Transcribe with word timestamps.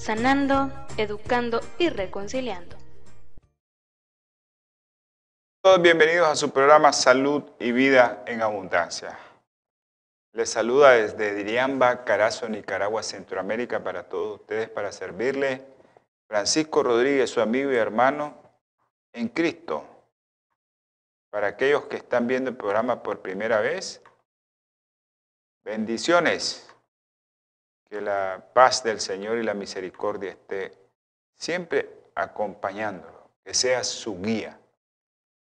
sanando, 0.00 0.72
educando 0.96 1.60
y 1.78 1.90
reconciliando. 1.90 2.76
Todos 5.62 5.82
bienvenidos 5.82 6.26
a 6.26 6.36
su 6.36 6.50
programa 6.50 6.90
Salud 6.94 7.42
y 7.58 7.70
Vida 7.72 8.24
en 8.26 8.40
Abundancia. 8.40 9.18
Les 10.32 10.48
saluda 10.48 10.92
desde 10.92 11.34
Diriamba, 11.34 12.04
Carazo, 12.04 12.48
Nicaragua, 12.48 13.02
Centroamérica 13.02 13.84
para 13.84 14.08
todos 14.08 14.40
ustedes 14.40 14.70
para 14.70 14.90
servirle 14.90 15.66
Francisco 16.26 16.82
Rodríguez, 16.82 17.28
su 17.28 17.42
amigo 17.42 17.70
y 17.70 17.76
hermano 17.76 18.40
en 19.12 19.28
Cristo. 19.28 19.84
Para 21.28 21.48
aquellos 21.48 21.84
que 21.84 21.96
están 21.96 22.26
viendo 22.26 22.48
el 22.48 22.56
programa 22.56 23.02
por 23.02 23.20
primera 23.20 23.60
vez, 23.60 24.00
bendiciones. 25.62 26.69
Que 27.90 28.00
la 28.00 28.42
paz 28.54 28.82
del 28.82 29.00
Señor 29.00 29.36
y 29.36 29.42
la 29.42 29.52
misericordia 29.52 30.30
esté 30.30 30.72
siempre 31.36 31.90
acompañándolo, 32.14 33.28
que 33.44 33.52
sea 33.52 33.84
su 33.84 34.22
guía. 34.22 34.58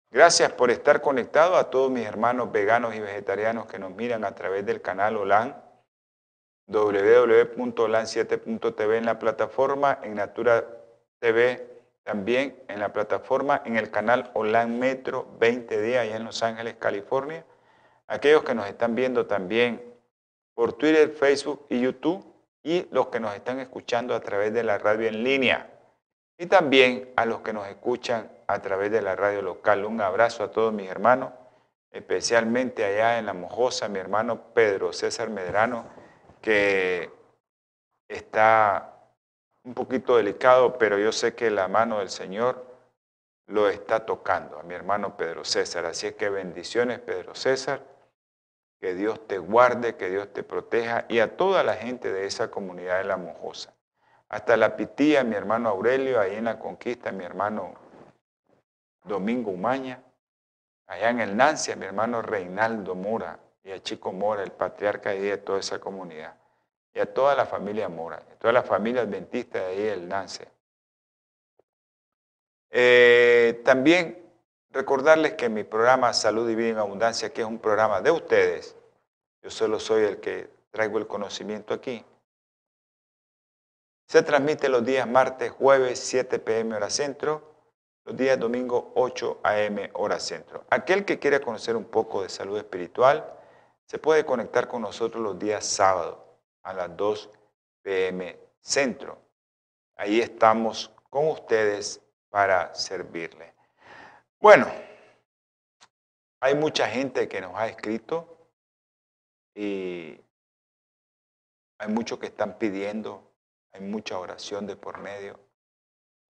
Gracias 0.10 0.52
por 0.52 0.70
estar 0.72 1.00
conectado 1.02 1.56
a 1.56 1.70
todos 1.70 1.90
mis 1.92 2.06
hermanos 2.06 2.52
veganos 2.52 2.94
y 2.96 3.00
vegetarianos 3.00 3.68
que 3.68 3.80
nos 3.80 3.96
miran 3.96 4.26
a 4.26 4.34
través 4.34 4.66
del 4.66 4.82
canal 4.82 5.16
OLAN, 5.18 5.56
www.olan7.tv 6.68 8.98
en 8.98 9.06
la 9.06 9.20
plataforma, 9.20 10.00
en 10.02 10.16
Natura 10.16 10.66
TV 11.20 11.74
también 12.04 12.62
en 12.68 12.80
la 12.80 12.92
plataforma, 12.92 13.62
en 13.66 13.78
el 13.78 13.90
canal 13.90 14.30
OLAN 14.34 14.78
Metro 14.78 15.28
20D 15.40 15.98
allá 15.98 16.16
en 16.16 16.26
Los 16.26 16.44
Ángeles, 16.44 16.76
California. 16.80 17.46
Aquellos 18.08 18.44
que 18.44 18.54
nos 18.54 18.68
están 18.68 18.96
viendo 18.96 19.26
también 19.26 19.93
por 20.54 20.74
Twitter, 20.74 21.10
Facebook 21.10 21.66
y 21.70 21.82
YouTube 21.82 22.26
y 22.64 22.88
los 22.92 23.08
que 23.08 23.20
nos 23.20 23.36
están 23.36 23.60
escuchando 23.60 24.16
a 24.16 24.22
través 24.22 24.54
de 24.54 24.64
la 24.64 24.78
radio 24.78 25.08
en 25.08 25.24
línea 25.24 25.70
y 26.38 26.46
también 26.46 27.12
a 27.16 27.26
los 27.26 27.42
que 27.42 27.54
nos 27.54 27.68
escuchan 27.68 28.32
a 28.48 28.62
través 28.62 28.92
de 28.92 29.02
la 29.02 29.16
radio 29.16 29.42
local. 29.42 29.86
Un 29.86 30.02
abrazo 30.02 30.44
a 30.44 30.52
todos 30.52 30.74
mis 30.74 30.90
hermanos, 30.90 31.32
especialmente 31.92 32.86
allá 32.86 33.20
en 33.20 33.26
La 33.26 33.34
Mojosa, 33.34 33.88
mi 33.88 34.00
hermano 34.00 34.54
Pedro 34.54 34.94
César 34.94 35.30
Medrano, 35.30 35.86
que 36.42 37.12
está 38.08 38.94
un 39.64 39.74
poquito 39.74 40.18
delicado, 40.18 40.78
pero 40.78 40.98
yo 40.98 41.12
sé 41.12 41.36
que 41.36 41.50
la 41.50 41.68
mano 41.68 42.00
del 42.00 42.10
Señor 42.10 42.66
lo 43.48 43.70
está 43.70 44.06
tocando 44.06 44.60
a 44.60 44.64
mi 44.64 44.74
hermano 44.74 45.16
Pedro 45.18 45.46
César. 45.46 45.86
Así 45.86 46.08
es 46.08 46.14
que 46.14 46.30
bendiciones, 46.30 47.00
Pedro 47.00 47.36
César 47.36 47.93
que 48.84 48.96
Dios 48.96 49.26
te 49.30 49.38
guarde, 49.38 49.96
que 49.96 50.10
Dios 50.10 50.34
te 50.34 50.44
proteja 50.44 51.06
y 51.08 51.20
a 51.20 51.38
toda 51.38 51.64
la 51.64 51.76
gente 51.76 52.12
de 52.12 52.26
esa 52.26 52.52
comunidad 52.52 52.98
de 52.98 53.06
La 53.06 53.16
Mojosa. 53.16 53.74
Hasta 54.28 54.58
la 54.58 54.76
Pitía, 54.76 55.24
mi 55.24 55.36
hermano 55.36 55.70
Aurelio, 55.70 56.20
ahí 56.20 56.36
en 56.36 56.44
la 56.44 56.60
Conquista, 56.60 57.14
mi 57.14 57.24
hermano 57.24 57.76
Domingo 59.06 59.52
Umaña, 59.52 60.04
allá 60.86 61.12
en 61.12 61.22
el 61.22 61.38
Nancia, 61.38 61.78
mi 61.78 61.86
hermano 61.86 62.22
Reinaldo 62.22 62.94
Mora 62.94 63.40
y 63.64 63.72
a 63.72 63.82
Chico 63.82 64.12
Mora, 64.12 64.44
el 64.44 64.52
patriarca 64.52 65.12
de, 65.12 65.38
toda 65.38 65.60
esa 65.60 65.80
comunidad, 65.80 66.36
y 66.94 67.00
a 67.00 67.06
toda 67.06 67.36
la 67.36 67.46
familia 67.46 67.88
Mora, 67.88 68.18
a 68.18 68.36
toda 68.36 68.52
la 68.52 68.64
familia 68.64 69.04
adventista 69.04 69.60
de 69.60 69.66
ahí 69.66 69.82
del 69.84 70.10
Nancia. 70.10 70.52
Eh, 72.70 73.62
también 73.64 74.23
Recordarles 74.74 75.36
que 75.36 75.50
mi 75.50 75.64
programa 75.64 76.14
Salud 76.14 76.50
y 76.50 76.56
Vida 76.56 76.70
en 76.70 76.78
Abundancia, 76.80 77.32
que 77.32 77.42
es 77.42 77.48
un 77.48 77.60
programa 77.60 78.02
de 78.02 78.10
ustedes, 78.10 78.76
yo 79.44 79.52
solo 79.52 79.80
soy 79.80 80.04
el 80.04 80.20
que 80.20 80.50
traigo 80.72 80.98
el 80.98 81.06
conocimiento 81.06 81.76
aquí, 81.76 82.04
se 84.08 84.24
transmite 84.24 84.70
los 84.70 84.84
días 84.84 85.08
martes, 85.08 85.52
jueves, 85.52 86.00
7 86.00 86.40
pm 86.40 86.76
hora 86.76 86.90
centro, 86.90 87.54
los 88.04 88.18
días 88.18 88.40
domingo, 88.40 88.92
8 88.96 89.42
am 89.44 89.78
hora 89.94 90.20
centro. 90.20 90.66
Aquel 90.72 91.06
que 91.06 91.20
quiera 91.20 91.40
conocer 91.40 91.76
un 91.76 91.86
poco 91.86 92.24
de 92.24 92.30
salud 92.30 92.58
espiritual, 92.58 93.32
se 93.86 94.00
puede 94.00 94.26
conectar 94.26 94.68
con 94.68 94.82
nosotros 94.82 95.22
los 95.22 95.38
días 95.38 95.68
sábados 95.68 96.18
a 96.64 96.74
las 96.74 96.98
2 96.98 97.30
pm 97.84 98.40
centro. 98.60 99.20
Ahí 99.96 100.20
estamos 100.20 100.92
con 101.12 101.28
ustedes 101.28 102.02
para 102.32 102.74
servirles. 102.74 103.53
Bueno, 104.44 104.70
hay 106.42 106.54
mucha 106.54 106.90
gente 106.90 107.30
que 107.30 107.40
nos 107.40 107.56
ha 107.56 107.68
escrito 107.68 108.50
y 109.56 110.20
hay 111.78 111.88
muchos 111.88 112.20
que 112.20 112.26
están 112.26 112.58
pidiendo, 112.58 113.24
hay 113.72 113.80
mucha 113.80 114.20
oración 114.20 114.68
de 114.68 114.76
por 114.76 114.98
medio, 114.98 115.40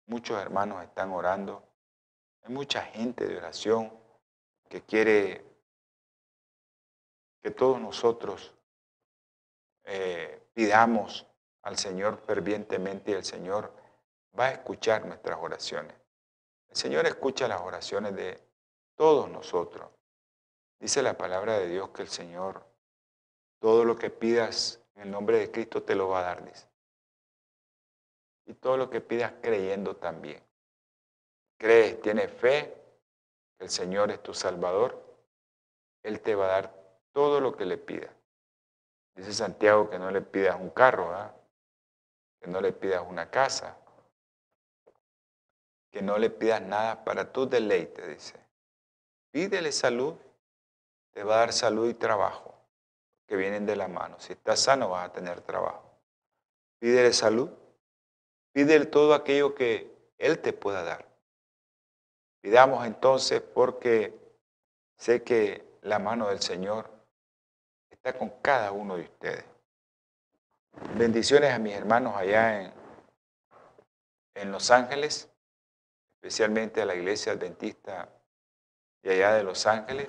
muchos 0.04 0.38
hermanos 0.38 0.84
están 0.84 1.10
orando, 1.10 1.66
hay 2.42 2.52
mucha 2.52 2.82
gente 2.82 3.26
de 3.26 3.38
oración 3.38 3.90
que 4.68 4.82
quiere 4.82 5.42
que 7.42 7.50
todos 7.50 7.80
nosotros 7.80 8.52
eh, 9.84 10.48
pidamos 10.52 11.26
al 11.62 11.78
Señor 11.78 12.18
fervientemente 12.26 13.12
y 13.12 13.14
el 13.14 13.24
Señor 13.24 13.72
va 14.38 14.48
a 14.48 14.52
escuchar 14.52 15.06
nuestras 15.06 15.38
oraciones. 15.40 16.01
El 16.72 16.78
Señor 16.78 17.04
escucha 17.04 17.46
las 17.48 17.60
oraciones 17.60 18.16
de 18.16 18.42
todos 18.96 19.28
nosotros. 19.28 19.90
Dice 20.80 21.02
la 21.02 21.18
palabra 21.18 21.58
de 21.58 21.68
Dios 21.68 21.90
que 21.90 22.00
el 22.00 22.08
Señor, 22.08 22.64
todo 23.58 23.84
lo 23.84 23.94
que 23.94 24.08
pidas 24.08 24.80
en 24.94 25.02
el 25.02 25.10
nombre 25.10 25.36
de 25.38 25.50
Cristo 25.50 25.82
te 25.82 25.94
lo 25.94 26.08
va 26.08 26.20
a 26.20 26.22
dar. 26.22 26.42
Y 28.46 28.54
todo 28.54 28.78
lo 28.78 28.88
que 28.88 29.02
pidas 29.02 29.34
creyendo 29.42 29.96
también. 29.96 30.42
Crees, 31.58 32.00
tienes 32.00 32.32
fe, 32.32 32.74
el 33.58 33.68
Señor 33.68 34.10
es 34.10 34.22
tu 34.22 34.32
Salvador, 34.32 34.98
Él 36.02 36.22
te 36.22 36.34
va 36.34 36.46
a 36.46 36.52
dar 36.62 36.74
todo 37.12 37.38
lo 37.38 37.54
que 37.54 37.66
le 37.66 37.76
pidas. 37.76 38.10
Dice 39.14 39.34
Santiago 39.34 39.90
que 39.90 39.98
no 39.98 40.10
le 40.10 40.22
pidas 40.22 40.58
un 40.58 40.70
carro, 40.70 41.12
que 42.40 42.48
no 42.48 42.62
le 42.62 42.72
pidas 42.72 43.04
una 43.06 43.30
casa, 43.30 43.76
que 45.92 46.00
no 46.00 46.16
le 46.16 46.30
pidas 46.30 46.62
nada 46.62 47.04
para 47.04 47.32
tu 47.32 47.46
deleite, 47.48 48.08
dice. 48.08 48.34
Pídele 49.30 49.70
salud, 49.72 50.14
te 51.12 51.22
va 51.22 51.34
a 51.34 51.38
dar 51.40 51.52
salud 51.52 51.88
y 51.88 51.94
trabajo, 51.94 52.54
que 53.26 53.36
vienen 53.36 53.66
de 53.66 53.76
la 53.76 53.88
mano. 53.88 54.18
Si 54.18 54.32
estás 54.32 54.60
sano 54.60 54.88
vas 54.88 55.08
a 55.08 55.12
tener 55.12 55.42
trabajo. 55.42 55.84
Pídele 56.78 57.12
salud, 57.12 57.50
pídele 58.52 58.86
todo 58.86 59.14
aquello 59.14 59.54
que 59.54 59.94
Él 60.18 60.38
te 60.38 60.54
pueda 60.54 60.82
dar. 60.82 61.06
Pidamos 62.40 62.86
entonces 62.86 63.42
porque 63.42 64.18
sé 64.96 65.22
que 65.22 65.64
la 65.82 65.98
mano 65.98 66.28
del 66.28 66.40
Señor 66.40 66.90
está 67.90 68.18
con 68.18 68.30
cada 68.40 68.72
uno 68.72 68.96
de 68.96 69.02
ustedes. 69.02 69.44
Bendiciones 70.96 71.52
a 71.52 71.58
mis 71.58 71.74
hermanos 71.74 72.16
allá 72.16 72.62
en, 72.62 72.72
en 74.34 74.50
Los 74.50 74.70
Ángeles 74.70 75.31
especialmente 76.22 76.80
a 76.80 76.86
la 76.86 76.94
iglesia 76.94 77.32
adventista 77.32 78.08
de 79.02 79.14
allá 79.14 79.34
de 79.34 79.42
Los 79.42 79.66
Ángeles, 79.66 80.06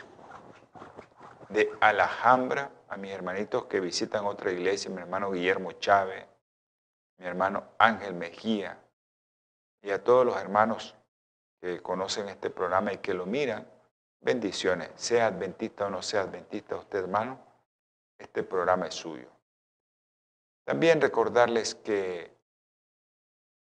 de 1.50 1.71
Alhambra, 1.81 2.69
a 2.88 2.98
mis 2.98 3.12
hermanitos 3.12 3.65
que 3.65 3.80
visitan 3.80 4.24
otra 4.25 4.51
iglesia, 4.51 4.92
mi 4.92 5.01
hermano 5.01 5.31
Guillermo 5.31 5.71
Chávez, 5.71 6.24
mi 7.18 7.25
hermano 7.25 7.63
Ángel 7.80 8.13
Mejía, 8.13 8.77
y 9.81 9.89
a 9.89 10.04
todos 10.04 10.24
los 10.24 10.38
hermanos 10.38 10.95
que 11.60 11.81
conocen 11.81 12.30
este 12.30 12.51
programa 12.51 12.94
y 12.94 13.00
que 13.00 13.16
lo 13.16 13.25
miran, 13.25 13.68
bendiciones. 14.21 14.92
Sea 14.95 15.25
adventista 15.25 15.88
o 15.88 15.89
no 15.89 16.04
sea 16.04 16.21
adventista 16.21 16.75
usted, 16.75 17.00
hermano, 17.00 17.39
este 18.19 18.44
programa 18.44 18.86
es 18.86 18.94
suyo. 18.94 19.30
También 20.63 21.01
recordarles 21.01 21.74
que 21.74 22.32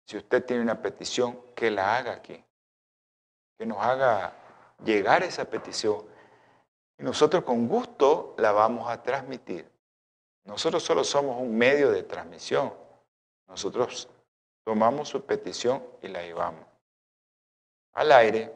si 0.07 0.17
usted 0.17 0.45
tiene 0.45 0.63
una 0.63 0.81
petición, 0.81 1.41
que 1.55 1.71
la 1.71 1.97
haga 1.97 2.13
aquí. 2.13 2.45
Que 3.59 3.67
nos 3.67 3.79
haga 3.79 4.35
llegar 4.85 5.23
esa 5.23 5.45
petición. 5.45 6.05
Y 6.99 7.03
nosotros 7.03 7.45
con 7.45 7.69
gusto 7.69 8.35
la 8.39 8.53
vamos 8.53 8.91
a 8.91 9.03
transmitir. 9.03 9.71
Nosotros 10.45 10.83
solo 10.83 11.05
somos 11.05 11.41
un 11.41 11.57
medio 11.57 11.91
de 11.91 12.03
transmisión. 12.03 12.73
Nosotros 13.47 14.09
tomamos 14.65 15.09
su 15.09 15.25
petición 15.25 15.85
y 16.01 16.09
la 16.09 16.23
llevamos 16.23 16.67
al 17.95 18.11
aire, 18.13 18.53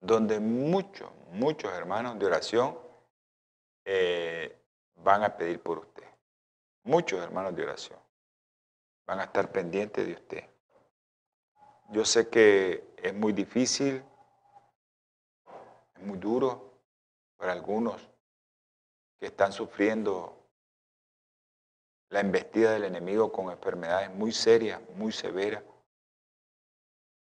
donde 0.00 0.38
muchos, 0.38 1.10
muchos 1.30 1.72
hermanos 1.72 2.18
de 2.18 2.26
oración 2.26 2.78
eh, 3.84 4.60
van 4.96 5.24
a 5.24 5.36
pedir 5.36 5.60
por 5.62 5.78
usted. 5.78 6.04
Muchos 6.82 7.22
hermanos 7.22 7.56
de 7.56 7.62
oración 7.62 8.03
van 9.06 9.20
a 9.20 9.24
estar 9.24 9.50
pendientes 9.50 10.06
de 10.06 10.12
usted. 10.12 10.44
Yo 11.90 12.04
sé 12.04 12.28
que 12.28 12.94
es 12.96 13.14
muy 13.14 13.32
difícil, 13.32 14.02
es 15.94 16.02
muy 16.02 16.18
duro 16.18 16.80
para 17.36 17.52
algunos 17.52 18.08
que 19.20 19.26
están 19.26 19.52
sufriendo 19.52 20.44
la 22.08 22.20
embestida 22.20 22.72
del 22.72 22.84
enemigo 22.84 23.32
con 23.32 23.50
enfermedades 23.50 24.10
muy 24.10 24.32
serias, 24.32 24.80
muy 24.90 25.12
severas. 25.12 25.62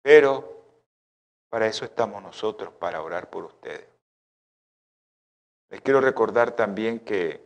Pero 0.01 0.57
para 1.49 1.67
eso 1.67 1.85
estamos 1.85 2.21
nosotros, 2.21 2.73
para 2.73 3.01
orar 3.01 3.29
por 3.29 3.45
ustedes. 3.45 3.87
Les 5.69 5.81
quiero 5.81 5.99
recordar 5.99 6.55
también 6.55 6.99
que 7.01 7.45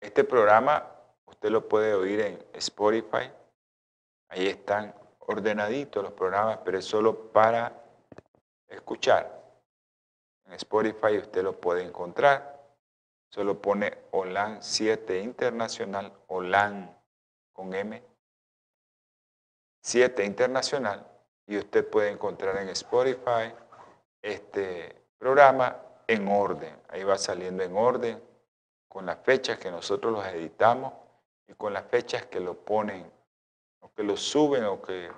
este 0.00 0.24
programa 0.24 0.99
usted 1.40 1.52
lo 1.52 1.66
puede 1.66 1.94
oír 1.94 2.20
en 2.20 2.46
Spotify. 2.52 3.32
Ahí 4.28 4.46
están 4.46 4.94
ordenaditos 5.20 6.02
los 6.02 6.12
programas, 6.12 6.58
pero 6.62 6.78
es 6.78 6.84
solo 6.84 7.32
para 7.32 7.82
escuchar. 8.68 9.42
En 10.44 10.52
Spotify 10.52 11.16
usted 11.16 11.42
lo 11.42 11.58
puede 11.58 11.82
encontrar. 11.82 12.60
Solo 13.30 13.58
pone 13.58 13.90
OLAN 14.10 14.62
7 14.62 15.18
Internacional, 15.20 16.12
OLAN 16.26 16.94
con 17.54 17.72
M, 17.72 18.02
7 19.80 20.22
Internacional, 20.22 21.06
y 21.46 21.56
usted 21.56 21.88
puede 21.88 22.10
encontrar 22.10 22.58
en 22.58 22.68
Spotify 22.68 23.54
este 24.20 24.94
programa 25.16 25.74
en 26.06 26.28
orden. 26.28 26.76
Ahí 26.90 27.02
va 27.02 27.16
saliendo 27.16 27.62
en 27.62 27.74
orden 27.74 28.22
con 28.88 29.06
las 29.06 29.20
fechas 29.20 29.58
que 29.58 29.70
nosotros 29.70 30.12
los 30.12 30.26
editamos 30.26 30.92
y 31.50 31.54
con 31.54 31.72
las 31.72 31.84
fechas 31.86 32.26
que 32.26 32.38
lo 32.38 32.54
ponen, 32.54 33.10
o 33.80 33.92
que 33.92 34.04
lo 34.04 34.16
suben, 34.16 34.64
o 34.64 34.80
que 34.80 35.10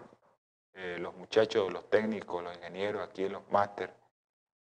eh, 0.73 0.97
los 0.99 1.15
muchachos, 1.15 1.71
los 1.71 1.91
técnicos, 1.91 2.43
los 2.43 2.57
ingenieros 2.57 3.07
aquí 3.07 3.25
en 3.25 3.33
los 3.33 3.51
máster 3.51 3.93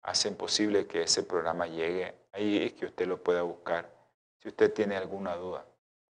hacen 0.02 0.36
posible 0.36 0.88
que 0.88 1.04
ese 1.04 1.22
programa 1.24 1.68
llegue 1.68 2.16
ahí 2.32 2.64
y 2.64 2.72
que 2.72 2.88
usted 2.88 3.06
lo 3.06 3.22
pueda 3.22 3.44
buscar 3.44 3.88
si 4.40 4.48
usted 4.48 4.74
tiene 4.74 4.98
alguna 4.98 5.36
duda. 5.36 5.66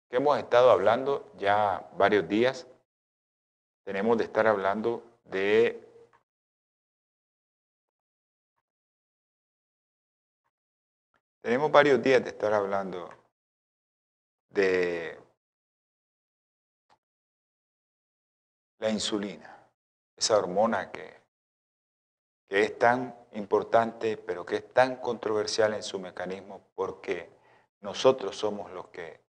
Que 0.10 0.18
hemos 0.18 0.38
estado 0.38 0.72
hablando 0.72 1.30
ya 1.38 1.90
varios 1.98 2.28
días, 2.30 2.66
tenemos 3.84 4.18
de 4.18 4.24
estar 4.24 4.48
hablando 4.48 5.04
de 5.26 5.86
Tenemos 11.42 11.72
varios 11.72 12.02
días 12.04 12.22
de 12.22 12.30
estar 12.30 12.54
hablando 12.54 13.10
de 14.50 15.18
la 18.80 18.90
insulina, 18.90 19.58
esa 20.16 20.38
hormona 20.38 20.92
que, 20.92 21.20
es 22.50 22.80
tan 22.80 23.16
importante, 23.34 24.18
pero 24.18 24.44
que 24.44 24.56
es 24.56 24.74
tan 24.74 24.96
controversial 24.96 25.76
en 25.76 25.84
su 25.84 26.00
mecanismo 26.00 26.62
porque 26.74 27.30
nosotros 27.82 28.36
somos 28.36 28.72
los 28.72 28.88
que 28.88 29.22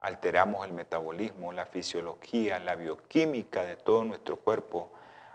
alteramos 0.00 0.66
el 0.66 0.72
metabolismo, 0.72 1.52
la 1.52 1.66
fisiología, 1.66 2.58
la 2.58 2.74
bioquímica 2.74 3.64
de 3.64 3.76
todo 3.76 4.04
nuestro 4.04 4.36
cuerpo 4.36 4.90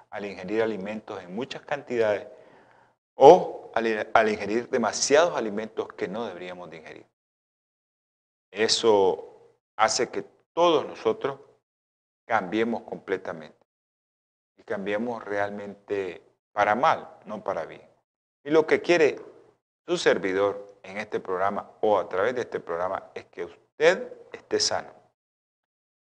al 0.10 0.26
ingerir 0.26 0.64
alimentos 0.64 1.22
en 1.22 1.36
muchas 1.36 1.62
cantidades 1.62 2.28
o 3.14 3.72
al, 3.76 4.30
ingerir 4.30 4.68
demasiados 4.70 5.38
alimentos 5.38 5.90
que 5.94 6.08
no 6.08 6.26
deberíamos 6.26 6.72
de 6.72 6.78
ingerir. 6.78 7.06
Eso 8.50 9.54
hace 9.76 10.10
que 10.10 10.24
todos 10.54 10.88
nosotros 10.88 11.40
cambiemos 12.26 12.82
completamente 12.82 13.57
y 14.58 14.64
cambiemos 14.64 15.24
realmente 15.24 16.22
para 16.52 16.76
mal, 16.76 17.08
no 17.26 17.44
para 17.44 17.66
bien. 17.66 17.88
Y 18.44 18.50
lo 18.50 18.66
que 18.66 18.82
quiere 18.82 19.20
su 19.86 19.98
servidor 19.98 20.80
en 20.84 20.98
este 20.98 21.20
programa 21.20 21.70
o 21.82 21.98
a 21.98 22.10
través 22.10 22.36
de 22.36 22.42
este 22.42 22.60
programa 22.60 23.12
es 23.14 23.26
que 23.26 23.46
usted 23.46 24.12
esté 24.32 24.60
sano 24.60 24.92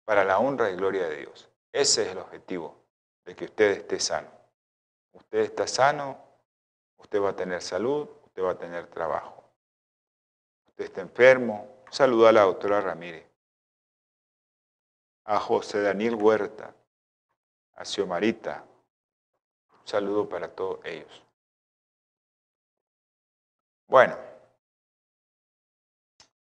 para 0.06 0.24
la 0.24 0.40
honra 0.40 0.70
y 0.70 0.76
gloria 0.76 1.08
de 1.08 1.18
Dios. 1.18 1.50
Ese 1.72 2.04
es 2.04 2.10
el 2.10 2.20
objetivo, 2.20 2.78
de 3.26 3.36
que 3.36 3.46
usted 3.46 3.72
esté 3.72 4.00
sano. 4.00 4.30
Usted 5.14 5.40
está 5.40 5.68
sano, 5.68 6.18
usted 6.98 7.22
va 7.22 7.30
a 7.30 7.36
tener 7.36 7.62
salud, 7.62 8.08
usted 8.26 8.44
va 8.44 8.52
a 8.52 8.58
tener 8.58 8.88
trabajo. 8.88 9.44
Usted 10.68 10.86
está 10.86 11.02
enfermo, 11.02 11.84
saluda 11.90 12.30
a 12.30 12.34
la 12.34 12.42
doctora 12.42 12.82
Ramírez, 12.82 13.26
a 15.26 15.40
José 15.40 15.82
Daniel 15.82 16.16
Huerta, 16.16 16.76
a 17.76 17.86
Xiomarita. 17.86 18.66
Un 19.72 19.88
saludo 19.88 20.28
para 20.28 20.48
todos 20.48 20.80
ellos. 20.86 21.24
Bueno, 23.88 24.18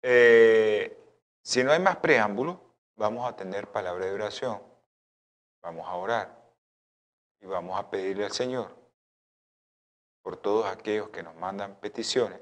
eh, 0.03 0.97
si 1.43 1.63
no 1.65 1.73
hay 1.73 1.81
más 1.81 1.97
preámbulos, 1.97 2.59
vamos 2.97 3.29
a 3.29 3.37
tener 3.37 3.71
palabra 3.71 4.07
de 4.07 4.13
oración. 4.13 4.63
Vamos 5.63 5.87
a 5.87 5.95
orar 5.95 6.41
y 7.41 7.47
vamos 7.47 7.79
a 7.79 7.91
pedirle 7.91 8.25
al 8.25 8.33
Señor 8.33 8.75
por 10.23 10.37
todos 10.37 10.67
aquellos 10.67 11.09
que 11.11 11.23
nos 11.23 11.35
mandan 11.37 11.77
peticiones 11.77 12.41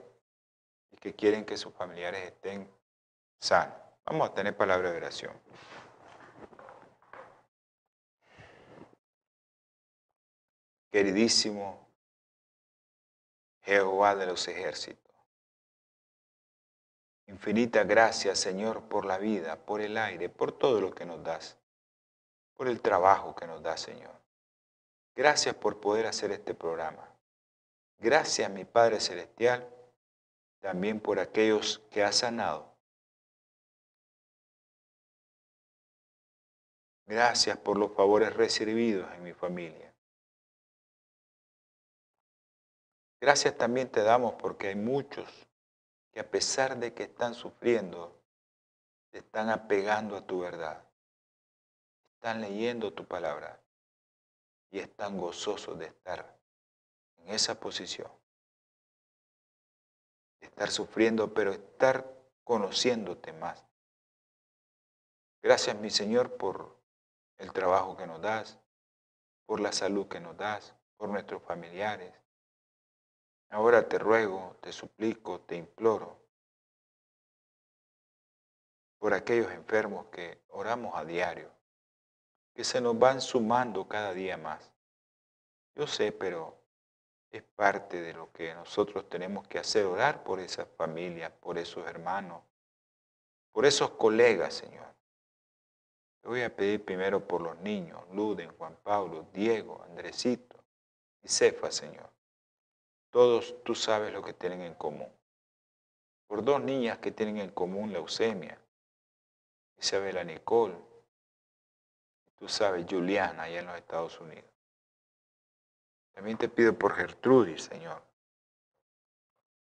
y 0.90 0.96
que 0.96 1.14
quieren 1.14 1.44
que 1.44 1.56
sus 1.56 1.72
familiares 1.74 2.24
estén 2.24 2.70
sanos. 3.40 3.76
Vamos 4.04 4.30
a 4.30 4.34
tener 4.34 4.56
palabra 4.56 4.90
de 4.90 4.96
oración. 4.96 5.32
Queridísimo 10.98 11.88
Jehová 13.62 14.16
de 14.16 14.26
los 14.26 14.48
ejércitos. 14.48 15.14
Infinita 17.28 17.84
gracias, 17.84 18.40
Señor, 18.40 18.82
por 18.88 19.04
la 19.04 19.16
vida, 19.16 19.64
por 19.64 19.80
el 19.80 19.96
aire, 19.96 20.28
por 20.28 20.50
todo 20.50 20.80
lo 20.80 20.92
que 20.92 21.06
nos 21.06 21.22
das, 21.22 21.56
por 22.54 22.66
el 22.66 22.80
trabajo 22.80 23.32
que 23.36 23.46
nos 23.46 23.62
das, 23.62 23.80
Señor. 23.80 24.10
Gracias 25.14 25.54
por 25.54 25.78
poder 25.78 26.04
hacer 26.04 26.32
este 26.32 26.52
programa. 26.52 27.08
Gracias, 28.00 28.50
mi 28.50 28.64
Padre 28.64 28.98
Celestial, 28.98 29.72
también 30.58 30.98
por 30.98 31.20
aquellos 31.20 31.80
que 31.92 32.02
has 32.02 32.16
sanado. 32.16 32.74
Gracias 37.06 37.56
por 37.56 37.78
los 37.78 37.92
favores 37.92 38.34
recibidos 38.34 39.08
en 39.14 39.22
mi 39.22 39.32
familia. 39.32 39.87
Gracias 43.20 43.56
también 43.56 43.90
te 43.90 44.02
damos 44.02 44.34
porque 44.34 44.68
hay 44.68 44.76
muchos 44.76 45.28
que 46.12 46.20
a 46.20 46.30
pesar 46.30 46.78
de 46.78 46.94
que 46.94 47.04
están 47.04 47.34
sufriendo, 47.34 48.20
están 49.12 49.50
apegando 49.50 50.16
a 50.16 50.26
tu 50.26 50.40
verdad. 50.40 50.84
Están 52.14 52.40
leyendo 52.40 52.92
tu 52.92 53.04
palabra 53.04 53.60
y 54.70 54.78
están 54.78 55.18
gozosos 55.18 55.78
de 55.78 55.86
estar 55.86 56.38
en 57.16 57.30
esa 57.30 57.58
posición. 57.58 58.10
Estar 60.40 60.70
sufriendo, 60.70 61.32
pero 61.34 61.52
estar 61.52 62.12
conociéndote 62.44 63.32
más. 63.32 63.64
Gracias, 65.42 65.76
mi 65.76 65.90
Señor, 65.90 66.36
por 66.36 66.76
el 67.38 67.52
trabajo 67.52 67.96
que 67.96 68.06
nos 68.06 68.20
das, 68.20 68.58
por 69.46 69.60
la 69.60 69.72
salud 69.72 70.08
que 70.08 70.20
nos 70.20 70.36
das, 70.36 70.74
por 70.96 71.08
nuestros 71.08 71.42
familiares, 71.42 72.12
Ahora 73.50 73.88
te 73.88 73.98
ruego, 73.98 74.56
te 74.60 74.72
suplico, 74.72 75.40
te 75.40 75.56
imploro 75.56 76.18
por 78.98 79.14
aquellos 79.14 79.50
enfermos 79.52 80.06
que 80.06 80.42
oramos 80.48 80.94
a 80.96 81.04
diario, 81.04 81.50
que 82.54 82.64
se 82.64 82.80
nos 82.80 82.98
van 82.98 83.20
sumando 83.20 83.88
cada 83.88 84.12
día 84.12 84.36
más. 84.36 84.72
Yo 85.74 85.86
sé, 85.86 86.12
pero 86.12 86.58
es 87.30 87.42
parte 87.42 88.02
de 88.02 88.12
lo 88.12 88.32
que 88.32 88.54
nosotros 88.54 89.08
tenemos 89.08 89.46
que 89.46 89.58
hacer, 89.58 89.86
orar 89.86 90.24
por 90.24 90.40
esas 90.40 90.68
familias, 90.76 91.30
por 91.40 91.58
esos 91.58 91.86
hermanos, 91.86 92.42
por 93.52 93.64
esos 93.64 93.90
colegas, 93.90 94.54
Señor. 94.54 94.86
Te 96.20 96.28
voy 96.28 96.42
a 96.42 96.54
pedir 96.54 96.84
primero 96.84 97.26
por 97.26 97.40
los 97.40 97.56
niños, 97.58 98.02
Luden, 98.12 98.52
Juan 98.58 98.76
Pablo, 98.82 99.26
Diego, 99.32 99.82
Andresito 99.84 100.62
y 101.22 101.28
Cefa, 101.28 101.70
Señor. 101.70 102.17
Todos 103.10 103.62
tú 103.64 103.74
sabes 103.74 104.12
lo 104.12 104.22
que 104.22 104.34
tienen 104.34 104.62
en 104.62 104.74
común. 104.74 105.10
Por 106.26 106.44
dos 106.44 106.60
niñas 106.60 106.98
que 106.98 107.10
tienen 107.10 107.38
en 107.38 107.50
común 107.50 107.92
leucemia, 107.92 108.58
Isabela 109.78 110.24
Nicole, 110.24 110.76
Tú 112.38 112.48
sabes, 112.48 112.86
Juliana, 112.88 113.44
allá 113.44 113.60
en 113.60 113.66
los 113.66 113.76
Estados 113.76 114.20
Unidos. 114.20 114.50
También 116.12 116.38
te 116.38 116.48
pido 116.48 116.72
por 116.72 116.94
Gertrudis, 116.94 117.64
Señor. 117.64 118.00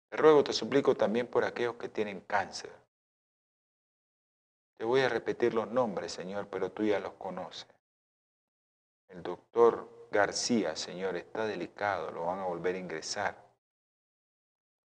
Te 0.08 0.16
ruego, 0.16 0.42
te 0.42 0.52
suplico 0.52 0.94
también 0.96 1.28
por 1.28 1.44
aquellos 1.44 1.76
que 1.76 1.88
tienen 1.88 2.20
cáncer. 2.20 2.72
Te 4.76 4.84
voy 4.84 5.02
a 5.02 5.08
repetir 5.08 5.54
los 5.54 5.68
nombres, 5.68 6.12
Señor, 6.12 6.48
pero 6.48 6.72
tú 6.72 6.84
ya 6.84 6.98
los 6.98 7.14
conoces. 7.14 7.68
El 9.08 9.22
doctor 9.22 9.88
García, 10.14 10.76
Señor, 10.76 11.16
está 11.16 11.44
delicado, 11.44 12.12
lo 12.12 12.26
van 12.26 12.38
a 12.38 12.44
volver 12.44 12.76
a 12.76 12.78
ingresar, 12.78 13.36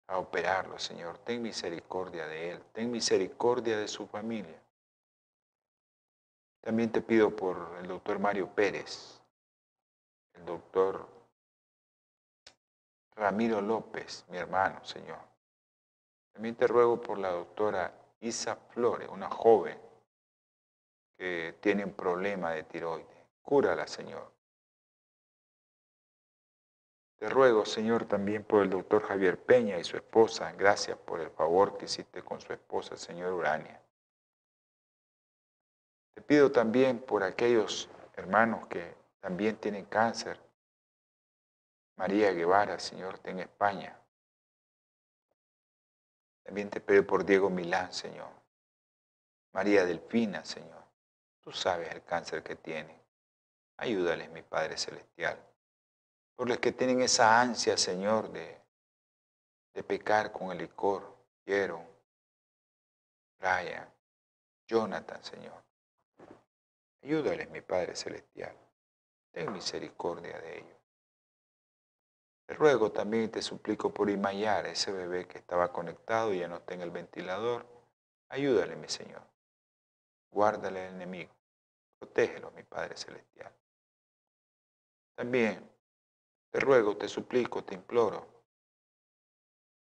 a 0.08 0.18
operarlo, 0.18 0.80
Señor. 0.80 1.20
Ten 1.20 1.44
misericordia 1.44 2.26
de 2.26 2.50
él, 2.50 2.64
ten 2.74 2.90
misericordia 2.90 3.78
de 3.78 3.88
su 3.88 4.08
familia. 4.08 4.60
También 6.62 6.92
te 6.92 7.02
pido 7.04 7.36
por 7.36 7.78
el 7.80 7.88
doctor 7.88 8.18
Mario 8.18 8.50
Pérez, 8.56 9.22
el 10.34 10.46
doctor 10.46 11.08
Ramiro 13.16 13.62
López, 13.62 14.26
mi 14.30 14.38
hermano, 14.40 14.84
Señor. 14.84 15.20
También 16.34 16.56
te 16.56 16.66
ruego 16.66 17.00
por 17.00 17.20
la 17.20 17.30
doctora 17.30 17.94
Isa 18.22 18.56
Flores, 18.56 19.08
una 19.10 19.30
joven 19.30 19.80
que 21.16 21.56
tiene 21.62 21.86
un 21.86 21.94
problema 21.94 22.50
de 22.50 22.64
tiroides. 22.64 23.28
Cúrala, 23.44 23.86
Señor. 23.86 24.39
Te 27.20 27.30
ruego, 27.30 27.66
Señor, 27.66 28.06
también 28.06 28.44
por 28.44 28.64
el 28.64 28.70
doctor 28.70 29.04
Javier 29.04 29.38
Peña 29.38 29.78
y 29.78 29.84
su 29.84 29.98
esposa. 29.98 30.54
Gracias 30.54 30.98
por 30.98 31.20
el 31.20 31.30
favor 31.30 31.78
que 31.78 31.86
hiciste 31.86 32.24
con 32.24 32.40
su 32.40 32.54
esposa, 32.54 32.96
Señor 32.96 33.34
Urania. 33.34 33.82
Te 36.16 36.22
pido 36.22 36.52
también 36.52 37.00
por 37.00 37.24
aquellos 37.24 37.90
hermanos 38.16 38.68
que 38.68 38.96
también 39.20 39.58
tienen 39.58 39.86
cáncer 39.86 40.40
María 42.00 42.32
Guevara, 42.32 42.80
Señor, 42.80 43.16
está 43.16 43.32
en 43.32 43.40
España. 43.42 44.00
También 46.44 46.70
te 46.70 46.80
pido 46.80 47.06
por 47.06 47.26
Diego 47.26 47.50
Milán, 47.50 47.92
Señor. 47.92 48.32
María 49.52 49.86
Delfina, 49.86 50.46
Señor. 50.46 50.82
Tú 51.42 51.52
sabes 51.52 51.94
el 51.94 52.02
cáncer 52.06 52.42
que 52.42 52.56
tiene. 52.56 52.98
Ayúdales, 53.76 54.32
mi 54.32 54.42
Padre 54.42 54.78
Celestial. 54.78 55.49
Por 56.40 56.48
los 56.48 56.60
que 56.60 56.72
tienen 56.72 57.02
esa 57.02 57.42
ansia, 57.42 57.76
Señor, 57.76 58.32
de, 58.32 58.62
de 59.74 59.84
pecar 59.84 60.32
con 60.32 60.54
el 60.54 60.60
licor. 60.60 61.14
Quiero. 61.44 61.86
Brian, 63.38 63.94
Jonathan, 64.66 65.22
Señor. 65.22 65.62
Ayúdales, 67.04 67.50
mi 67.50 67.60
Padre 67.60 67.94
Celestial. 67.94 68.56
Ten 69.32 69.52
misericordia 69.52 70.40
de 70.40 70.60
ellos. 70.60 70.78
Te 72.46 72.54
ruego 72.54 72.90
también 72.90 73.26
y 73.26 73.28
te 73.28 73.42
suplico 73.42 73.94
por 73.94 74.10
Imayar, 74.10 74.66
ese 74.66 74.94
bebé 74.94 75.28
que 75.28 75.40
estaba 75.40 75.74
conectado 75.74 76.34
y 76.34 76.40
ya 76.40 76.48
no 76.48 76.56
está 76.56 76.74
en 76.74 76.84
el 76.84 76.92
ventilador. 76.92 77.66
Ayúdale, 78.30 78.78
mi 78.78 78.88
Señor. 78.88 79.24
Guárdale 80.32 80.88
al 80.88 80.94
enemigo. 80.94 81.36
Protégelo, 82.00 82.50
mi 82.52 82.64
Padre 82.64 82.96
Celestial. 82.96 83.54
También 85.18 85.79
te 86.52 86.60
ruego, 86.60 86.98
te 86.98 87.08
suplico, 87.08 87.64
te 87.64 87.76
imploro 87.76 88.28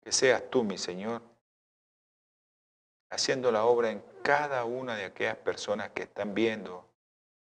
que 0.01 0.11
seas 0.11 0.49
tú, 0.49 0.63
mi 0.63 0.77
Señor, 0.77 1.21
haciendo 3.09 3.51
la 3.51 3.65
obra 3.65 3.91
en 3.91 4.03
cada 4.23 4.63
una 4.63 4.95
de 4.95 5.05
aquellas 5.05 5.37
personas 5.37 5.89
que 5.91 6.03
están 6.03 6.33
viendo 6.33 6.89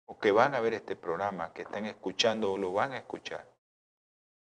o 0.06 0.18
que 0.18 0.32
van 0.32 0.56
a 0.56 0.62
ver 0.62 0.74
este 0.74 0.96
programa, 0.96 1.54
que 1.54 1.64
están 1.64 1.86
escuchando 1.86 2.54
o 2.54 2.58
lo 2.58 2.72
van 2.72 2.94
a 2.94 2.98
escuchar 2.98 3.54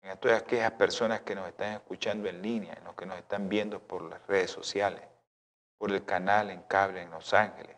en 0.03 0.19
todas 0.19 0.43
aquellas 0.43 0.73
personas 0.73 1.23
que 1.23 1.35
nos 1.35 1.49
están 1.49 1.73
escuchando 1.73 2.29
en 2.29 2.41
línea, 2.41 2.75
en 2.75 2.85
los 2.85 2.95
que 2.95 3.07
nos 3.07 3.19
están 3.19 3.49
viendo 3.49 3.81
por 3.81 4.03
las 4.03 4.25
redes 4.27 4.51
sociales, 4.51 5.03
por 5.79 5.91
el 5.91 6.05
canal 6.05 6.51
en 6.51 6.63
cable 6.63 7.03
en 7.03 7.11
Los 7.11 7.35
Ángeles, 7.35 7.77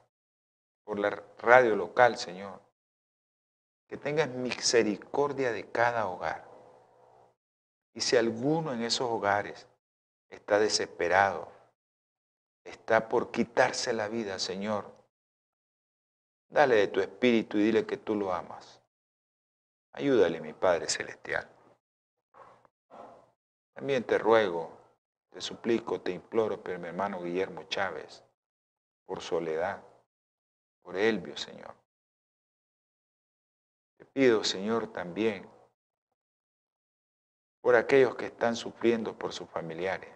por 0.85 0.99
la 0.99 1.11
radio 1.39 1.75
local, 1.75 2.19
Señor. 2.19 2.61
Que 3.89 3.97
tengas 3.97 4.29
misericordia 4.29 5.53
de 5.53 5.71
cada 5.71 6.07
hogar. 6.07 6.48
Y 7.99 8.01
si 8.01 8.17
alguno 8.17 8.73
en 8.73 8.85
esos 8.85 9.11
hogares 9.11 9.67
está 10.31 10.61
desesperado, 10.61 11.51
está 12.63 13.09
por 13.09 13.33
quitarse 13.33 13.93
la 13.93 14.07
vida, 14.07 14.39
Señor, 14.39 14.89
dale 16.49 16.77
de 16.77 16.87
tu 16.87 17.01
espíritu 17.01 17.59
y 17.59 17.65
dile 17.65 17.87
que 17.87 17.97
tú 17.97 18.15
lo 18.15 18.33
amas. 18.33 18.81
Ayúdale, 19.95 20.41
mi 20.41 20.53
Padre 20.53 20.89
Celestial. 20.89 21.51
También 23.73 24.05
te 24.05 24.17
ruego, 24.17 24.79
te 25.31 25.41
suplico, 25.41 26.01
te 26.01 26.13
imploro 26.13 26.63
por 26.63 26.79
mi 26.79 26.87
hermano 26.87 27.21
Guillermo 27.21 27.65
Chávez, 27.65 28.23
por 29.07 29.21
Soledad, 29.21 29.83
por 30.83 30.97
Elvio, 30.97 31.37
Señor. 31.37 31.75
Te 33.97 34.05
pido, 34.05 34.45
Señor, 34.45 34.93
también 34.93 35.58
por 37.61 37.75
aquellos 37.75 38.15
que 38.17 38.27
están 38.27 38.57
sufriendo 38.57 39.17
por 39.17 39.33
sus 39.33 39.49
familiares. 39.49 40.11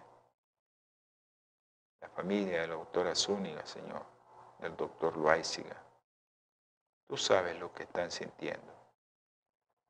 La 2.01 2.09
familia 2.09 2.61
de 2.61 2.67
la 2.67 2.75
doctora 2.75 3.15
Zúñiga, 3.15 3.65
Señor, 3.65 4.05
del 4.59 4.75
doctor 4.75 5.17
Loaiziga. 5.17 5.81
Tú 7.07 7.17
sabes 7.17 7.59
lo 7.59 7.73
que 7.73 7.83
están 7.83 8.11
sintiendo. 8.11 8.73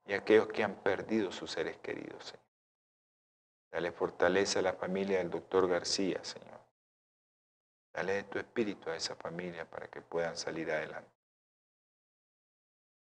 Y 0.06 0.14
aquellos 0.14 0.48
que 0.48 0.64
han 0.64 0.76
perdido 0.76 1.32
sus 1.32 1.52
seres 1.52 1.78
queridos, 1.78 2.26
Señor. 2.26 2.44
Dale 3.72 3.92
fortaleza 3.92 4.60
a 4.60 4.64
la 4.64 4.74
familia 4.74 5.18
del 5.20 5.32
doctor 5.32 5.68
García, 5.68 6.24
Señor. 6.24 6.60
Dale 7.94 8.14
de 8.14 8.24
tu 8.24 8.40
espíritu 8.40 8.90
a 8.90 8.96
esa 8.96 9.16
familia 9.16 9.70
para 9.70 9.88
que 9.88 10.02
puedan 10.02 10.36
salir 10.36 10.72
adelante. 10.72 11.10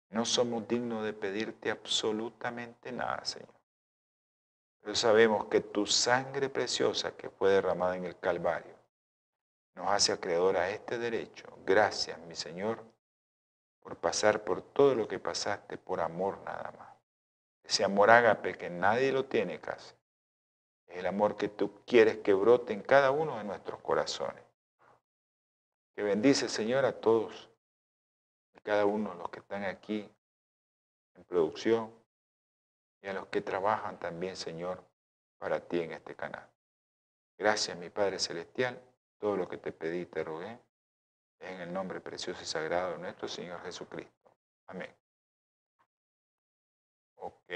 No 0.09 0.25
somos 0.25 0.67
dignos 0.67 1.03
de 1.03 1.13
pedirte 1.13 1.71
absolutamente 1.71 2.91
nada, 2.91 3.25
Señor. 3.25 3.62
Pero 4.83 4.95
sabemos 4.95 5.45
que 5.45 5.61
tu 5.61 5.87
sangre 5.87 6.49
preciosa 6.49 7.15
que 7.15 7.31
fue 7.31 7.49
derramada 7.49 7.97
en 7.97 8.05
el 8.05 8.19
Calvario 8.19 8.75
nos 9.75 9.87
hace 9.87 10.11
acreedor 10.11 10.57
a 10.57 10.69
este 10.69 10.99
derecho. 10.99 11.47
Gracias, 11.65 12.19
mi 12.19 12.35
Señor, 12.35 12.83
por 13.81 13.97
pasar 13.97 14.43
por 14.43 14.61
todo 14.61 14.93
lo 14.93 15.07
que 15.07 15.17
pasaste 15.17 15.79
por 15.79 15.99
amor 15.99 16.37
nada 16.45 16.71
más. 16.77 16.89
Ese 17.63 17.83
amor 17.83 18.11
ágape 18.11 18.55
que 18.55 18.69
nadie 18.69 19.11
lo 19.11 19.25
tiene 19.25 19.59
casi 19.59 19.95
el 20.93 21.07
amor 21.07 21.35
que 21.35 21.49
tú 21.49 21.81
quieres 21.85 22.17
que 22.17 22.33
brote 22.33 22.73
en 22.73 22.81
cada 22.81 23.11
uno 23.11 23.37
de 23.37 23.43
nuestros 23.43 23.79
corazones. 23.81 24.43
Que 25.95 26.03
bendice, 26.03 26.49
Señor, 26.49 26.85
a 26.85 26.99
todos 26.99 27.49
y 28.53 28.59
cada 28.59 28.85
uno 28.85 29.11
de 29.11 29.17
los 29.17 29.29
que 29.29 29.39
están 29.39 29.63
aquí 29.63 30.09
en 31.15 31.23
producción 31.25 31.91
y 33.03 33.07
a 33.07 33.13
los 33.13 33.27
que 33.27 33.41
trabajan 33.41 33.99
también, 33.99 34.35
Señor, 34.35 34.83
para 35.37 35.59
ti 35.59 35.81
en 35.81 35.91
este 35.91 36.15
canal. 36.15 36.49
Gracias, 37.37 37.77
mi 37.77 37.89
Padre 37.89 38.17
Celestial. 38.17 38.81
Todo 39.19 39.35
lo 39.35 39.47
que 39.47 39.57
te 39.57 39.71
pedí 39.73 40.05
te 40.05 40.23
rogué 40.23 40.57
es 41.39 41.51
en 41.51 41.61
el 41.61 41.73
nombre 41.73 42.01
precioso 42.01 42.41
y 42.41 42.45
sagrado 42.45 42.93
de 42.93 42.99
nuestro 42.99 43.27
Señor 43.27 43.61
Jesucristo. 43.61 44.31
Amén. 44.67 44.89
Ok. 47.15 47.49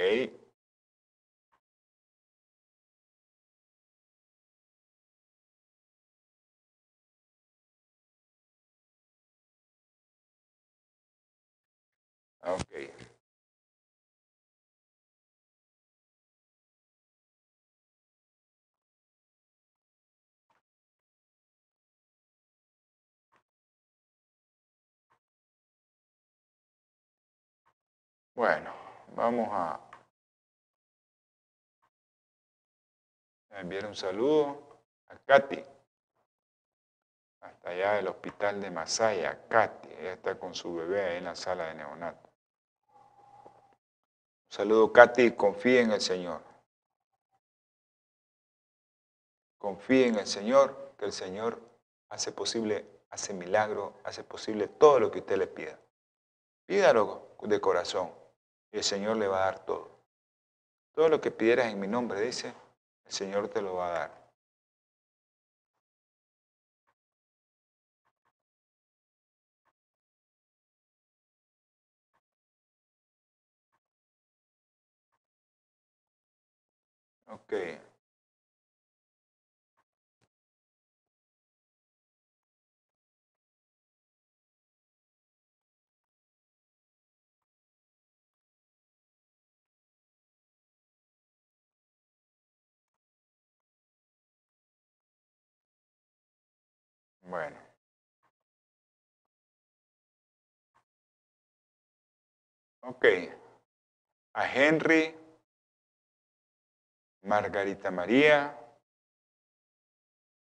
Ok. 12.42 13.17
Bueno, 28.38 28.72
vamos 29.16 29.48
a 29.52 29.80
enviar 33.50 33.88
un 33.88 33.96
saludo 33.96 34.84
a 35.08 35.18
Katy, 35.18 35.64
hasta 37.42 37.70
allá 37.72 37.94
del 37.94 38.10
hospital 38.10 38.62
de 38.62 38.70
Masaya, 38.70 39.48
Katy, 39.48 39.90
ella 39.92 40.14
está 40.14 40.38
con 40.38 40.54
su 40.54 40.76
bebé 40.76 41.04
ahí 41.04 41.18
en 41.18 41.24
la 41.24 41.36
sala 41.36 41.66
de 41.70 41.74
neonato. 41.74 42.30
Saludo, 44.52 44.94
Katy. 44.94 45.32
Confíe 45.32 45.82
en 45.82 45.94
el 45.94 46.02
Señor. 46.02 46.44
Confíe 49.58 50.10
en 50.10 50.20
el 50.20 50.28
Señor, 50.28 50.94
que 51.00 51.06
el 51.06 51.12
Señor 51.12 51.60
hace 52.10 52.32
posible, 52.32 52.86
hace 53.10 53.34
milagro, 53.34 54.00
hace 54.04 54.24
posible 54.24 54.68
todo 54.68 55.00
lo 55.00 55.10
que 55.10 55.22
usted 55.22 55.38
le 55.38 55.48
pida. 55.48 55.80
Pídalo 56.68 57.36
de 57.42 57.60
corazón 57.60 58.27
y 58.72 58.78
el 58.78 58.84
Señor 58.84 59.18
le 59.18 59.28
va 59.28 59.44
a 59.44 59.46
dar 59.46 59.66
todo. 59.66 59.90
Todo 60.94 61.10
lo 61.10 61.22
que 61.22 61.32
pidieras 61.32 61.68
en 61.72 61.80
mi 61.80 61.88
nombre, 61.88 62.22
dice, 62.22 62.54
el 63.06 63.12
Señor 63.12 63.50
te 63.50 63.62
lo 63.62 63.76
va 63.76 63.88
a 63.88 63.92
dar. 64.00 64.28
Ok. 77.28 77.54
Bueno. 97.28 97.58
Ok. 102.82 103.06
A 104.34 104.54
Henry, 104.54 105.14
Margarita 107.24 107.92
María, 107.92 108.58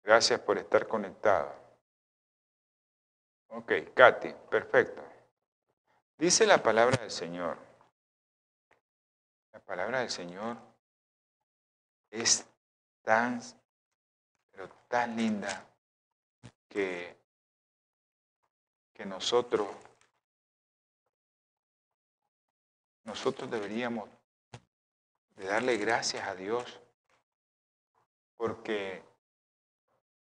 gracias 0.04 0.40
por 0.40 0.58
estar 0.58 0.88
conectada. 0.88 1.54
Ok, 3.50 3.72
Katy, 3.94 4.34
perfecto. 4.50 5.04
Dice 6.18 6.46
la 6.46 6.62
palabra 6.64 6.98
del 6.98 7.12
Señor. 7.12 7.58
La 9.52 9.60
palabra 9.60 10.00
del 10.00 10.10
Señor 10.10 10.58
es 12.12 12.48
tan, 13.02 13.42
pero 14.52 14.70
tan 14.88 15.18
linda 15.18 15.68
que, 16.78 17.18
nosotros, 19.06 19.68
nosotros 23.04 23.50
deberíamos 23.50 24.08
de 25.38 25.46
darle 25.46 25.78
gracias 25.78 26.28
a 26.28 26.36
Dios 26.36 26.80
porque 28.36 29.02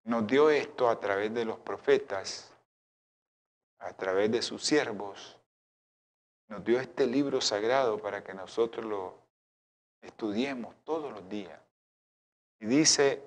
nos 0.03 0.25
dio 0.25 0.49
esto 0.49 0.89
a 0.89 0.97
través 0.99 1.33
de 1.33 1.43
los 1.43 1.59
profetas, 1.59 2.53
a 3.79 3.91
través 3.93 4.31
de 4.31 4.41
sus 4.41 4.63
siervos, 4.63 5.37
nos 6.47 6.63
dio 6.63 6.79
este 6.79 7.07
libro 7.07 7.41
sagrado 7.41 7.99
para 7.99 8.23
que 8.23 8.33
nosotros 8.33 8.85
lo 8.85 9.17
estudiemos 10.01 10.75
todos 10.85 11.11
los 11.11 11.27
días. 11.27 11.59
Y 12.59 12.67
dice 12.67 13.21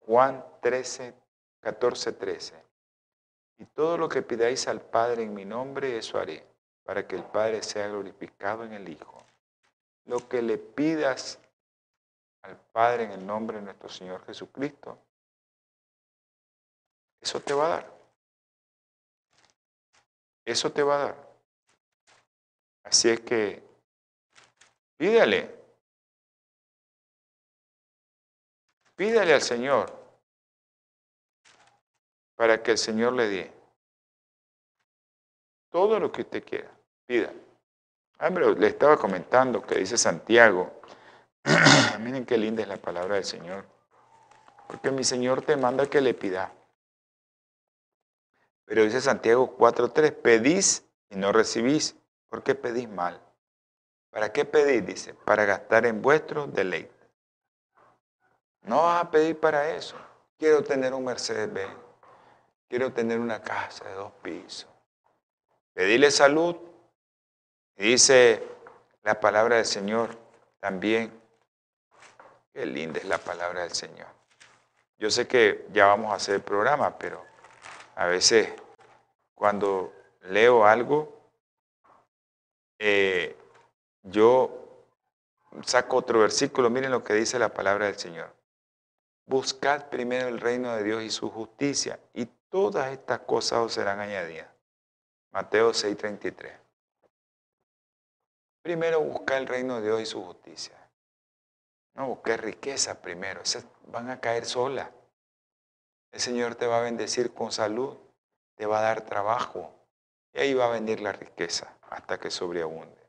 Juan 0.00 0.44
13, 0.60 1.21
14, 1.62 2.12
13. 2.12 2.64
Y 3.58 3.66
todo 3.66 3.96
lo 3.96 4.08
que 4.08 4.22
pidáis 4.22 4.66
al 4.66 4.80
Padre 4.80 5.22
en 5.22 5.32
mi 5.32 5.44
nombre, 5.44 5.96
eso 5.96 6.18
haré, 6.18 6.44
para 6.82 7.06
que 7.06 7.14
el 7.14 7.24
Padre 7.24 7.62
sea 7.62 7.86
glorificado 7.86 8.64
en 8.64 8.72
el 8.72 8.88
Hijo. 8.88 9.24
Lo 10.04 10.28
que 10.28 10.42
le 10.42 10.58
pidas 10.58 11.38
al 12.42 12.58
Padre 12.72 13.04
en 13.04 13.12
el 13.12 13.24
nombre 13.24 13.58
de 13.58 13.62
nuestro 13.62 13.88
Señor 13.88 14.24
Jesucristo, 14.26 14.98
eso 17.20 17.40
te 17.40 17.54
va 17.54 17.66
a 17.66 17.68
dar. 17.68 17.92
Eso 20.44 20.72
te 20.72 20.82
va 20.82 20.96
a 20.96 21.04
dar. 21.04 21.32
Así 22.82 23.08
es 23.08 23.20
que 23.20 23.62
pídale. 24.96 25.62
Pídale 28.96 29.34
al 29.34 29.42
Señor 29.42 30.01
para 32.42 32.60
que 32.60 32.72
el 32.72 32.78
Señor 32.78 33.12
le 33.12 33.28
dé 33.28 33.52
todo 35.70 36.00
lo 36.00 36.10
que 36.10 36.22
usted 36.22 36.42
quiera. 36.42 36.72
Pida. 37.06 37.32
Ah, 38.18 38.30
pero 38.34 38.52
le 38.52 38.66
estaba 38.66 38.96
comentando 38.96 39.62
que 39.62 39.76
dice 39.76 39.96
Santiago. 39.96 40.80
Miren 42.00 42.26
qué 42.26 42.36
linda 42.36 42.62
es 42.62 42.66
la 42.66 42.78
palabra 42.78 43.14
del 43.14 43.24
Señor. 43.24 43.64
Porque 44.66 44.90
mi 44.90 45.04
Señor 45.04 45.42
te 45.42 45.56
manda 45.56 45.86
que 45.86 46.00
le 46.00 46.14
pida. 46.14 46.52
Pero 48.64 48.82
dice 48.82 49.00
Santiago 49.00 49.56
4.3, 49.56 50.12
pedís 50.12 50.84
y 51.10 51.14
no 51.14 51.30
recibís. 51.30 51.94
¿Por 52.28 52.42
qué 52.42 52.56
pedís 52.56 52.88
mal? 52.88 53.20
¿Para 54.10 54.32
qué 54.32 54.44
pedís? 54.44 54.84
Dice, 54.84 55.14
para 55.14 55.44
gastar 55.44 55.86
en 55.86 56.02
vuestro 56.02 56.48
deleite. 56.48 57.08
No 58.62 58.82
vas 58.82 59.04
a 59.04 59.10
pedir 59.12 59.38
para 59.38 59.70
eso. 59.76 59.94
Quiero 60.36 60.64
tener 60.64 60.92
un 60.92 61.04
Mercedes 61.04 61.52
Benz. 61.52 61.91
Quiero 62.72 62.90
tener 62.90 63.20
una 63.20 63.42
casa 63.42 63.86
de 63.86 63.92
dos 63.92 64.12
pisos. 64.22 64.66
Pedirle 65.74 66.10
salud. 66.10 66.56
Y 67.76 67.88
dice 67.88 68.42
la 69.02 69.20
palabra 69.20 69.56
del 69.56 69.66
Señor 69.66 70.16
también. 70.58 71.12
Qué 72.50 72.64
linda 72.64 72.98
es 72.98 73.04
la 73.04 73.18
palabra 73.18 73.60
del 73.60 73.72
Señor. 73.72 74.06
Yo 74.96 75.10
sé 75.10 75.28
que 75.28 75.66
ya 75.70 75.84
vamos 75.84 76.12
a 76.12 76.14
hacer 76.14 76.36
el 76.36 76.40
programa, 76.40 76.96
pero 76.96 77.22
a 77.94 78.06
veces 78.06 78.48
cuando 79.34 79.92
leo 80.22 80.64
algo, 80.64 81.30
eh, 82.78 83.36
yo 84.02 84.86
saco 85.66 85.98
otro 85.98 86.20
versículo. 86.20 86.70
Miren 86.70 86.90
lo 86.90 87.04
que 87.04 87.12
dice 87.12 87.38
la 87.38 87.52
palabra 87.52 87.84
del 87.84 87.98
Señor. 87.98 88.34
Buscad 89.26 89.90
primero 89.90 90.28
el 90.28 90.40
reino 90.40 90.74
de 90.74 90.82
Dios 90.82 91.02
y 91.02 91.10
su 91.10 91.28
justicia, 91.28 92.00
y 92.14 92.26
Todas 92.52 92.92
estas 92.92 93.20
cosas 93.20 93.60
os 93.60 93.72
serán 93.72 93.98
añadidas. 93.98 94.50
Mateo 95.32 95.72
6:33. 95.72 96.60
Primero 98.62 99.00
busca 99.00 99.38
el 99.38 99.46
reino 99.46 99.76
de 99.76 99.86
Dios 99.86 100.02
y 100.02 100.04
su 100.04 100.22
justicia. 100.22 100.76
No 101.94 102.08
busques 102.08 102.38
riqueza 102.38 103.00
primero, 103.00 103.40
esas 103.40 103.64
van 103.86 104.10
a 104.10 104.20
caer 104.20 104.44
solas. 104.44 104.90
El 106.12 106.20
Señor 106.20 106.54
te 106.54 106.66
va 106.66 106.80
a 106.80 106.82
bendecir 106.82 107.32
con 107.32 107.52
salud, 107.52 107.96
te 108.54 108.66
va 108.66 108.80
a 108.80 108.82
dar 108.82 109.00
trabajo 109.06 109.74
y 110.34 110.40
ahí 110.40 110.52
va 110.52 110.66
a 110.66 110.72
venir 110.72 111.00
la 111.00 111.12
riqueza 111.12 111.78
hasta 111.88 112.20
que 112.20 112.30
sobreabunde. 112.30 113.00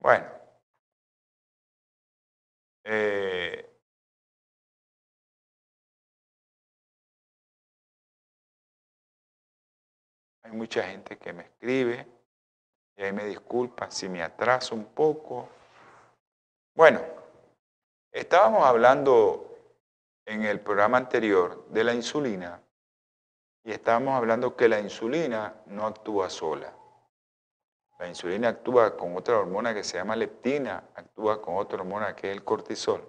Bueno, 0.00 0.26
eh, 2.82 3.73
Hay 10.44 10.52
mucha 10.52 10.82
gente 10.82 11.16
que 11.16 11.32
me 11.32 11.44
escribe 11.44 12.06
y 12.96 13.02
ahí 13.02 13.12
me 13.12 13.24
disculpan 13.24 13.90
si 13.90 14.08
me 14.08 14.22
atraso 14.22 14.74
un 14.74 14.84
poco. 14.84 15.48
Bueno, 16.76 17.00
estábamos 18.12 18.64
hablando 18.64 19.56
en 20.26 20.42
el 20.44 20.60
programa 20.60 20.98
anterior 20.98 21.66
de 21.68 21.84
la 21.84 21.94
insulina 21.94 22.60
y 23.64 23.72
estábamos 23.72 24.14
hablando 24.14 24.54
que 24.54 24.68
la 24.68 24.80
insulina 24.80 25.54
no 25.66 25.86
actúa 25.86 26.28
sola. 26.28 26.72
La 27.98 28.08
insulina 28.08 28.48
actúa 28.48 28.96
con 28.96 29.16
otra 29.16 29.38
hormona 29.38 29.72
que 29.72 29.82
se 29.82 29.96
llama 29.96 30.14
leptina, 30.14 30.90
actúa 30.94 31.40
con 31.40 31.56
otra 31.56 31.78
hormona 31.78 32.14
que 32.14 32.30
es 32.30 32.36
el 32.36 32.44
cortisol. 32.44 33.08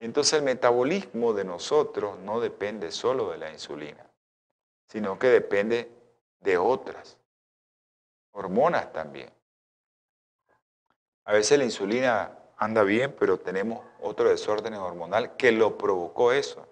Entonces 0.00 0.34
el 0.34 0.42
metabolismo 0.42 1.32
de 1.32 1.44
nosotros 1.44 2.18
no 2.18 2.40
depende 2.40 2.90
solo 2.90 3.30
de 3.30 3.38
la 3.38 3.52
insulina, 3.52 4.10
sino 4.88 5.18
que 5.18 5.28
depende 5.28 6.03
de 6.44 6.58
otras 6.58 7.16
hormonas 8.32 8.92
también. 8.92 9.32
A 11.24 11.32
veces 11.32 11.58
la 11.58 11.64
insulina 11.64 12.38
anda 12.58 12.82
bien, 12.82 13.16
pero 13.18 13.40
tenemos 13.40 13.84
otro 14.00 14.28
desorden 14.28 14.74
hormonal 14.74 15.36
que 15.36 15.50
lo 15.52 15.78
provocó 15.78 16.32
eso, 16.32 16.68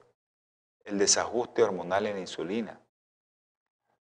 el 0.85 0.99
desajuste 0.99 1.63
hormonal 1.63 2.07
en 2.07 2.15
la 2.15 2.21
insulina. 2.21 2.79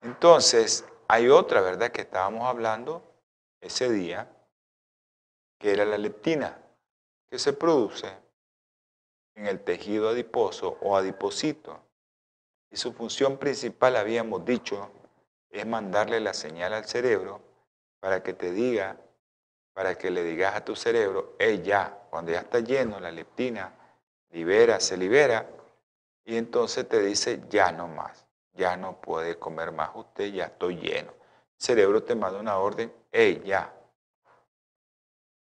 Entonces, 0.02 0.84
hay 1.08 1.28
otra, 1.28 1.60
¿verdad?, 1.60 1.90
que 1.90 2.02
estábamos 2.02 2.44
hablando 2.44 3.02
ese 3.60 3.90
día, 3.90 4.30
que 5.58 5.72
era 5.72 5.84
la 5.84 5.98
leptina, 5.98 6.62
que 7.28 7.40
se 7.40 7.52
produce 7.52 8.06
en 9.34 9.46
el 9.46 9.64
tejido 9.64 10.10
adiposo 10.10 10.78
o 10.80 10.96
adiposito. 10.96 11.80
Y 12.70 12.76
su 12.76 12.92
función 12.92 13.36
principal, 13.36 13.96
habíamos 13.96 14.44
dicho, 14.44 14.90
es 15.58 15.66
mandarle 15.66 16.20
la 16.20 16.34
señal 16.34 16.72
al 16.72 16.84
cerebro 16.84 17.40
para 18.00 18.22
que 18.22 18.34
te 18.34 18.50
diga, 18.50 18.96
para 19.72 19.96
que 19.96 20.10
le 20.10 20.22
digas 20.22 20.54
a 20.54 20.64
tu 20.64 20.76
cerebro, 20.76 21.34
hey, 21.38 21.62
ya, 21.64 22.06
cuando 22.10 22.32
ya 22.32 22.40
está 22.40 22.60
lleno, 22.60 23.00
la 23.00 23.10
leptina 23.10 23.72
libera, 24.30 24.80
se 24.80 24.96
libera, 24.96 25.48
y 26.24 26.36
entonces 26.36 26.88
te 26.88 27.00
dice, 27.00 27.42
ya 27.48 27.72
no 27.72 27.88
más, 27.88 28.26
ya 28.54 28.76
no 28.76 29.00
puede 29.00 29.38
comer 29.38 29.72
más 29.72 29.90
usted, 29.94 30.32
ya 30.32 30.46
estoy 30.46 30.76
lleno. 30.76 31.12
El 31.12 31.60
cerebro 31.62 32.02
te 32.02 32.14
manda 32.14 32.40
una 32.40 32.58
orden, 32.58 32.92
hey, 33.12 33.42
ya. 33.44 33.72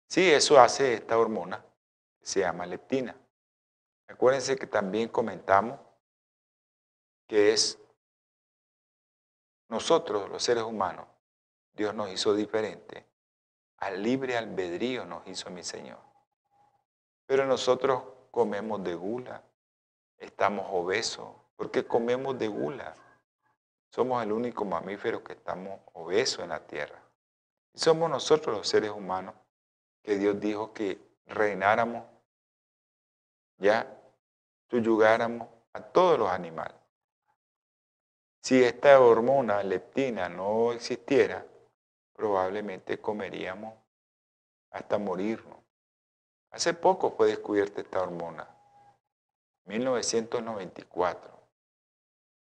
Sí, 0.08 0.30
eso 0.30 0.60
hace 0.60 0.94
esta 0.94 1.18
hormona, 1.18 1.64
se 2.20 2.40
llama 2.40 2.66
leptina. 2.66 3.16
Acuérdense 4.08 4.56
que 4.56 4.66
también 4.66 5.08
comentamos 5.08 5.78
que 7.26 7.52
es 7.52 7.78
nosotros, 9.74 10.30
los 10.30 10.40
seres 10.40 10.62
humanos, 10.62 11.04
Dios 11.72 11.92
nos 11.96 12.08
hizo 12.08 12.32
diferente. 12.32 13.04
Al 13.78 14.00
libre 14.04 14.37
albedrío 14.37 15.04
nos 15.04 15.26
hizo 15.26 15.50
mi 15.50 15.64
Señor. 15.64 15.98
Pero 17.26 17.44
nosotros 17.44 18.04
comemos 18.30 18.84
de 18.84 18.94
gula, 18.94 19.42
estamos 20.16 20.66
obesos, 20.70 21.28
porque 21.56 21.84
comemos 21.84 22.38
de 22.38 22.46
gula. 22.46 22.94
Somos 23.90 24.22
el 24.22 24.30
único 24.30 24.64
mamífero 24.64 25.24
que 25.24 25.32
estamos 25.32 25.80
obesos 25.92 26.44
en 26.44 26.50
la 26.50 26.60
tierra. 26.60 27.02
Y 27.72 27.80
somos 27.80 28.08
nosotros 28.08 28.56
los 28.56 28.68
seres 28.68 28.90
humanos 28.90 29.34
que 30.04 30.16
Dios 30.16 30.38
dijo 30.38 30.72
que 30.72 31.00
reináramos, 31.26 32.04
ya 33.56 33.92
subyugáramos 34.70 35.48
a 35.72 35.80
todos 35.80 36.16
los 36.16 36.30
animales. 36.30 36.84
Si 38.44 38.62
esta 38.62 39.00
hormona 39.00 39.62
leptina 39.62 40.28
no 40.28 40.72
existiera, 40.72 41.46
probablemente 42.12 43.00
comeríamos 43.00 43.72
hasta 44.70 44.98
morirnos. 44.98 45.57
Hace 46.50 46.74
poco 46.74 47.12
fue 47.12 47.28
descubierta 47.28 47.80
esta 47.80 48.02
hormona, 48.02 48.46
1994. 49.64 51.40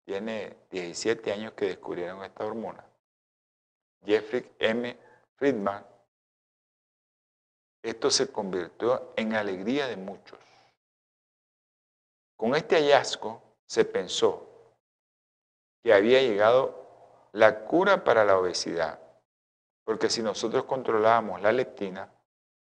Tiene 0.07 0.57
17 0.71 1.33
años 1.35 1.53
que 1.53 1.67
descubrieron 1.67 2.25
esta 2.25 2.47
hormona. 2.47 2.83
Jeffrey 4.03 4.51
M. 4.59 4.99
Friedman. 5.37 5.87
Esto 7.83 8.11
se 8.11 8.33
convirtió 8.33 9.13
en 9.17 9.35
alegría 9.35 9.87
de 9.87 9.99
muchos. 9.99 10.39
Con 12.37 12.55
este 12.55 12.77
hallazgo 12.77 13.43
se 13.67 13.85
pensó 13.85 14.50
que 15.83 15.93
había 15.93 16.21
llegado 16.21 17.29
la 17.33 17.65
cura 17.65 18.05
para 18.05 18.25
la 18.25 18.39
obesidad, 18.39 19.01
porque 19.85 20.11
si 20.11 20.23
nosotros 20.23 20.65
controlábamos 20.65 21.41
la 21.41 21.53
leptina, 21.53 22.13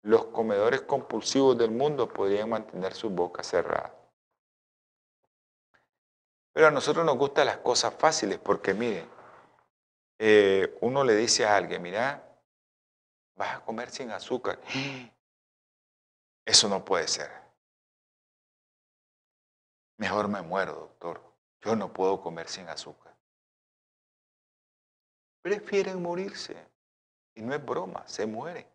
los 0.02 0.26
comedores 0.26 0.82
compulsivos 0.82 1.56
del 1.56 1.70
mundo 1.70 2.08
podrían 2.08 2.50
mantener 2.50 2.94
su 2.94 3.10
boca 3.10 3.42
cerrada. 3.42 3.94
Pero 6.52 6.66
a 6.66 6.70
nosotros 6.70 7.04
nos 7.04 7.16
gustan 7.16 7.46
las 7.46 7.58
cosas 7.58 7.94
fáciles 7.94 8.38
porque, 8.38 8.74
miren, 8.74 9.08
eh, 10.18 10.76
uno 10.80 11.02
le 11.02 11.16
dice 11.16 11.46
a 11.46 11.56
alguien, 11.56 11.80
mira, 11.80 12.22
vas 13.36 13.56
a 13.56 13.64
comer 13.64 13.90
sin 13.90 14.10
azúcar. 14.10 14.60
Eso 16.44 16.68
no 16.68 16.84
puede 16.84 17.08
ser. 17.08 17.30
Mejor 19.98 20.28
me 20.28 20.42
muero, 20.42 20.74
doctor. 20.74 21.31
Yo 21.62 21.76
no 21.76 21.92
puedo 21.92 22.20
comer 22.20 22.48
sin 22.48 22.68
azúcar. 22.68 23.14
Prefieren 25.42 26.02
morirse. 26.02 26.56
Y 27.34 27.42
no 27.42 27.54
es 27.54 27.64
broma, 27.64 28.06
se 28.06 28.26
mueren. 28.26 28.66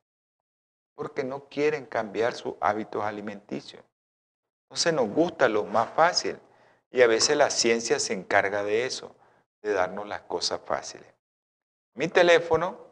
Porque 0.96 1.24
no 1.24 1.48
quieren 1.48 1.86
cambiar 1.86 2.34
sus 2.34 2.56
hábitos 2.60 3.04
alimenticios. 3.04 3.84
Entonces 4.64 4.94
nos 4.94 5.10
gusta 5.10 5.48
lo 5.48 5.64
más 5.66 5.90
fácil. 5.92 6.40
Y 6.90 7.02
a 7.02 7.08
veces 7.08 7.38
la 7.38 7.50
ciencia 7.50 8.00
se 8.00 8.14
encarga 8.14 8.64
de 8.64 8.86
eso, 8.86 9.16
de 9.62 9.74
darnos 9.74 10.08
las 10.08 10.22
cosas 10.22 10.62
fáciles. 10.66 11.14
Mi 11.94 12.08
teléfono, 12.08 12.88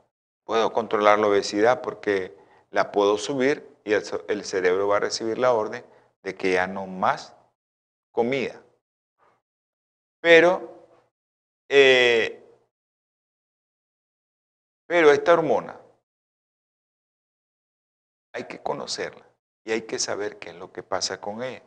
puedo 0.44 0.72
controlar 0.74 1.20
la 1.20 1.28
obesidad 1.28 1.82
porque 1.82 2.38
la 2.70 2.92
puedo 2.92 3.18
subir 3.18 3.68
y 3.84 3.94
el, 3.94 4.46
cerebro 4.46 4.88
va 4.88 4.98
a 4.98 5.02
recibir 5.02 5.38
la 5.38 5.54
orden 5.54 5.86
de 6.24 6.36
que 6.36 6.54
ya 6.54 6.68
no 6.68 6.86
más 6.86 7.36
comida. 8.12 8.62
Pero, 10.20 10.88
eh, 11.68 12.44
pero 14.86 15.12
esta 15.12 15.34
hormona 15.34 15.80
hay 18.34 18.44
que 18.44 18.62
conocerla 18.62 19.31
hay 19.74 19.82
que 19.84 20.00
saber 20.00 20.38
qué 20.38 20.50
es 20.50 20.56
lo 20.56 20.72
que 20.72 20.84
pasa 20.84 21.20
con 21.20 21.44
ella. 21.44 21.64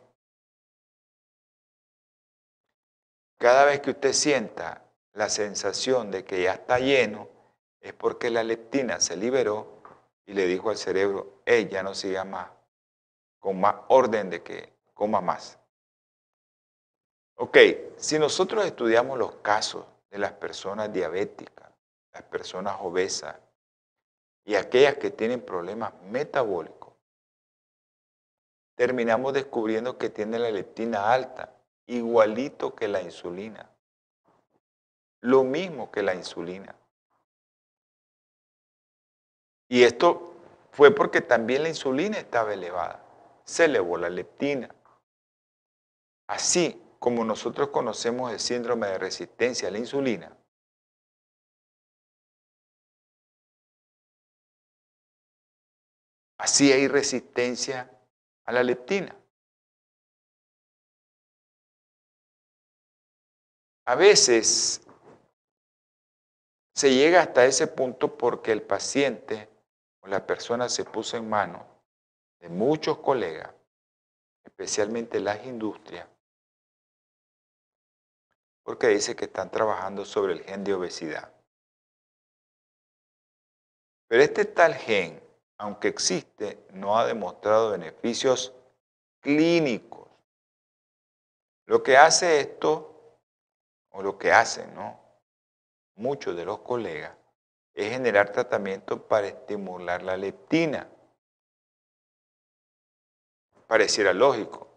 Cada 3.37 3.65
vez 3.65 3.81
que 3.81 3.91
usted 3.91 4.13
sienta 4.13 4.83
la 5.13 5.29
sensación 5.29 6.11
de 6.11 6.23
que 6.23 6.43
ya 6.43 6.53
está 6.53 6.79
lleno, 6.79 7.29
es 7.79 7.93
porque 7.93 8.29
la 8.29 8.43
leptina 8.43 8.99
se 8.99 9.15
liberó 9.15 9.81
y 10.25 10.33
le 10.33 10.47
dijo 10.47 10.69
al 10.69 10.77
cerebro, 10.77 11.41
ella 11.45 11.83
no 11.83 11.93
siga 11.93 12.23
más, 12.23 12.49
con 13.39 13.59
más 13.59 13.75
orden 13.89 14.29
de 14.29 14.41
que 14.41 14.73
coma 14.93 15.21
más. 15.21 15.59
Ok, 17.35 17.57
si 17.97 18.17
nosotros 18.17 18.65
estudiamos 18.65 19.19
los 19.19 19.35
casos 19.35 19.85
de 20.09 20.17
las 20.17 20.31
personas 20.31 20.91
diabéticas, 20.91 21.69
las 22.13 22.23
personas 22.23 22.77
obesas 22.79 23.35
y 24.45 24.55
aquellas 24.55 24.95
que 24.95 25.11
tienen 25.11 25.41
problemas 25.41 25.93
metabólicos, 26.03 26.84
terminamos 28.75 29.33
descubriendo 29.33 29.97
que 29.97 30.09
tiene 30.09 30.37
la 30.37 30.51
leptina 30.51 31.11
alta, 31.11 31.55
igualito 31.87 32.75
que 32.75 32.87
la 32.87 33.01
insulina. 33.01 33.69
Lo 35.21 35.43
mismo 35.43 35.91
que 35.91 36.03
la 36.03 36.13
insulina. 36.13 36.75
Y 39.67 39.83
esto 39.83 40.35
fue 40.71 40.93
porque 40.93 41.21
también 41.21 41.63
la 41.63 41.69
insulina 41.69 42.17
estaba 42.17 42.53
elevada. 42.53 43.03
Se 43.43 43.65
elevó 43.65 43.97
la 43.97 44.09
leptina. 44.09 44.73
Así 46.27 46.81
como 46.99 47.23
nosotros 47.23 47.69
conocemos 47.69 48.31
el 48.31 48.39
síndrome 48.39 48.87
de 48.87 48.97
resistencia 48.97 49.67
a 49.67 49.71
la 49.71 49.77
insulina, 49.77 50.35
así 56.37 56.71
hay 56.71 56.87
resistencia 56.87 57.94
a 58.45 58.51
la 58.51 58.63
leptina. 58.63 59.15
A 63.87 63.95
veces 63.95 64.81
se 66.73 66.93
llega 66.93 67.21
hasta 67.21 67.45
ese 67.45 67.67
punto 67.67 68.17
porque 68.17 68.51
el 68.51 68.61
paciente 68.61 69.49
o 70.01 70.07
la 70.07 70.25
persona 70.25 70.69
se 70.69 70.83
puso 70.83 71.17
en 71.17 71.29
manos 71.29 71.63
de 72.39 72.49
muchos 72.49 72.99
colegas, 72.99 73.53
especialmente 74.43 75.19
las 75.19 75.45
industrias, 75.45 76.07
porque 78.63 78.87
dice 78.87 79.15
que 79.15 79.25
están 79.25 79.49
trabajando 79.51 80.03
sobre 80.03 80.33
el 80.33 80.43
gen 80.43 80.63
de 80.63 80.73
obesidad. 80.73 81.31
Pero 84.07 84.23
este 84.23 84.45
tal 84.45 84.75
gen 84.75 85.24
aunque 85.57 85.87
existe, 85.87 86.65
no 86.71 86.97
ha 86.97 87.05
demostrado 87.05 87.71
beneficios 87.71 88.53
clínicos. 89.21 90.07
Lo 91.65 91.81
que 91.81 91.97
hace 91.97 92.39
esto, 92.41 93.19
o 93.91 94.01
lo 94.03 94.17
que 94.17 94.31
hacen, 94.31 94.73
¿no? 94.75 94.99
Muchos 95.95 96.35
de 96.35 96.45
los 96.45 96.59
colegas, 96.59 97.15
es 97.73 97.91
generar 97.91 98.31
tratamiento 98.31 99.07
para 99.07 99.27
estimular 99.27 100.03
la 100.03 100.17
leptina. 100.17 100.89
Pareciera 103.67 104.13
lógico. 104.13 104.67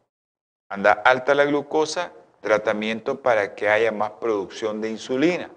Anda 0.71 0.93
alta 0.93 1.35
la 1.35 1.45
glucosa, 1.45 2.13
tratamiento 2.41 3.21
para 3.21 3.55
que 3.55 3.69
haya 3.69 3.93
más 3.93 4.13
producción 4.13 4.81
de 4.81 4.91
insulina. 4.91 5.51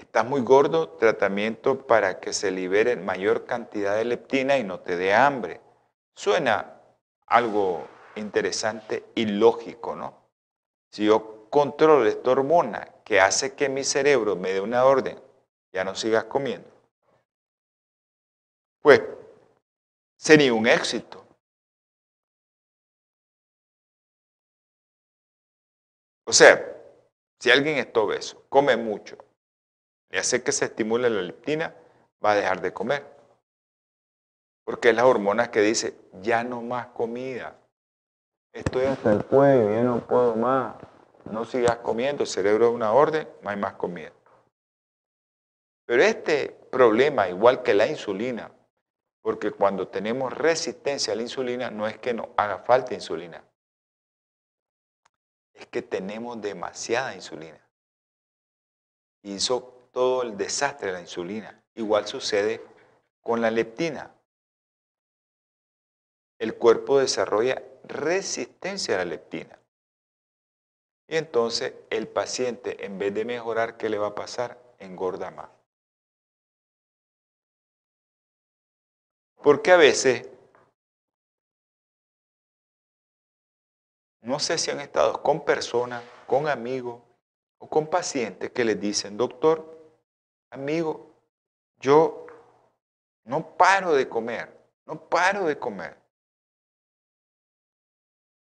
Estás 0.00 0.24
muy 0.24 0.40
gordo, 0.40 0.88
tratamiento 0.88 1.86
para 1.86 2.20
que 2.20 2.32
se 2.32 2.50
libere 2.50 2.96
mayor 2.96 3.44
cantidad 3.44 3.96
de 3.96 4.06
leptina 4.06 4.56
y 4.56 4.64
no 4.64 4.80
te 4.80 4.96
dé 4.96 5.12
hambre. 5.12 5.60
Suena 6.16 6.80
algo 7.26 7.86
interesante 8.16 9.04
y 9.14 9.26
lógico, 9.26 9.94
¿no? 9.94 10.14
Si 10.90 11.04
yo 11.04 11.48
controlo 11.50 12.06
esta 12.06 12.30
hormona 12.30 12.94
que 13.04 13.20
hace 13.20 13.54
que 13.54 13.68
mi 13.68 13.84
cerebro 13.84 14.36
me 14.36 14.54
dé 14.54 14.62
una 14.62 14.86
orden, 14.86 15.20
ya 15.70 15.84
no 15.84 15.94
sigas 15.94 16.24
comiendo, 16.24 16.70
pues 18.80 19.02
sería 20.16 20.54
un 20.54 20.66
éxito. 20.66 21.26
O 26.24 26.32
sea, 26.32 26.58
si 27.38 27.50
alguien 27.50 27.76
está 27.76 28.00
obeso, 28.00 28.46
come 28.48 28.76
mucho, 28.78 29.18
y 30.10 30.18
hace 30.18 30.42
que 30.42 30.52
se 30.52 30.66
estimule 30.66 31.08
la 31.08 31.22
leptina, 31.22 31.74
va 32.24 32.32
a 32.32 32.36
dejar 32.36 32.60
de 32.60 32.72
comer. 32.72 33.06
Porque 34.64 34.90
es 34.90 34.96
la 34.96 35.06
hormona 35.06 35.50
que 35.50 35.60
dice, 35.60 35.94
ya 36.20 36.44
no 36.44 36.62
más 36.62 36.88
comida. 36.88 37.56
Estoy 38.52 38.86
hasta 38.86 39.12
el 39.12 39.24
cuello, 39.24 39.70
ya 39.70 39.82
no 39.82 40.06
puedo 40.06 40.34
más. 40.34 40.74
No 41.30 41.44
sigas 41.44 41.76
comiendo, 41.78 42.24
el 42.24 42.28
cerebro 42.28 42.68
es 42.68 42.74
una 42.74 42.92
orden, 42.92 43.28
no 43.42 43.50
hay 43.50 43.56
más 43.56 43.74
comida. 43.74 44.12
Pero 45.86 46.02
este 46.02 46.50
problema, 46.70 47.28
igual 47.28 47.62
que 47.62 47.74
la 47.74 47.86
insulina, 47.86 48.50
porque 49.22 49.52
cuando 49.52 49.88
tenemos 49.88 50.32
resistencia 50.32 51.12
a 51.12 51.16
la 51.16 51.22
insulina, 51.22 51.70
no 51.70 51.86
es 51.86 51.98
que 51.98 52.14
nos 52.14 52.28
haga 52.36 52.58
falta 52.58 52.94
insulina, 52.94 53.44
es 55.54 55.66
que 55.66 55.82
tenemos 55.82 56.40
demasiada 56.40 57.14
insulina. 57.14 57.60
Y 59.22 59.34
hizo 59.34 59.79
todo 59.92 60.22
el 60.22 60.36
desastre 60.36 60.88
de 60.88 60.92
la 60.94 61.00
insulina. 61.00 61.62
Igual 61.74 62.06
sucede 62.06 62.62
con 63.20 63.40
la 63.40 63.50
leptina. 63.50 64.14
El 66.38 66.56
cuerpo 66.56 66.98
desarrolla 66.98 67.62
resistencia 67.84 68.94
a 68.94 68.98
la 68.98 69.04
leptina. 69.04 69.58
Y 71.08 71.16
entonces 71.16 71.74
el 71.90 72.06
paciente, 72.08 72.84
en 72.86 72.98
vez 72.98 73.12
de 73.12 73.24
mejorar, 73.24 73.76
¿qué 73.76 73.88
le 73.88 73.98
va 73.98 74.08
a 74.08 74.14
pasar? 74.14 74.58
Engorda 74.78 75.30
más. 75.30 75.50
Porque 79.42 79.72
a 79.72 79.76
veces, 79.76 80.28
no 84.22 84.38
sé 84.38 84.58
si 84.58 84.70
han 84.70 84.80
estado 84.80 85.22
con 85.22 85.44
personas, 85.44 86.04
con 86.26 86.46
amigos 86.46 87.02
o 87.58 87.68
con 87.68 87.88
pacientes 87.88 88.50
que 88.50 88.64
les 88.64 88.78
dicen, 88.78 89.16
doctor, 89.16 89.79
amigo, 90.50 91.14
yo 91.78 92.26
no 93.24 93.56
paro 93.56 93.92
de 93.92 94.08
comer, 94.08 94.56
no 94.86 95.08
paro 95.08 95.46
de 95.46 95.58
comer. 95.58 95.96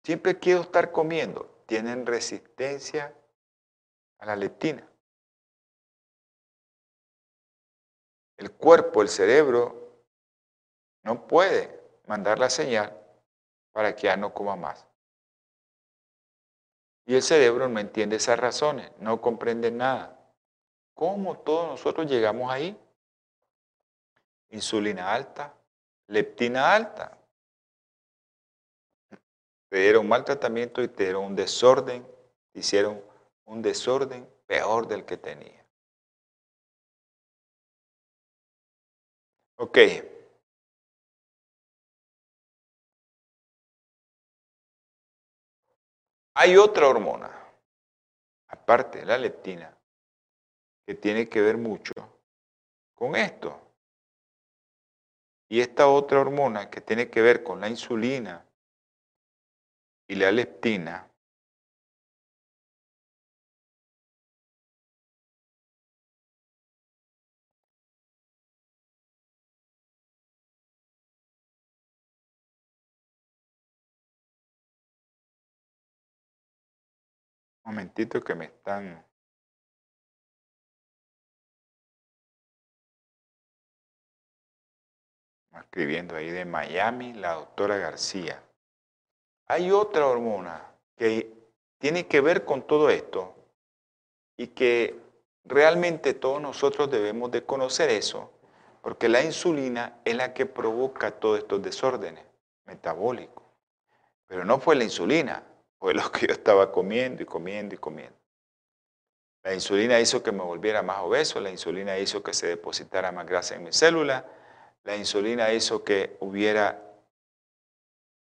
Siempre 0.03 0.38
quiero 0.38 0.62
estar 0.62 0.91
comiendo. 0.91 1.63
Tienen 1.65 2.05
resistencia 2.05 3.12
a 4.19 4.25
la 4.27 4.36
leptina. 4.36 4.88
El 8.38 8.51
cuerpo, 8.51 9.01
el 9.01 9.10
cerebro, 9.10 10.03
no 11.03 11.25
puede 11.25 11.81
mandar 12.05 12.38
la 12.38 12.51
señal 12.51 12.95
para 13.71 13.95
que 13.95 14.03
ya 14.03 14.15
no 14.15 14.31
coma 14.31 14.55
más. 14.55 14.86
Y 17.08 17.15
el 17.15 17.23
cerebro 17.23 17.67
no 17.67 17.79
entiende 17.79 18.17
esas 18.17 18.39
razones, 18.39 18.91
no 18.99 19.21
comprende 19.21 19.71
nada. 19.71 20.14
¿Cómo 20.95 21.38
todos 21.39 21.67
nosotros 21.71 22.10
llegamos 22.10 22.49
ahí? 22.49 22.75
Insulina 24.49 25.13
alta, 25.13 25.53
leptina 26.08 26.73
alta. 26.73 27.17
Te 29.69 29.77
dieron 29.77 30.08
mal 30.08 30.23
tratamiento 30.23 30.81
y 30.81 30.88
te 30.88 31.03
dieron 31.03 31.25
un 31.25 31.36
desorden, 31.36 32.08
hicieron 32.53 33.03
un 33.43 33.62
desorden 33.62 34.25
peor 34.47 34.88
del 34.88 35.03
que 35.05 35.17
tenía. 35.17 35.65
Ok. 39.58 39.77
Hay 46.38 46.55
otra 46.58 46.88
hormona, 46.88 47.31
aparte 48.47 48.99
de 48.99 49.05
la 49.05 49.17
leptina, 49.17 49.77
que 50.86 50.93
tiene 50.93 51.28
que 51.28 51.41
ver 51.41 51.58
mucho 51.58 51.93
con 52.93 53.15
esto. 53.15 53.62
Y 55.50 55.60
esta 55.60 55.88
otra 55.88 56.21
hormona 56.21 56.69
que 56.69 56.82
tiene 56.82 57.10
que 57.10 57.21
ver 57.21 57.43
con 57.43 57.62
la 57.62 57.69
insulina 57.69 58.45
y 60.08 60.15
la 60.15 60.32
leptina, 60.32 61.12
Un 77.65 77.71
momentito 77.71 78.21
que 78.21 78.36
me 78.36 78.45
están 78.45 79.04
escribiendo 85.76 86.16
ahí 86.16 86.32
de 86.32 86.46
Miami, 86.46 87.12
la 87.12 87.34
doctora 87.34 87.76
García. 87.76 88.42
Hay 89.48 89.72
otra 89.72 90.08
hormona 90.08 90.72
que 90.96 91.30
tiene 91.80 92.08
que 92.08 92.22
ver 92.22 92.46
con 92.46 92.66
todo 92.66 92.90
esto 92.90 93.36
y 94.38 94.48
que 94.48 94.98
realmente 95.44 96.14
todos 96.14 96.42
nosotros 96.42 96.90
debemos 96.90 97.30
de 97.32 97.44
conocer 97.44 97.90
eso, 97.90 98.32
porque 98.82 99.10
la 99.10 99.22
insulina 99.22 100.00
es 100.06 100.16
la 100.16 100.34
que 100.34 100.46
provoca 100.46 101.12
todos 101.12 101.40
estos 101.40 101.62
desórdenes 101.62 102.24
metabólicos. 102.64 103.44
Pero 104.28 104.46
no 104.46 104.60
fue 104.60 104.78
la 104.78 104.86
insulina, 104.86 105.44
fue 105.78 105.94
lo 105.94 106.10
que 106.10 106.28
yo 106.28 106.34
estaba 106.34 106.72
comiendo 106.72 107.22
y 107.22 107.26
comiendo 107.26 107.76
y 107.76 107.78
comiendo. 107.78 108.18
La 109.44 109.54
insulina 109.54 110.00
hizo 110.00 110.24
que 110.24 110.32
me 110.32 110.42
volviera 110.42 110.82
más 110.82 111.00
obeso, 111.00 111.42
la 111.42 111.50
insulina 111.50 111.98
hizo 111.98 112.24
que 112.24 112.34
se 112.34 112.48
depositara 112.48 113.12
más 113.12 113.26
grasa 113.26 113.56
en 113.56 113.66
mi 113.66 113.74
célula, 113.74 114.26
la 114.86 114.95
insulina 114.95 115.52
hizo 115.52 115.84
que 115.84 116.15
hubiera 116.19 116.82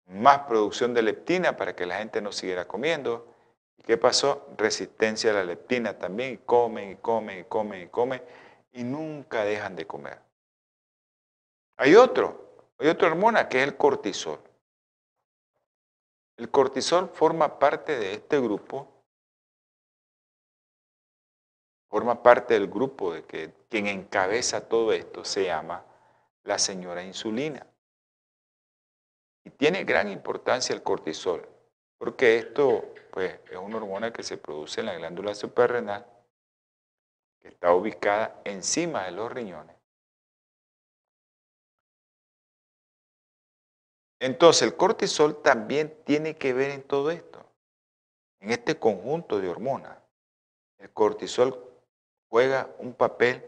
más 0.07 0.39
producción 0.39 0.93
de 0.93 1.03
leptina 1.03 1.55
para 1.55 1.75
que 1.75 1.85
la 1.85 1.99
gente 1.99 2.21
no 2.21 2.31
siguiera 2.31 2.67
comiendo. 2.67 3.27
¿Y 3.77 3.83
qué 3.83 3.97
pasó? 3.97 4.47
Resistencia 4.57 5.29
a 5.29 5.35
la 5.35 5.43
leptina 5.43 5.97
también, 5.97 6.33
y 6.33 6.37
comen 6.37 6.91
y 6.91 6.95
comen 6.95 7.39
y 7.39 7.43
comen 7.43 7.81
y 7.83 7.87
comen 7.87 8.21
y 8.73 8.83
nunca 8.83 9.43
dejan 9.43 9.75
de 9.75 9.85
comer. 9.85 10.19
Hay 11.77 11.95
otro, 11.95 12.73
hay 12.79 12.87
otra 12.87 13.09
hormona 13.09 13.47
que 13.47 13.61
es 13.61 13.67
el 13.67 13.77
cortisol. 13.77 14.39
El 16.37 16.49
cortisol 16.49 17.09
forma 17.09 17.59
parte 17.59 17.97
de 17.97 18.13
este 18.13 18.39
grupo, 18.39 18.87
forma 21.89 22.21
parte 22.23 22.55
del 22.55 22.67
grupo 22.67 23.13
de 23.13 23.23
que 23.23 23.53
quien 23.69 23.85
encabeza 23.87 24.67
todo 24.67 24.91
esto 24.91 25.23
se 25.23 25.45
llama 25.45 25.85
la 26.45 26.57
señora 26.57 27.03
insulina. 27.03 27.67
Y 29.43 29.49
tiene 29.51 29.83
gran 29.83 30.09
importancia 30.09 30.73
el 30.73 30.81
cortisol, 30.81 31.47
porque 31.97 32.37
esto 32.37 32.93
pues, 33.11 33.39
es 33.51 33.57
una 33.57 33.77
hormona 33.77 34.11
que 34.13 34.23
se 34.23 34.37
produce 34.37 34.79
en 34.79 34.87
la 34.87 34.95
glándula 34.95 35.35
suprarrenal, 35.35 36.05
que 37.41 37.49
está 37.49 37.73
ubicada 37.73 38.41
encima 38.45 39.05
de 39.05 39.11
los 39.11 39.31
riñones. 39.31 39.75
Entonces 44.19 44.63
el 44.63 44.75
cortisol 44.75 45.41
también 45.41 46.01
tiene 46.05 46.35
que 46.35 46.53
ver 46.53 46.71
en 46.71 46.83
todo 46.83 47.11
esto, 47.11 47.45
en 48.39 48.51
este 48.51 48.79
conjunto 48.79 49.39
de 49.39 49.49
hormonas. 49.49 49.97
El 50.77 50.91
cortisol 50.91 51.63
juega 52.29 52.73
un 52.79 52.93
papel 52.93 53.45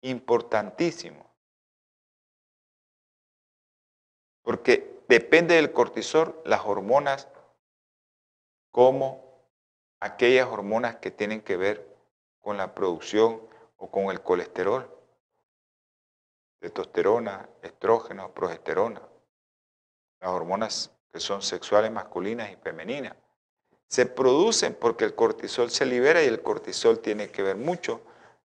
importantísimo, 0.00 1.35
porque 4.46 5.02
depende 5.08 5.56
del 5.56 5.72
cortisol 5.72 6.40
las 6.44 6.64
hormonas 6.64 7.26
como 8.70 9.42
aquellas 9.98 10.46
hormonas 10.46 10.96
que 10.96 11.10
tienen 11.10 11.40
que 11.40 11.56
ver 11.56 11.84
con 12.40 12.56
la 12.56 12.72
producción 12.72 13.42
o 13.76 13.90
con 13.90 14.04
el 14.04 14.20
colesterol, 14.20 14.88
testosterona, 16.60 17.48
estrógeno, 17.60 18.32
progesterona 18.32 19.02
las 20.20 20.30
hormonas 20.30 20.92
que 21.12 21.18
son 21.18 21.42
sexuales 21.42 21.90
masculinas 21.90 22.52
y 22.52 22.54
femeninas, 22.54 23.16
se 23.88 24.06
producen 24.06 24.74
porque 24.74 25.04
el 25.04 25.16
cortisol 25.16 25.72
se 25.72 25.86
libera 25.86 26.22
y 26.22 26.26
el 26.28 26.40
cortisol 26.40 27.00
tiene 27.00 27.30
que 27.30 27.42
ver 27.42 27.56
mucho 27.56 28.00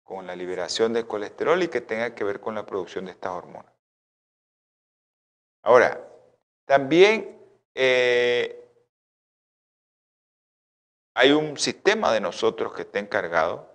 con 0.04 0.26
la 0.26 0.38
liberación 0.38 0.94
de 0.94 1.06
colesterol 1.06 1.62
y 1.62 1.68
que 1.68 1.82
tenga 1.82 2.16
que 2.16 2.24
ver 2.24 2.40
con 2.40 2.56
la 2.56 2.66
producción 2.66 3.04
de 3.04 3.12
estas 3.12 3.34
hormonas. 3.34 3.71
Ahora, 5.64 6.08
también 6.66 7.40
eh, 7.76 8.62
hay 11.16 11.32
un 11.32 11.58
sistema 11.58 12.12
de 12.12 12.22
nosotros 12.22 12.74
que 12.74 12.84
está 12.84 13.00
encargado 13.00 13.70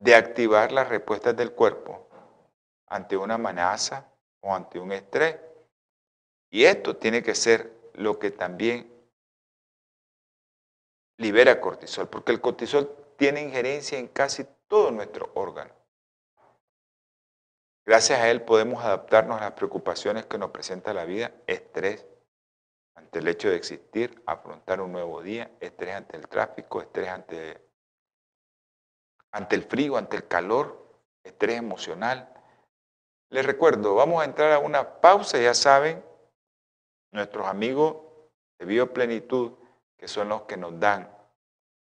de 0.00 0.14
activar 0.14 0.72
las 0.72 0.88
respuestas 0.88 1.36
del 1.36 1.52
cuerpo 1.52 2.08
ante 2.86 3.16
una 3.16 3.34
amenaza 3.34 4.10
o 4.40 4.54
ante 4.54 4.78
un 4.78 4.92
estrés. 4.92 5.36
Y 6.50 6.64
esto 6.64 6.96
tiene 6.96 7.22
que 7.22 7.34
ser 7.34 7.72
lo 7.94 8.18
que 8.18 8.30
también 8.30 8.90
libera 11.18 11.60
cortisol, 11.60 12.08
porque 12.08 12.32
el 12.32 12.40
cortisol 12.40 12.96
tiene 13.16 13.42
injerencia 13.42 13.98
en 13.98 14.08
casi 14.08 14.46
todo 14.66 14.90
nuestro 14.90 15.30
órgano. 15.34 15.79
Gracias 17.90 18.20
a 18.20 18.30
él 18.30 18.42
podemos 18.42 18.84
adaptarnos 18.84 19.40
a 19.40 19.46
las 19.46 19.52
preocupaciones 19.54 20.24
que 20.26 20.38
nos 20.38 20.52
presenta 20.52 20.94
la 20.94 21.04
vida, 21.04 21.32
estrés 21.48 22.06
ante 22.94 23.18
el 23.18 23.26
hecho 23.26 23.50
de 23.50 23.56
existir, 23.56 24.22
afrontar 24.26 24.80
un 24.80 24.92
nuevo 24.92 25.20
día, 25.22 25.50
estrés 25.58 25.96
ante 25.96 26.16
el 26.16 26.28
tráfico, 26.28 26.80
estrés 26.80 27.08
ante, 27.08 27.60
ante 29.32 29.56
el 29.56 29.64
frío, 29.64 29.96
ante 29.96 30.18
el 30.18 30.28
calor, 30.28 31.00
estrés 31.24 31.56
emocional. 31.56 32.32
Les 33.28 33.44
recuerdo, 33.44 33.96
vamos 33.96 34.22
a 34.22 34.24
entrar 34.24 34.52
a 34.52 34.60
una 34.60 35.00
pausa, 35.00 35.38
ya 35.38 35.52
saben, 35.52 36.00
nuestros 37.10 37.48
amigos 37.48 37.96
de 38.60 38.66
Bioplenitud, 38.66 39.54
que 39.98 40.06
son 40.06 40.28
los 40.28 40.42
que 40.42 40.56
nos 40.56 40.78
dan 40.78 41.12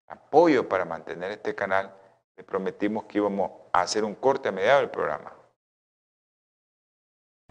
apoyo 0.08 0.68
para 0.68 0.84
mantener 0.84 1.30
este 1.30 1.54
canal, 1.54 1.96
les 2.36 2.44
prometimos 2.44 3.04
que 3.04 3.16
íbamos 3.16 3.52
a 3.72 3.80
hacer 3.80 4.04
un 4.04 4.14
corte 4.14 4.50
a 4.50 4.52
mediados 4.52 4.82
del 4.82 4.90
programa. 4.90 5.33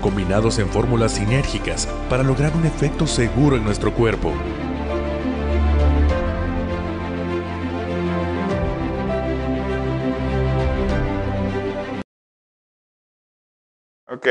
combinados 0.00 0.58
en 0.58 0.68
fórmulas 0.68 1.12
sinérgicas 1.12 1.86
para 2.08 2.22
lograr 2.22 2.54
un 2.54 2.66
efecto 2.66 3.06
seguro 3.06 3.56
en 3.56 3.64
nuestro 3.64 3.94
cuerpo. 3.94 4.32
Ok. 14.08 14.26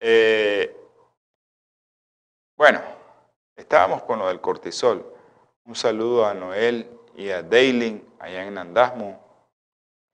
Eh, 0.00 0.74
bueno, 2.56 2.80
estábamos 3.54 4.02
con 4.04 4.18
lo 4.18 4.28
del 4.28 4.40
cortisol. 4.40 5.14
Un 5.66 5.74
saludo 5.74 6.26
a 6.26 6.32
Noel 6.32 6.88
y 7.16 7.28
a 7.28 7.42
Daylin 7.42 8.02
allá 8.18 8.44
en 8.46 8.54
Nandasmo, 8.54 9.20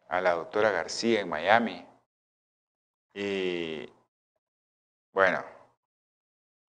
a 0.09 0.21
la 0.21 0.33
doctora 0.33 0.71
García 0.73 1.21
en 1.21 1.29
Miami, 1.29 1.86
y 3.19 3.91
bueno, 5.11 5.43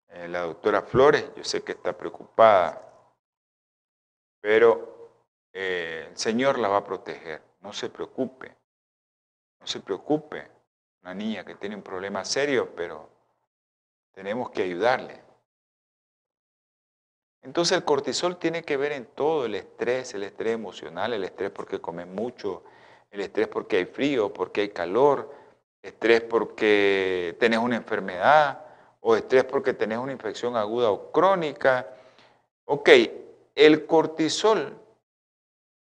eh, 0.08 0.28
la 0.28 0.42
doctora 0.42 0.82
Flores, 0.82 1.32
yo 1.36 1.44
sé 1.44 1.62
que 1.62 1.74
está 1.74 1.96
preocupada, 1.96 2.82
pero 4.42 5.12
eh, 5.54 6.08
el 6.10 6.18
Señor 6.18 6.58
la 6.58 6.68
va 6.68 6.78
a 6.78 6.84
proteger. 6.84 7.44
No 7.62 7.72
se 7.72 7.92
preocupe, 7.92 8.56
no 9.60 9.68
se 9.68 9.82
preocupe. 9.82 10.50
Una 11.04 11.14
niña 11.14 11.46
que 11.46 11.54
tiene 11.54 11.76
un 11.76 11.84
problema 11.84 12.26
serio, 12.26 12.74
pero 12.76 13.08
tenemos 14.12 14.50
que 14.50 14.64
ayudarle. 14.64 15.22
Entonces 17.44 17.78
el 17.78 17.86
cortisol 17.86 18.40
tiene 18.40 18.64
que 18.64 18.78
ver 18.78 18.94
en 18.94 19.06
todo, 19.06 19.46
el 19.46 19.54
estrés, 19.54 20.16
el 20.16 20.24
estrés 20.24 20.56
emocional, 20.56 21.14
el 21.14 21.24
estrés 21.24 21.52
porque 21.52 21.80
comes 21.80 22.08
mucho, 22.08 22.64
el 23.12 23.22
estrés 23.22 23.48
porque 23.48 23.78
hay 23.78 23.86
frío, 23.86 24.34
porque 24.34 24.62
hay 24.62 24.70
calor, 24.70 25.41
estrés 25.82 26.22
porque 26.22 27.36
tenés 27.40 27.60
una 27.60 27.78
enfermedad 27.78 28.66
o 29.00 29.16
estrés 29.16 29.44
porque 29.44 29.74
tenés 29.74 29.98
una 29.98 30.12
infección 30.12 30.56
aguda 30.56 30.92
o 30.92 31.12
crónica. 31.12 31.88
Ok, 32.66 32.90
el 33.56 33.86
cortisol 33.86 34.78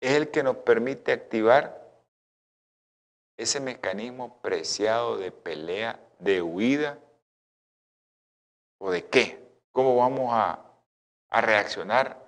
es 0.01 0.11
el 0.13 0.31
que 0.31 0.43
nos 0.43 0.57
permite 0.57 1.11
activar 1.11 1.85
ese 3.37 3.59
mecanismo 3.59 4.39
preciado 4.41 5.17
de 5.17 5.31
pelea, 5.31 5.99
de 6.19 6.41
huida 6.41 6.97
o 8.79 8.91
de 8.91 9.05
qué. 9.05 9.43
¿Cómo 9.71 9.97
vamos 9.97 10.29
a, 10.31 10.65
a 11.29 11.41
reaccionar 11.41 12.25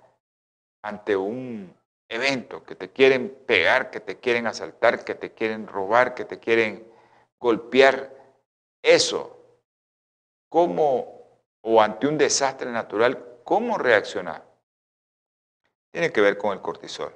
ante 0.82 1.16
un 1.16 1.74
evento 2.08 2.62
que 2.62 2.74
te 2.74 2.90
quieren 2.90 3.30
pegar, 3.46 3.90
que 3.90 4.00
te 4.00 4.18
quieren 4.18 4.46
asaltar, 4.46 5.04
que 5.04 5.14
te 5.14 5.32
quieren 5.32 5.66
robar, 5.66 6.14
que 6.14 6.24
te 6.24 6.38
quieren 6.38 6.86
golpear 7.38 8.14
eso, 8.82 9.60
cómo, 10.48 11.42
o 11.62 11.80
ante 11.80 12.06
un 12.06 12.18
desastre 12.18 12.70
natural, 12.70 13.40
cómo 13.44 13.78
reaccionar. 13.78 14.46
Tiene 15.90 16.12
que 16.12 16.20
ver 16.20 16.36
con 16.36 16.52
el 16.52 16.60
cortisol. 16.60 17.14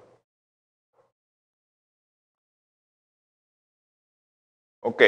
Ok. 4.81 5.03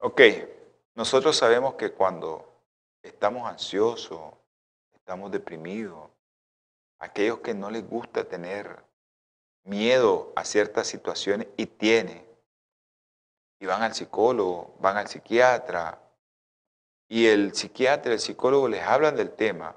Ok, 0.00 0.20
nosotros 0.94 1.36
sabemos 1.36 1.74
que 1.74 1.92
cuando 1.92 2.62
estamos 3.02 3.48
ansiosos, 3.48 4.32
estamos 4.92 5.30
deprimidos, 5.30 6.08
aquellos 7.00 7.40
que 7.40 7.52
no 7.52 7.70
les 7.70 7.86
gusta 7.88 8.24
tener 8.24 8.87
miedo 9.68 10.32
a 10.34 10.44
ciertas 10.44 10.86
situaciones 10.86 11.48
y 11.56 11.66
tiene, 11.66 12.26
y 13.60 13.66
van 13.66 13.82
al 13.82 13.94
psicólogo, 13.94 14.74
van 14.80 14.96
al 14.96 15.08
psiquiatra, 15.08 16.00
y 17.08 17.26
el 17.26 17.54
psiquiatra, 17.54 18.12
el 18.12 18.20
psicólogo 18.20 18.68
les 18.68 18.82
hablan 18.82 19.16
del 19.16 19.32
tema, 19.32 19.76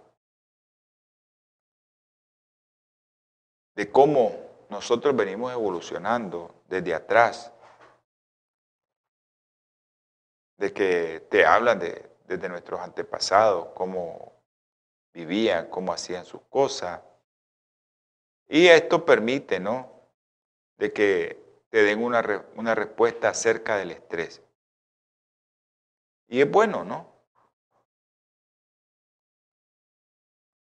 de 3.75 3.91
cómo 3.91 4.35
nosotros 4.69 5.15
venimos 5.15 5.51
evolucionando 5.51 6.63
desde 6.67 6.93
atrás, 6.93 7.51
de 10.57 10.71
que 10.73 11.27
te 11.29 11.45
hablan 11.45 11.79
de, 11.79 12.09
desde 12.25 12.47
nuestros 12.49 12.79
antepasados, 12.79 13.69
cómo 13.73 14.33
vivían, 15.13 15.69
cómo 15.69 15.91
hacían 15.91 16.25
sus 16.25 16.41
cosas, 16.43 17.01
y 18.53 18.67
esto 18.67 19.05
permite, 19.05 19.61
¿no? 19.61 19.89
De 20.77 20.91
que 20.91 21.41
te 21.69 21.83
den 21.83 22.03
una, 22.03 22.21
una 22.55 22.75
respuesta 22.75 23.29
acerca 23.29 23.77
del 23.77 23.91
estrés. 23.91 24.43
Y 26.27 26.41
es 26.41 26.51
bueno, 26.51 26.83
¿no? 26.83 27.15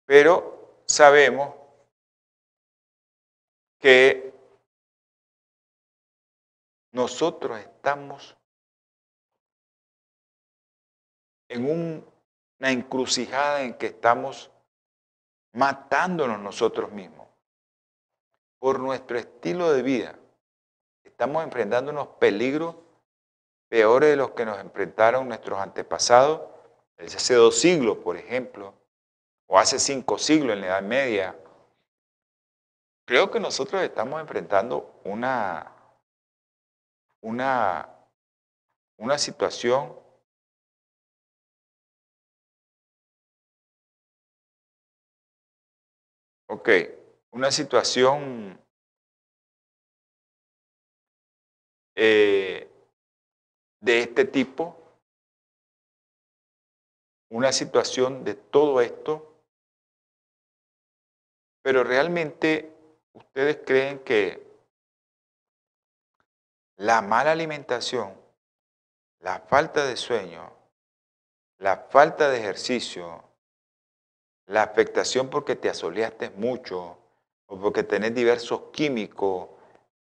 Pero 0.05 0.81
sabemos 0.87 1.53
que 3.79 4.33
nosotros 6.93 7.59
estamos 7.59 8.35
en 11.47 12.03
una 12.57 12.71
encrucijada 12.71 13.61
en 13.61 13.77
que 13.77 13.85
estamos 13.85 14.49
matándonos 15.53 16.39
nosotros 16.39 16.91
mismos 16.91 17.26
por 18.59 18.79
nuestro 18.79 19.17
estilo 19.17 19.71
de 19.71 19.81
vida, 19.81 20.19
estamos 21.03 21.43
enfrentando 21.43 21.91
unos 21.91 22.07
peligros 22.19 22.75
peores 23.69 24.09
de 24.09 24.15
los 24.15 24.31
que 24.31 24.45
nos 24.45 24.59
enfrentaron 24.59 25.27
nuestros 25.27 25.59
antepasados, 25.59 26.41
hace 26.97 27.33
dos 27.35 27.59
siglos, 27.59 27.97
por 27.97 28.17
ejemplo, 28.17 28.73
o 29.47 29.59
hace 29.59 29.79
cinco 29.79 30.17
siglos 30.17 30.53
en 30.53 30.61
la 30.61 30.67
Edad 30.67 30.81
Media. 30.81 31.35
Creo 33.05 33.31
que 33.31 33.39
nosotros 33.39 33.81
estamos 33.81 34.19
enfrentando 34.19 34.99
una, 35.05 35.71
una, 37.21 37.89
una 38.97 39.17
situación 39.17 39.95
Ok, 46.49 46.69
una 47.37 47.51
situación 47.51 48.59
eh, 51.95 52.67
de 53.79 53.99
este 53.99 54.25
tipo, 54.25 54.75
una 57.29 57.51
situación 57.51 58.23
de 58.23 58.33
todo 58.33 58.81
esto, 58.81 59.39
pero 61.61 61.83
realmente 61.83 62.75
ustedes 63.13 63.59
creen 63.63 63.99
que 63.99 64.43
la 66.77 67.03
mala 67.03 67.33
alimentación, 67.33 68.19
la 69.19 69.41
falta 69.41 69.85
de 69.85 69.95
sueño, 69.95 70.51
la 71.59 71.85
falta 71.91 72.31
de 72.31 72.39
ejercicio, 72.39 73.23
la 74.47 74.63
afectación 74.63 75.29
porque 75.29 75.55
te 75.55 75.69
asoleaste 75.69 76.31
mucho 76.31 77.03
o 77.47 77.59
porque 77.59 77.83
tenés 77.83 78.13
diversos 78.13 78.61
químicos, 78.71 79.49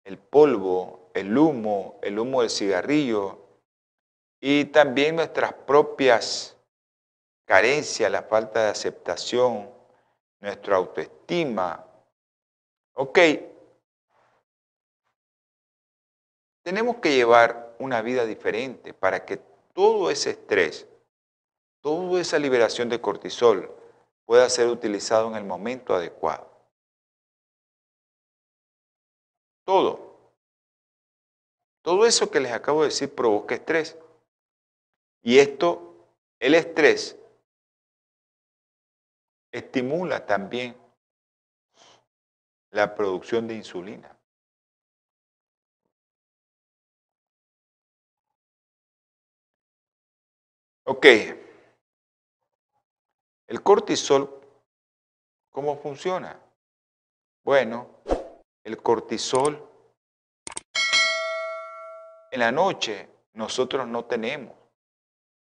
el 0.03 0.17
polvo, 0.17 1.09
el 1.13 1.37
humo, 1.37 1.99
el 2.01 2.19
humo 2.19 2.41
del 2.41 2.49
cigarrillo 2.49 3.39
y 4.39 4.65
también 4.65 5.15
nuestras 5.15 5.53
propias 5.53 6.55
carencias, 7.45 8.11
la 8.11 8.23
falta 8.23 8.65
de 8.65 8.69
aceptación, 8.69 9.69
nuestra 10.39 10.75
autoestima. 10.75 11.85
Ok, 12.93 13.19
tenemos 16.63 16.97
que 16.97 17.15
llevar 17.15 17.75
una 17.79 18.01
vida 18.01 18.25
diferente 18.25 18.93
para 18.93 19.25
que 19.25 19.37
todo 19.73 20.09
ese 20.11 20.31
estrés, 20.31 20.87
toda 21.81 22.19
esa 22.19 22.39
liberación 22.39 22.89
de 22.89 22.99
cortisol 22.99 23.71
pueda 24.25 24.49
ser 24.49 24.67
utilizado 24.67 25.29
en 25.29 25.35
el 25.35 25.43
momento 25.43 25.95
adecuado. 25.95 26.56
Todo. 29.67 30.31
Todo 31.81 32.05
eso 32.05 32.31
que 32.31 32.39
les 32.39 32.53
acabo 32.53 32.83
de 32.83 32.87
decir 32.87 33.13
provoca 33.13 33.53
estrés. 33.53 33.97
Y 35.21 35.39
esto, 35.39 36.07
el 36.39 36.55
estrés, 36.55 37.17
estimula 39.51 40.25
también 40.25 40.77
la 42.71 42.95
producción 42.95 43.45
de 43.45 43.55
insulina. 43.55 44.17
Ok. 50.85 51.05
El 53.47 53.61
cortisol, 53.63 54.39
¿cómo 55.51 55.75
funciona? 55.75 56.39
Bueno, 57.43 57.96
el 58.67 58.77
cortisol 58.83 59.65
en 62.31 62.39
la 62.41 62.51
noche 62.51 63.07
nosotros 63.31 63.87
no 63.87 64.03
tenemos, 64.03 64.53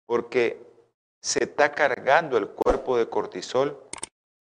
porque 0.07 0.59
se 1.21 1.45
está 1.45 1.73
cargando 1.73 2.39
el 2.39 2.49
cuerpo 2.49 2.97
de 2.97 3.11
cortisol 3.11 3.87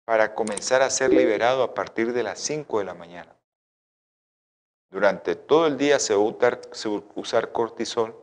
para 0.04 0.36
comenzar 0.36 0.82
a 0.82 0.90
ser 0.90 1.10
liberado 1.10 1.64
a 1.64 1.74
partir 1.74 2.12
de 2.12 2.22
las 2.22 2.38
5 2.38 2.78
de 2.78 2.84
la 2.84 2.94
mañana. 2.94 3.36
Durante 4.88 5.34
todo 5.34 5.66
el 5.66 5.76
día 5.76 5.98
se 5.98 6.14
va 6.14 6.22
a 6.22 7.08
usar 7.16 7.50
cortisol. 7.50 8.16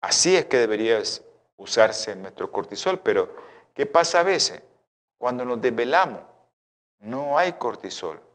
Así 0.00 0.36
es 0.36 0.44
que 0.44 0.58
debería 0.58 1.02
usarse 1.56 2.14
nuestro 2.14 2.52
cortisol, 2.52 3.00
pero 3.00 3.34
¿qué 3.74 3.86
pasa 3.86 4.20
a 4.20 4.22
veces? 4.22 4.62
Cuando 5.18 5.44
nos 5.44 5.60
desvelamos, 5.60 6.20
no 7.00 7.36
hay 7.36 7.54
cortisol. 7.54 8.25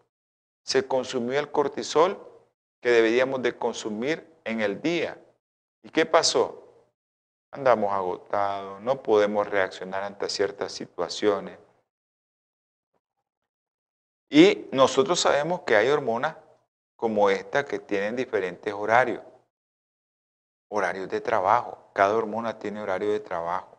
Se 0.72 0.88
consumió 0.88 1.38
el 1.38 1.52
cortisol 1.52 2.18
que 2.80 2.92
deberíamos 2.92 3.42
de 3.42 3.58
consumir 3.58 4.26
en 4.46 4.62
el 4.62 4.82
día. 4.82 5.22
¿Y 5.84 5.90
qué 5.90 6.06
pasó? 6.06 6.62
andamos 7.54 7.92
agotados, 7.92 8.80
no 8.80 9.04
podemos 9.04 9.46
reaccionar 9.46 10.04
ante 10.04 10.30
ciertas 10.30 10.72
situaciones. 10.72 11.60
Y 14.30 14.70
nosotros 14.72 15.20
sabemos 15.20 15.64
que 15.64 15.76
hay 15.76 15.90
hormonas 15.90 16.38
como 16.96 17.30
esta 17.30 17.66
que 17.66 17.80
tienen 17.80 18.16
diferentes 18.16 18.74
horarios, 18.74 19.22
horarios 20.70 21.10
de 21.10 21.20
trabajo. 21.20 21.90
Cada 21.92 22.16
hormona 22.16 22.58
tiene 22.58 22.82
horario 22.82 23.12
de 23.12 23.20
trabajo. 23.20 23.78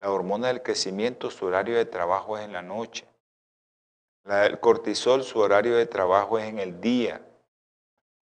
La 0.00 0.12
hormona 0.12 0.46
del 0.46 0.62
crecimiento, 0.62 1.28
su 1.32 1.46
horario 1.46 1.76
de 1.76 1.86
trabajo 1.86 2.38
es 2.38 2.44
en 2.44 2.52
la 2.52 2.62
noche. 2.62 3.07
La 4.28 4.42
del 4.42 4.60
cortisol, 4.60 5.24
su 5.24 5.38
horario 5.38 5.74
de 5.74 5.86
trabajo 5.86 6.38
es 6.38 6.44
en 6.44 6.58
el 6.58 6.82
día. 6.82 7.26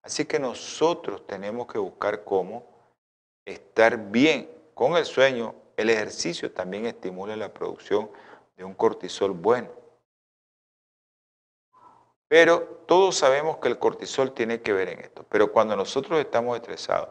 Así 0.01 0.25
que 0.25 0.39
nosotros 0.39 1.27
tenemos 1.27 1.67
que 1.67 1.77
buscar 1.77 2.23
cómo 2.23 2.65
estar 3.45 4.09
bien 4.09 4.49
con 4.73 4.97
el 4.97 5.05
sueño, 5.05 5.53
el 5.77 5.91
ejercicio 5.91 6.51
también 6.51 6.87
estimula 6.87 7.35
la 7.35 7.53
producción 7.53 8.09
de 8.57 8.63
un 8.63 8.73
cortisol 8.73 9.29
bueno. 9.29 9.69
Pero 12.27 12.63
todos 12.87 13.17
sabemos 13.17 13.57
que 13.57 13.67
el 13.67 13.77
cortisol 13.77 14.33
tiene 14.33 14.59
que 14.61 14.73
ver 14.73 14.89
en 14.89 15.01
esto. 15.01 15.23
Pero 15.29 15.51
cuando 15.51 15.75
nosotros 15.75 16.19
estamos 16.19 16.55
estresados, 16.55 17.09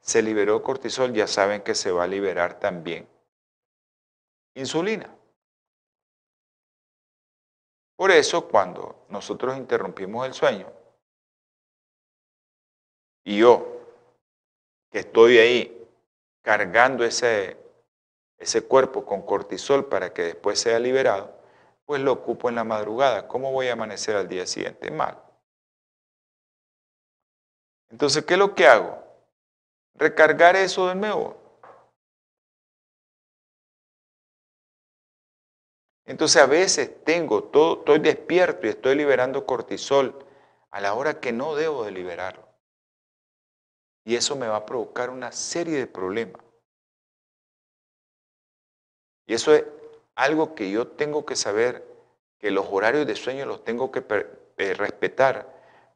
se 0.00 0.22
liberó 0.22 0.62
cortisol, 0.62 1.12
ya 1.12 1.26
saben 1.26 1.60
que 1.60 1.74
se 1.74 1.92
va 1.92 2.04
a 2.04 2.06
liberar 2.06 2.58
también 2.58 3.06
insulina. 4.54 5.14
Por 8.02 8.10
eso 8.10 8.48
cuando 8.48 9.06
nosotros 9.10 9.56
interrumpimos 9.56 10.26
el 10.26 10.34
sueño, 10.34 10.66
y 13.22 13.38
yo 13.38 13.80
que 14.90 14.98
estoy 14.98 15.38
ahí 15.38 15.88
cargando 16.42 17.04
ese, 17.04 17.56
ese 18.38 18.62
cuerpo 18.62 19.06
con 19.06 19.22
cortisol 19.22 19.86
para 19.86 20.12
que 20.12 20.22
después 20.22 20.58
sea 20.58 20.80
liberado, 20.80 21.32
pues 21.84 22.00
lo 22.00 22.10
ocupo 22.10 22.48
en 22.48 22.56
la 22.56 22.64
madrugada. 22.64 23.28
¿Cómo 23.28 23.52
voy 23.52 23.68
a 23.68 23.74
amanecer 23.74 24.16
al 24.16 24.26
día 24.26 24.48
siguiente? 24.48 24.90
Mal. 24.90 25.22
Entonces, 27.88 28.24
¿qué 28.24 28.34
es 28.34 28.38
lo 28.40 28.52
que 28.52 28.66
hago? 28.66 29.00
Recargar 29.94 30.56
eso 30.56 30.88
de 30.88 30.96
nuevo. 30.96 31.40
Entonces 36.04 36.42
a 36.42 36.46
veces 36.46 37.04
tengo 37.04 37.44
todo, 37.44 37.78
estoy 37.78 38.00
despierto 38.00 38.66
y 38.66 38.70
estoy 38.70 38.96
liberando 38.96 39.46
cortisol 39.46 40.26
a 40.70 40.80
la 40.80 40.94
hora 40.94 41.20
que 41.20 41.32
no 41.32 41.54
debo 41.54 41.84
de 41.84 41.92
liberarlo. 41.92 42.48
Y 44.04 44.16
eso 44.16 44.34
me 44.34 44.48
va 44.48 44.56
a 44.56 44.66
provocar 44.66 45.10
una 45.10 45.30
serie 45.30 45.78
de 45.78 45.86
problemas. 45.86 46.42
Y 49.26 49.34
eso 49.34 49.54
es 49.54 49.64
algo 50.16 50.54
que 50.54 50.70
yo 50.70 50.88
tengo 50.88 51.24
que 51.24 51.36
saber, 51.36 51.86
que 52.38 52.50
los 52.50 52.66
horarios 52.68 53.06
de 53.06 53.14
sueño 53.14 53.46
los 53.46 53.64
tengo 53.64 53.92
que 53.92 54.04
eh, 54.58 54.74
respetar 54.74 55.48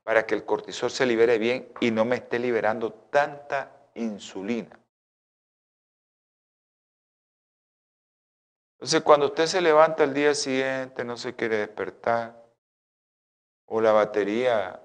para 0.04 0.24
que 0.24 0.36
el 0.36 0.44
cortisol 0.44 0.90
se 0.90 1.04
libere 1.04 1.38
bien 1.38 1.72
y 1.80 1.90
no 1.90 2.04
me 2.04 2.16
esté 2.16 2.38
liberando 2.38 2.92
tanta 2.92 3.88
insulina. 3.94 4.78
Entonces, 8.76 9.02
cuando 9.02 9.26
usted 9.26 9.46
se 9.46 9.62
levanta 9.62 10.04
al 10.04 10.12
día 10.12 10.34
siguiente, 10.34 11.02
no 11.02 11.16
se 11.16 11.34
quiere 11.34 11.56
despertar, 11.56 12.46
o 13.66 13.80
la 13.80 13.92
batería 13.92 14.80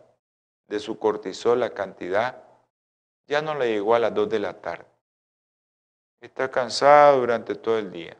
de 0.67 0.79
su 0.79 0.97
cortisol, 0.97 1.59
la 1.59 1.71
cantidad, 1.71 2.43
ya 3.27 3.41
no 3.41 3.53
le 3.55 3.67
llegó 3.67 3.93
a 3.93 3.99
las 3.99 4.13
2 4.13 4.29
de 4.29 4.39
la 4.39 4.61
tarde. 4.61 4.85
Está 6.21 6.49
cansado 6.49 7.19
durante 7.19 7.55
todo 7.55 7.77
el 7.77 7.91
día. 7.91 8.17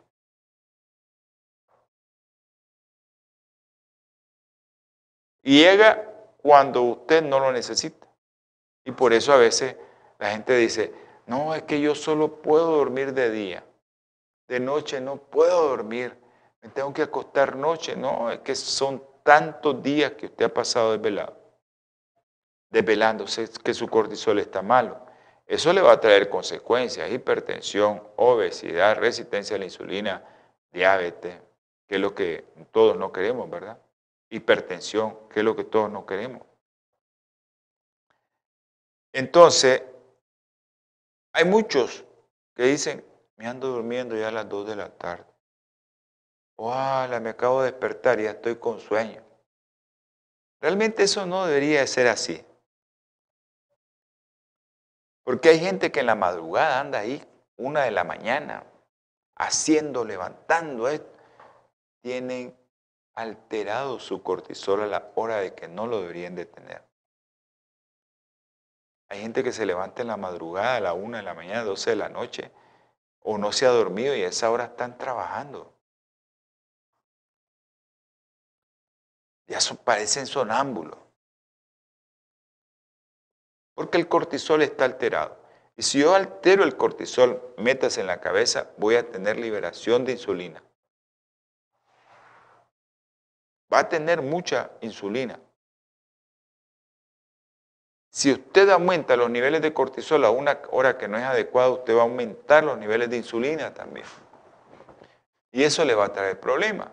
Y 5.43 5.59
llega 5.59 6.07
cuando 6.37 6.81
usted 6.83 7.23
no 7.23 7.39
lo 7.39 7.51
necesita. 7.51 8.07
Y 8.83 8.91
por 8.91 9.13
eso 9.13 9.31
a 9.31 9.37
veces 9.37 9.75
la 10.19 10.31
gente 10.31 10.55
dice, 10.57 10.93
no, 11.25 11.55
es 11.55 11.63
que 11.63 11.79
yo 11.79 11.95
solo 11.95 12.41
puedo 12.41 12.75
dormir 12.75 13.13
de 13.13 13.31
día. 13.31 13.65
De 14.51 14.59
noche 14.59 14.99
no 14.99 15.15
puedo 15.15 15.69
dormir. 15.69 16.13
Me 16.61 16.67
tengo 16.67 16.93
que 16.93 17.03
acostar 17.03 17.55
noche. 17.55 17.95
No, 17.95 18.29
es 18.29 18.39
que 18.39 18.53
son 18.53 19.01
tantos 19.23 19.81
días 19.81 20.11
que 20.11 20.25
usted 20.25 20.43
ha 20.43 20.53
pasado 20.53 20.91
desvelado 20.91 21.37
desvelándose 22.69 23.49
que 23.63 23.73
su 23.73 23.87
cortisol 23.87 24.39
está 24.39 24.61
malo. 24.61 25.05
Eso 25.47 25.71
le 25.71 25.81
va 25.81 25.93
a 25.93 25.99
traer 26.01 26.29
consecuencias, 26.29 27.09
hipertensión, 27.09 28.03
obesidad, 28.17 28.97
resistencia 28.97 29.55
a 29.55 29.59
la 29.59 29.65
insulina, 29.65 30.21
diabetes, 30.69 31.39
que 31.87 31.95
es 31.95 32.01
lo 32.01 32.13
que 32.13 32.43
todos 32.71 32.97
no 32.97 33.09
queremos, 33.13 33.49
¿verdad? 33.49 33.79
Hipertensión, 34.29 35.29
que 35.29 35.39
es 35.39 35.45
lo 35.45 35.55
que 35.55 35.63
todos 35.63 35.89
no 35.89 36.05
queremos. 36.05 36.45
Entonces, 39.13 39.81
hay 41.31 41.45
muchos 41.45 42.03
que 42.53 42.63
dicen, 42.63 43.10
me 43.41 43.47
ando 43.47 43.69
durmiendo 43.69 44.15
ya 44.15 44.27
a 44.27 44.31
las 44.31 44.47
2 44.47 44.67
de 44.67 44.75
la 44.75 44.89
tarde. 44.89 45.25
¡Hala! 46.59 47.19
Me 47.19 47.31
acabo 47.31 47.63
de 47.63 47.71
despertar 47.71 48.19
y 48.19 48.25
ya 48.25 48.31
estoy 48.31 48.57
con 48.57 48.79
sueño. 48.79 49.23
Realmente 50.61 51.01
eso 51.01 51.25
no 51.25 51.47
debería 51.47 51.85
ser 51.87 52.07
así. 52.07 52.45
Porque 55.23 55.49
hay 55.49 55.59
gente 55.59 55.91
que 55.91 56.01
en 56.01 56.05
la 56.05 56.13
madrugada 56.13 56.79
anda 56.79 56.99
ahí, 56.99 57.27
una 57.57 57.81
de 57.81 57.89
la 57.89 58.03
mañana, 58.03 58.63
haciendo, 59.35 60.05
levantando 60.05 60.87
esto. 60.87 61.17
Tienen 62.03 62.55
alterado 63.15 63.99
su 63.99 64.21
cortisol 64.21 64.81
a 64.81 64.87
la 64.87 65.11
hora 65.15 65.37
de 65.37 65.55
que 65.55 65.67
no 65.67 65.87
lo 65.87 66.01
deberían 66.01 66.35
de 66.35 66.45
tener. 66.45 66.83
Hay 69.09 69.21
gente 69.21 69.43
que 69.43 69.51
se 69.51 69.65
levanta 69.65 70.03
en 70.03 70.09
la 70.09 70.17
madrugada, 70.17 70.75
a 70.75 70.79
la 70.79 70.93
una 70.93 71.17
de 71.17 71.23
la 71.23 71.33
mañana, 71.33 71.63
12 71.63 71.89
de 71.89 71.95
la 71.95 72.09
noche, 72.09 72.51
o 73.21 73.37
no 73.37 73.51
se 73.51 73.65
ha 73.65 73.69
dormido 73.69 74.15
y 74.15 74.23
a 74.23 74.27
esa 74.27 74.51
hora 74.51 74.65
están 74.65 74.97
trabajando. 74.97 75.73
Ya 79.47 79.59
son, 79.59 79.77
parecen 79.77 80.27
sonámbulos. 80.27 80.97
Porque 83.73 83.97
el 83.97 84.07
cortisol 84.07 84.61
está 84.61 84.85
alterado. 84.85 85.41
Y 85.75 85.83
si 85.83 85.99
yo 85.99 86.15
altero 86.15 86.63
el 86.63 86.77
cortisol, 86.77 87.53
metas 87.57 87.97
en 87.97 88.07
la 88.07 88.19
cabeza, 88.19 88.71
voy 88.77 88.95
a 88.95 89.09
tener 89.09 89.39
liberación 89.39 90.05
de 90.05 90.13
insulina. 90.13 90.63
Va 93.73 93.79
a 93.79 93.89
tener 93.89 94.21
mucha 94.21 94.71
insulina. 94.81 95.39
Si 98.13 98.29
usted 98.29 98.69
aumenta 98.69 99.15
los 99.15 99.29
niveles 99.29 99.61
de 99.61 99.73
cortisol 99.73 100.25
a 100.25 100.31
una 100.31 100.61
hora 100.71 100.97
que 100.97 101.07
no 101.07 101.17
es 101.17 101.23
adecuada, 101.23 101.69
usted 101.69 101.95
va 101.95 102.01
a 102.01 102.03
aumentar 102.03 102.61
los 102.61 102.77
niveles 102.77 103.09
de 103.09 103.15
insulina 103.15 103.73
también. 103.73 104.05
Y 105.53 105.63
eso 105.63 105.85
le 105.85 105.95
va 105.95 106.05
a 106.05 106.13
traer 106.13 106.37
problemas. 106.37 106.89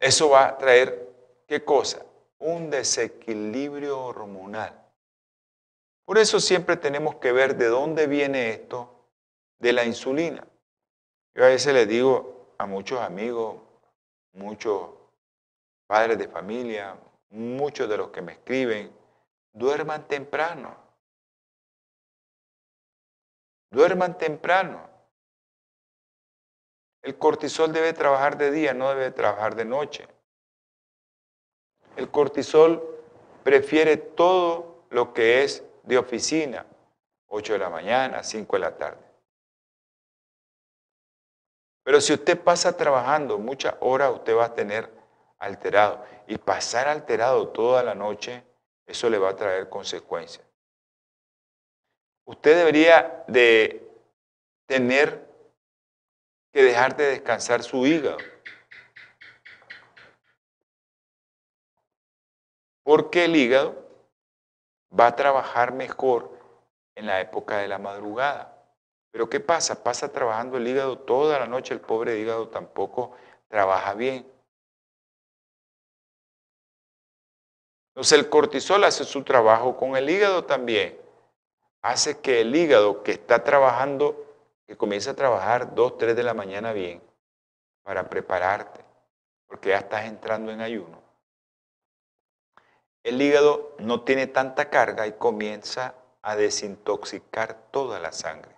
Eso 0.00 0.30
va 0.30 0.48
a 0.48 0.58
traer, 0.58 1.14
¿qué 1.46 1.64
cosa? 1.64 2.04
Un 2.40 2.70
desequilibrio 2.70 4.00
hormonal. 4.00 4.84
Por 6.04 6.18
eso 6.18 6.40
siempre 6.40 6.76
tenemos 6.76 7.14
que 7.16 7.30
ver 7.30 7.56
de 7.56 7.66
dónde 7.66 8.08
viene 8.08 8.50
esto 8.50 9.06
de 9.60 9.72
la 9.72 9.84
insulina. 9.84 10.44
Yo 11.36 11.44
a 11.44 11.48
veces 11.48 11.72
les 11.72 11.86
digo 11.86 12.48
a 12.58 12.66
muchos 12.66 13.00
amigos, 13.00 13.62
muchos 14.32 14.90
padres 15.86 16.18
de 16.18 16.26
familia, 16.26 16.96
muchos 17.30 17.88
de 17.88 17.96
los 17.96 18.10
que 18.10 18.22
me 18.22 18.32
escriben, 18.32 18.94
duerman 19.52 20.06
temprano. 20.06 20.76
Duerman 23.70 24.16
temprano. 24.18 24.88
El 27.02 27.18
cortisol 27.18 27.72
debe 27.72 27.92
trabajar 27.92 28.38
de 28.38 28.50
día, 28.50 28.72
no 28.72 28.88
debe 28.88 29.10
trabajar 29.10 29.54
de 29.54 29.64
noche. 29.64 30.08
El 31.96 32.10
cortisol 32.10 32.82
prefiere 33.42 33.96
todo 33.96 34.86
lo 34.90 35.12
que 35.12 35.44
es 35.44 35.62
de 35.82 35.98
oficina, 35.98 36.66
8 37.28 37.52
de 37.52 37.58
la 37.58 37.70
mañana, 37.70 38.22
5 38.22 38.56
de 38.56 38.60
la 38.60 38.76
tarde. 38.76 39.04
Pero 41.84 42.00
si 42.00 42.14
usted 42.14 42.40
pasa 42.40 42.76
trabajando 42.76 43.38
muchas 43.38 43.74
horas, 43.80 44.10
usted 44.12 44.34
va 44.34 44.46
a 44.46 44.54
tener 44.54 44.90
alterado. 45.38 46.04
Y 46.26 46.38
pasar 46.38 46.88
alterado 46.88 47.48
toda 47.48 47.82
la 47.82 47.94
noche, 47.94 48.44
eso 48.86 49.08
le 49.10 49.18
va 49.18 49.30
a 49.30 49.36
traer 49.36 49.68
consecuencias. 49.68 50.46
Usted 52.26 52.56
debería 52.56 53.24
de 53.28 53.86
tener 54.66 55.28
que 56.52 56.62
dejar 56.62 56.96
de 56.96 57.06
descansar 57.06 57.62
su 57.62 57.86
hígado. 57.86 58.18
Porque 62.82 63.24
el 63.24 63.36
hígado 63.36 63.84
va 64.98 65.08
a 65.08 65.16
trabajar 65.16 65.72
mejor 65.72 66.30
en 66.94 67.06
la 67.06 67.20
época 67.20 67.58
de 67.58 67.68
la 67.68 67.78
madrugada. 67.78 68.54
Pero 69.10 69.28
¿qué 69.28 69.40
pasa? 69.40 69.82
Pasa 69.82 70.12
trabajando 70.12 70.56
el 70.56 70.66
hígado 70.66 70.98
toda 70.98 71.38
la 71.38 71.46
noche, 71.46 71.74
el 71.74 71.80
pobre 71.80 72.18
hígado 72.18 72.48
tampoco 72.48 73.16
trabaja 73.48 73.94
bien. 73.94 74.33
Entonces 77.94 78.18
el 78.18 78.28
cortisol 78.28 78.82
hace 78.82 79.04
su 79.04 79.22
trabajo 79.22 79.76
con 79.76 79.96
el 79.96 80.10
hígado 80.10 80.44
también. 80.44 80.98
Hace 81.80 82.18
que 82.18 82.40
el 82.40 82.54
hígado 82.56 83.04
que 83.04 83.12
está 83.12 83.44
trabajando, 83.44 84.34
que 84.66 84.76
comience 84.76 85.10
a 85.10 85.14
trabajar 85.14 85.76
2, 85.76 85.98
3 85.98 86.16
de 86.16 86.22
la 86.24 86.34
mañana 86.34 86.72
bien, 86.72 87.00
para 87.84 88.10
prepararte, 88.10 88.84
porque 89.46 89.68
ya 89.68 89.78
estás 89.78 90.06
entrando 90.06 90.50
en 90.50 90.60
ayuno. 90.60 91.00
El 93.04 93.22
hígado 93.22 93.76
no 93.78 94.02
tiene 94.02 94.26
tanta 94.26 94.70
carga 94.70 95.06
y 95.06 95.12
comienza 95.12 95.94
a 96.20 96.34
desintoxicar 96.34 97.54
toda 97.70 98.00
la 98.00 98.10
sangre. 98.10 98.56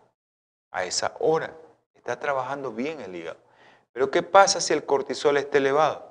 A 0.71 0.85
esa 0.85 1.15
hora 1.19 1.55
está 1.95 2.19
trabajando 2.19 2.73
bien 2.73 3.03
el 3.03 3.15
hígado. 3.15 3.39
Pero 3.93 4.11
¿qué 4.11 4.23
pasa 4.23 4.63
si 4.63 4.73
el 4.73 4.87
cortisol 4.87 5.37
está 5.37 5.59
elevado? 5.59 6.11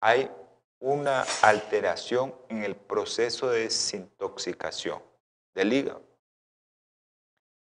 Hay 0.00 0.30
una 0.80 1.24
alteración 1.42 2.34
en 2.48 2.64
el 2.64 2.76
proceso 2.76 3.48
de 3.50 3.60
desintoxicación 3.60 5.02
del 5.54 5.72
hígado. 5.72 6.02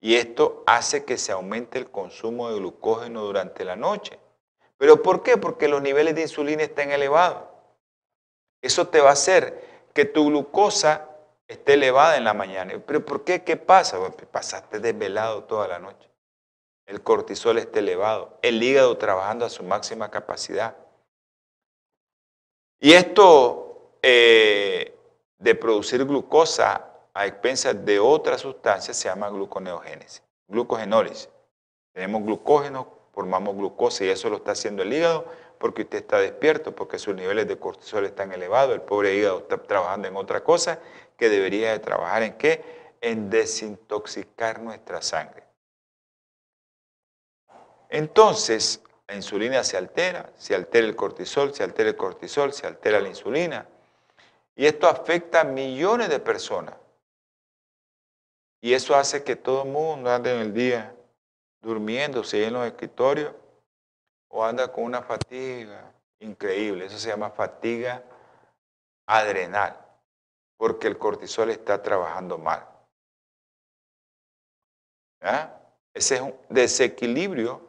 Y 0.01 0.15
esto 0.15 0.63
hace 0.67 1.05
que 1.05 1.17
se 1.17 1.31
aumente 1.31 1.79
el 1.79 1.89
consumo 1.89 2.49
de 2.49 2.59
glucógeno 2.59 3.23
durante 3.23 3.63
la 3.63 3.75
noche. 3.75 4.19
¿Pero 4.77 5.01
por 5.01 5.23
qué? 5.23 5.37
Porque 5.37 5.67
los 5.67 5.81
niveles 5.81 6.15
de 6.15 6.23
insulina 6.23 6.63
están 6.63 6.91
elevados. 6.91 7.43
Eso 8.61 8.87
te 8.87 8.99
va 8.99 9.09
a 9.09 9.13
hacer 9.13 9.87
que 9.93 10.05
tu 10.05 10.27
glucosa 10.27 11.09
esté 11.47 11.73
elevada 11.73 12.17
en 12.17 12.23
la 12.23 12.33
mañana. 12.33 12.73
¿Pero 12.85 13.05
por 13.05 13.23
qué? 13.23 13.43
¿Qué 13.43 13.57
pasa? 13.57 13.97
Pues 13.97 14.27
pasaste 14.29 14.79
desvelado 14.79 15.45
toda 15.45 15.67
la 15.67 15.79
noche. 15.79 16.09
El 16.85 17.01
cortisol 17.01 17.57
está 17.57 17.79
elevado. 17.79 18.37
El 18.41 18.61
hígado 18.61 18.97
trabajando 18.97 19.45
a 19.45 19.49
su 19.49 19.63
máxima 19.63 20.11
capacidad. 20.11 20.75
Y 22.85 22.93
esto 22.93 23.97
eh, 24.03 24.95
de 25.39 25.55
producir 25.55 26.05
glucosa 26.05 26.87
a 27.15 27.25
expensas 27.25 27.83
de 27.83 27.99
otras 27.99 28.41
sustancias 28.41 28.95
se 28.95 29.09
llama 29.09 29.27
gluconeogénesis, 29.29 30.21
glucogenólisis. 30.47 31.27
Tenemos 31.93 32.21
glucógeno, 32.21 32.87
formamos 33.11 33.55
glucosa 33.55 34.05
y 34.05 34.09
eso 34.09 34.29
lo 34.29 34.35
está 34.35 34.51
haciendo 34.51 34.83
el 34.83 34.93
hígado 34.93 35.25
porque 35.57 35.81
usted 35.81 35.97
está 35.97 36.19
despierto, 36.19 36.75
porque 36.75 36.99
sus 36.99 37.15
niveles 37.15 37.47
de 37.47 37.57
cortisol 37.57 38.05
están 38.05 38.31
elevados, 38.31 38.75
el 38.75 38.81
pobre 38.81 39.15
hígado 39.15 39.39
está 39.39 39.57
trabajando 39.57 40.07
en 40.07 40.15
otra 40.15 40.43
cosa 40.43 40.77
que 41.17 41.27
debería 41.27 41.71
de 41.71 41.79
trabajar 41.79 42.21
en 42.21 42.37
qué? 42.37 42.63
En 43.01 43.31
desintoxicar 43.31 44.61
nuestra 44.61 45.01
sangre. 45.01 45.43
Entonces, 47.89 48.83
la 49.07 49.15
insulina 49.15 49.63
se 49.63 49.77
altera, 49.77 50.31
se 50.35 50.55
altera 50.55 50.87
el 50.87 50.95
cortisol, 50.95 51.53
se 51.53 51.63
altera 51.63 51.89
el 51.89 51.95
cortisol, 51.95 52.53
se 52.53 52.65
altera 52.65 52.99
la 52.99 53.09
insulina. 53.09 53.67
Y 54.55 54.65
esto 54.65 54.87
afecta 54.87 55.41
a 55.41 55.43
millones 55.43 56.09
de 56.09 56.19
personas. 56.19 56.75
Y 58.61 58.73
eso 58.73 58.95
hace 58.95 59.23
que 59.23 59.35
todo 59.35 59.63
el 59.63 59.69
mundo 59.69 60.09
ande 60.09 60.33
en 60.33 60.41
el 60.41 60.53
día 60.53 60.95
durmiendo, 61.61 62.23
en 62.31 62.53
los 62.53 62.65
escritorios, 62.65 63.33
o 64.27 64.43
anda 64.43 64.71
con 64.71 64.85
una 64.85 65.03
fatiga 65.03 65.93
increíble. 66.19 66.85
Eso 66.85 66.97
se 66.97 67.09
llama 67.09 67.29
fatiga 67.29 68.03
adrenal, 69.05 69.77
porque 70.57 70.87
el 70.87 70.97
cortisol 70.97 71.51
está 71.51 71.81
trabajando 71.81 72.37
mal. 72.37 72.67
Ese 75.93 76.15
es 76.15 76.21
un 76.21 76.35
desequilibrio 76.49 77.61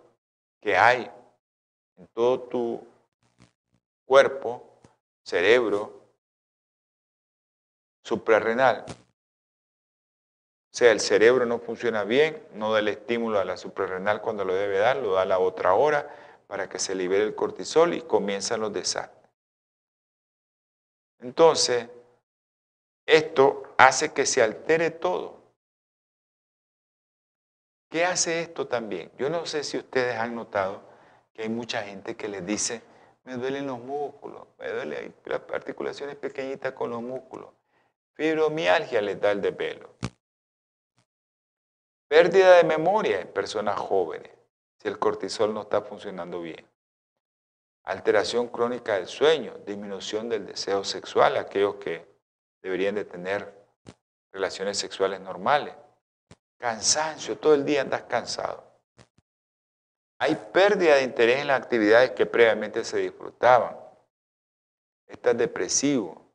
que 0.60 0.76
hay 0.76 1.10
en 1.96 2.06
todo 2.08 2.40
tu 2.42 2.86
cuerpo, 4.04 4.62
cerebro, 5.24 6.00
suprarrenal. 8.02 8.84
O 8.88 10.78
sea, 10.78 10.92
el 10.92 11.00
cerebro 11.00 11.46
no 11.46 11.58
funciona 11.58 12.04
bien, 12.04 12.46
no 12.52 12.72
da 12.72 12.80
el 12.80 12.88
estímulo 12.88 13.38
a 13.38 13.44
la 13.44 13.56
suprarrenal 13.56 14.20
cuando 14.20 14.44
lo 14.44 14.54
debe 14.54 14.78
dar, 14.78 14.96
lo 14.96 15.14
da 15.14 15.22
a 15.22 15.26
la 15.26 15.38
otra 15.38 15.74
hora 15.74 16.14
para 16.46 16.68
que 16.68 16.78
se 16.78 16.94
libere 16.94 17.24
el 17.24 17.34
cortisol 17.34 17.94
y 17.94 18.02
comienzan 18.02 18.60
los 18.60 18.72
desastres. 18.72 19.30
Entonces, 21.20 21.88
esto 23.06 23.74
hace 23.78 24.12
que 24.12 24.26
se 24.26 24.42
altere 24.42 24.90
todo. 24.90 25.40
¿Qué 27.88 28.04
hace 28.04 28.42
esto 28.42 28.66
también? 28.66 29.10
Yo 29.16 29.30
no 29.30 29.46
sé 29.46 29.64
si 29.64 29.78
ustedes 29.78 30.16
han 30.16 30.34
notado 30.34 30.82
que 31.36 31.42
hay 31.42 31.48
mucha 31.50 31.82
gente 31.82 32.16
que 32.16 32.28
les 32.28 32.46
dice, 32.46 32.80
me 33.24 33.34
duelen 33.34 33.66
los 33.66 33.78
músculos, 33.78 34.46
me 34.58 34.70
duelen 34.70 35.14
las 35.26 35.42
articulaciones 35.52 36.16
pequeñitas 36.16 36.72
con 36.72 36.88
los 36.88 37.02
músculos. 37.02 37.50
Fibromialgia 38.14 39.02
letal 39.02 39.42
de 39.42 39.52
pelo. 39.52 39.90
Pérdida 42.08 42.56
de 42.56 42.64
memoria 42.64 43.20
en 43.20 43.28
personas 43.28 43.78
jóvenes, 43.78 44.32
si 44.78 44.88
el 44.88 44.98
cortisol 44.98 45.52
no 45.52 45.62
está 45.62 45.82
funcionando 45.82 46.40
bien. 46.40 46.66
Alteración 47.84 48.48
crónica 48.48 48.94
del 48.94 49.06
sueño, 49.06 49.58
disminución 49.66 50.30
del 50.30 50.46
deseo 50.46 50.84
sexual, 50.84 51.36
aquellos 51.36 51.74
que 51.74 52.06
deberían 52.62 52.94
de 52.94 53.04
tener 53.04 53.52
relaciones 54.32 54.78
sexuales 54.78 55.20
normales. 55.20 55.74
Cansancio, 56.56 57.36
todo 57.38 57.54
el 57.54 57.66
día 57.66 57.82
andas 57.82 58.04
cansado. 58.04 58.75
Hay 60.18 60.34
pérdida 60.34 60.96
de 60.96 61.02
interés 61.02 61.40
en 61.40 61.48
las 61.48 61.60
actividades 61.60 62.12
que 62.12 62.24
previamente 62.24 62.84
se 62.84 62.98
disfrutaban. 62.98 63.76
Estás 65.06 65.36
depresivo, 65.36 66.32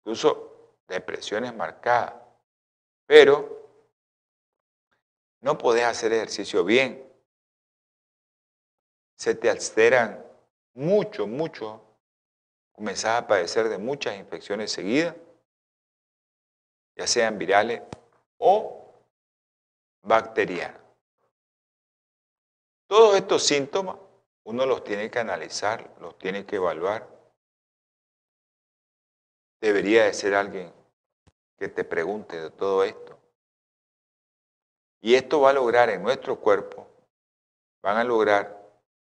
incluso 0.00 0.76
depresiones 0.88 1.54
marcadas. 1.54 2.14
Pero 3.06 3.56
no 5.40 5.56
podés 5.56 5.84
hacer 5.84 6.12
ejercicio 6.12 6.64
bien. 6.64 7.06
Se 9.16 9.34
te 9.34 9.48
alteran 9.48 10.24
mucho, 10.74 11.26
mucho, 11.26 11.82
comenzás 12.72 13.22
a 13.22 13.26
padecer 13.26 13.68
de 13.68 13.78
muchas 13.78 14.18
infecciones 14.18 14.72
seguidas, 14.72 15.14
ya 16.96 17.06
sean 17.06 17.38
virales 17.38 17.82
o 18.38 18.92
bacterianas. 20.02 20.85
Todos 22.88 23.16
estos 23.16 23.42
síntomas 23.42 23.96
uno 24.44 24.64
los 24.64 24.84
tiene 24.84 25.10
que 25.10 25.18
analizar, 25.18 25.92
los 26.00 26.16
tiene 26.18 26.46
que 26.46 26.56
evaluar. 26.56 27.08
Debería 29.60 30.04
de 30.04 30.14
ser 30.14 30.34
alguien 30.34 30.72
que 31.58 31.68
te 31.68 31.82
pregunte 31.82 32.40
de 32.40 32.50
todo 32.50 32.84
esto. 32.84 33.18
Y 35.00 35.14
esto 35.14 35.40
va 35.40 35.50
a 35.50 35.54
lograr 35.54 35.90
en 35.90 36.02
nuestro 36.02 36.38
cuerpo, 36.38 36.86
van 37.82 37.96
a 37.96 38.04
lograr 38.04 38.56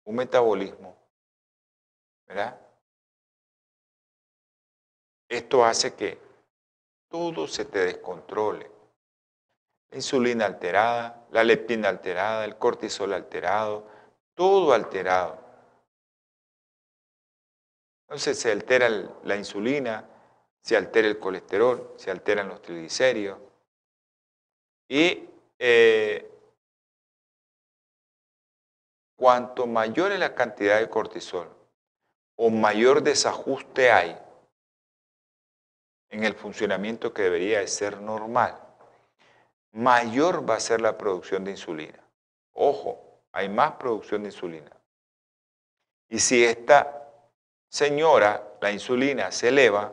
un 0.05 0.17
metabolismo, 0.17 0.97
¿verdad? 2.27 2.59
Esto 5.29 5.65
hace 5.65 5.95
que 5.95 6.19
todo 7.09 7.47
se 7.47 7.65
te 7.65 7.81
descontrole. 7.81 8.74
Insulina 9.95 10.47
alterada, 10.47 11.25
la 11.31 11.45
leptina 11.45 11.89
alterada, 11.89 12.45
el 12.45 12.57
cortisol 12.57 13.13
alterado, 13.13 13.87
todo 14.35 14.73
alterado. 14.73 15.39
Entonces 18.03 18.39
se 18.39 18.53
altera 18.53 18.89
la 18.89 19.37
insulina, 19.37 20.05
se 20.61 20.77
altera 20.77 21.09
el 21.09 21.19
colesterol, 21.19 21.95
se 21.97 22.11
alteran 22.11 22.49
los 22.49 22.61
triglicéridos. 22.61 23.39
Y 24.89 25.29
eh, 25.59 26.31
cuanto 29.17 29.67
mayor 29.67 30.13
es 30.13 30.19
la 30.19 30.35
cantidad 30.35 30.81
de 30.81 30.91
cortisol 30.91 31.49
o 32.37 32.51
mayor 32.51 33.03
desajuste 33.03 33.91
hay 33.91 34.19
en 36.11 36.25
el 36.25 36.35
funcionamiento 36.35 37.13
que 37.13 37.23
debería 37.23 37.61
de 37.61 37.69
ser 37.69 38.01
normal, 38.01 38.64
mayor 39.75 40.49
va 40.49 40.55
a 40.55 40.61
ser 40.61 40.81
la 40.81 40.97
producción 40.97 41.45
de 41.45 41.51
insulina. 41.51 41.99
Ojo, 42.53 43.21
hay 43.33 43.49
más 43.49 43.73
producción 43.73 44.23
de 44.23 44.29
insulina. 44.29 44.71
Y 46.09 46.21
si 46.21 46.45
esta 46.45 47.09
señora, 47.69 48.57
la 48.61 48.71
insulina, 48.71 49.33
se 49.33 49.49
eleva, 49.49 49.93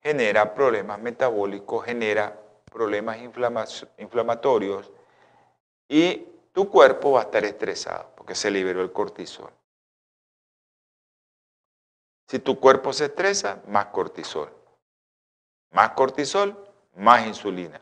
genera 0.00 0.54
problemas 0.54 1.00
metabólicos, 1.00 1.84
genera 1.84 2.38
problemas 2.64 3.18
inflamatorios 3.98 4.90
y 5.88 6.28
tu 6.52 6.70
cuerpo 6.70 7.12
va 7.12 7.20
a 7.20 7.24
estar 7.24 7.44
estresado 7.44 8.10
porque 8.16 8.34
se 8.34 8.50
liberó 8.50 8.80
el 8.82 8.92
cortisol. 8.92 9.52
Si 12.28 12.38
tu 12.38 12.58
cuerpo 12.58 12.92
se 12.92 13.06
estresa, 13.06 13.60
más 13.66 13.86
cortisol. 13.86 14.50
Más 15.72 15.90
cortisol, 15.90 16.56
más 16.94 17.26
insulina. 17.26 17.80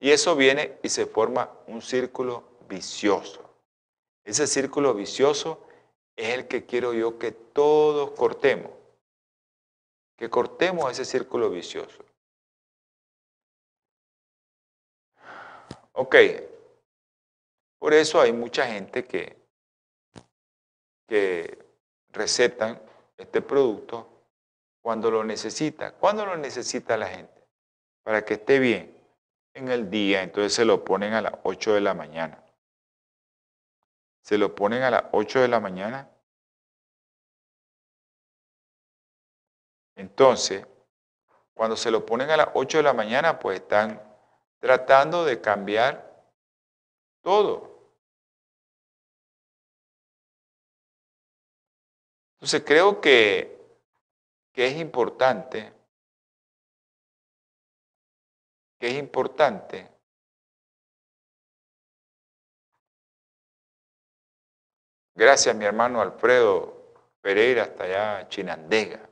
Y 0.00 0.10
eso 0.10 0.34
viene 0.34 0.78
y 0.82 0.88
se 0.88 1.04
forma 1.04 1.52
un 1.66 1.82
círculo 1.82 2.42
vicioso. 2.66 3.54
Ese 4.24 4.46
círculo 4.46 4.94
vicioso 4.94 5.66
es 6.16 6.34
el 6.34 6.48
que 6.48 6.64
quiero 6.64 6.94
yo 6.94 7.18
que 7.18 7.32
todos 7.32 8.12
cortemos. 8.12 8.72
Que 10.16 10.30
cortemos 10.30 10.90
ese 10.90 11.04
círculo 11.04 11.50
vicioso. 11.50 12.02
Ok. 15.92 16.16
Por 17.78 17.92
eso 17.92 18.20
hay 18.20 18.32
mucha 18.32 18.66
gente 18.66 19.04
que, 19.04 19.36
que 21.06 21.58
recetan 22.08 22.80
este 23.18 23.42
producto 23.42 24.08
cuando 24.80 25.10
lo 25.10 25.24
necesita. 25.24 25.92
¿Cuándo 25.92 26.24
lo 26.24 26.38
necesita 26.38 26.96
la 26.96 27.08
gente? 27.08 27.46
Para 28.02 28.24
que 28.24 28.34
esté 28.34 28.58
bien 28.58 28.99
en 29.54 29.68
el 29.68 29.90
día, 29.90 30.22
entonces 30.22 30.54
se 30.54 30.64
lo 30.64 30.84
ponen 30.84 31.12
a 31.14 31.22
las 31.22 31.34
8 31.42 31.74
de 31.74 31.80
la 31.80 31.94
mañana. 31.94 32.44
Se 34.22 34.38
lo 34.38 34.54
ponen 34.54 34.82
a 34.82 34.90
las 34.90 35.04
8 35.12 35.40
de 35.40 35.48
la 35.48 35.60
mañana. 35.60 36.08
Entonces, 39.96 40.66
cuando 41.54 41.76
se 41.76 41.90
lo 41.90 42.06
ponen 42.06 42.30
a 42.30 42.36
las 42.36 42.48
8 42.54 42.78
de 42.78 42.84
la 42.84 42.92
mañana, 42.92 43.38
pues 43.38 43.60
están 43.60 44.00
tratando 44.60 45.24
de 45.24 45.40
cambiar 45.40 46.24
todo. 47.22 47.70
Entonces 52.34 52.62
creo 52.64 53.00
que, 53.02 53.78
que 54.52 54.66
es 54.68 54.78
importante, 54.78 55.74
que 58.80 58.88
es 58.88 58.94
importante 58.94 59.88
Gracias 65.14 65.54
mi 65.54 65.66
hermano 65.66 66.00
Alfredo 66.00 66.94
Pereira, 67.20 67.64
hasta 67.64 67.84
allá 67.84 68.28
Chinandega. 68.30 69.06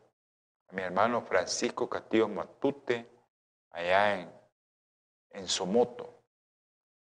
A 0.68 0.72
mi 0.72 0.80
hermano 0.80 1.20
Francisco 1.20 1.86
Castillo 1.86 2.26
Matute, 2.28 3.06
allá 3.72 4.18
en, 4.18 4.32
en 5.32 5.46
Somoto, 5.46 6.22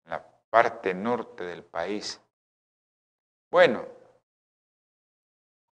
en 0.05 0.11
la 0.11 0.25
parte 0.49 0.93
norte 0.93 1.43
del 1.43 1.65
país. 1.65 2.21
Bueno, 3.51 3.85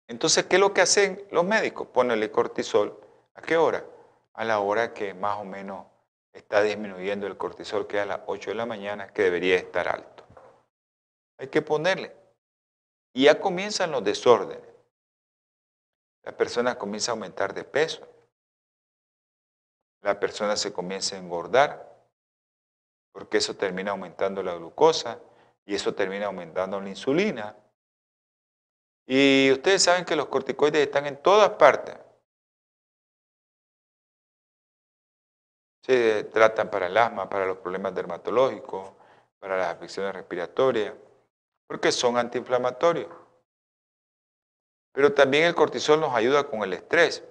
entonces, 0.09 0.43
¿qué 0.47 0.57
es 0.57 0.59
lo 0.59 0.73
que 0.73 0.81
hacen 0.81 1.25
los 1.31 1.45
médicos? 1.45 1.87
Ponerle 1.87 2.29
cortisol. 2.29 2.99
¿A 3.35 3.41
qué 3.41 3.55
hora? 3.55 3.85
A 4.33 4.43
la 4.43 4.59
hora 4.59 4.93
que 4.93 5.13
más 5.13 5.37
o 5.37 5.45
menos 5.45 5.85
está 6.35 6.61
disminuyendo 6.61 7.27
el 7.27 7.37
cortisol, 7.37 7.87
que 7.87 7.97
es 7.97 8.03
a 8.03 8.05
las 8.05 8.21
8 8.27 8.51
de 8.51 8.55
la 8.55 8.65
mañana, 8.65 9.11
que 9.11 9.23
debería 9.23 9.55
estar 9.55 9.87
alto. 9.87 10.23
Hay 11.37 11.47
que 11.47 11.61
ponerle. 11.61 12.15
Y 13.13 13.23
ya 13.23 13.39
comienzan 13.39 13.91
los 13.91 14.03
desórdenes. 14.03 14.67
La 16.23 16.35
persona 16.35 16.77
comienza 16.77 17.11
a 17.11 17.13
aumentar 17.13 17.53
de 17.53 17.63
peso. 17.63 18.07
La 20.01 20.19
persona 20.19 20.55
se 20.55 20.73
comienza 20.73 21.15
a 21.15 21.19
engordar, 21.19 21.95
porque 23.11 23.37
eso 23.37 23.55
termina 23.55 23.91
aumentando 23.91 24.43
la 24.43 24.55
glucosa 24.55 25.19
y 25.65 25.73
eso 25.73 25.95
termina 25.95 26.27
aumentando 26.27 26.79
la 26.81 26.89
insulina. 26.89 27.55
Y 29.07 29.51
ustedes 29.51 29.83
saben 29.83 30.05
que 30.05 30.15
los 30.15 30.27
corticoides 30.27 30.81
están 30.81 31.05
en 31.05 31.21
todas 31.21 31.51
partes. 31.51 31.97
Se 35.85 36.23
tratan 36.23 36.71
para 36.71 36.87
el 36.87 36.97
asma, 36.97 37.29
para 37.29 37.45
los 37.45 37.57
problemas 37.57 37.93
dermatológicos, 37.93 38.91
para 39.39 39.57
las 39.57 39.67
afecciones 39.67 40.13
respiratorias 40.13 40.93
porque 41.67 41.91
son 41.91 42.17
antiinflamatorios. 42.17 43.09
Pero 44.91 45.13
también 45.13 45.45
el 45.45 45.55
cortisol 45.55 45.99
nos 45.99 46.13
ayuda 46.13 46.47
con 46.47 46.63
el 46.63 46.73
estrés. 46.73 47.23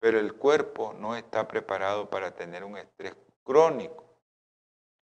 Pero 0.00 0.20
el 0.20 0.34
cuerpo 0.34 0.92
no 0.92 1.16
está 1.16 1.48
preparado 1.48 2.10
para 2.10 2.34
tener 2.34 2.62
un 2.62 2.76
estrés 2.76 3.16
crónico. 3.42 4.04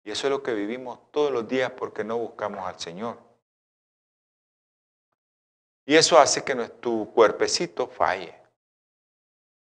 Y 0.03 0.11
eso 0.11 0.27
es 0.27 0.31
lo 0.31 0.43
que 0.43 0.55
vivimos 0.55 0.99
todos 1.13 1.31
los 1.31 1.47
días 1.47 1.71
porque 1.73 2.03
no 2.03 2.19
buscamos 2.19 2.67
al 2.67 2.79
Señor. 2.81 3.19
Y 5.87 5.97
eso 5.97 6.19
hace 6.19 6.43
que 6.43 6.55
nuestro 6.55 7.07
cuerpecito 7.15 7.87
falle. 7.87 8.40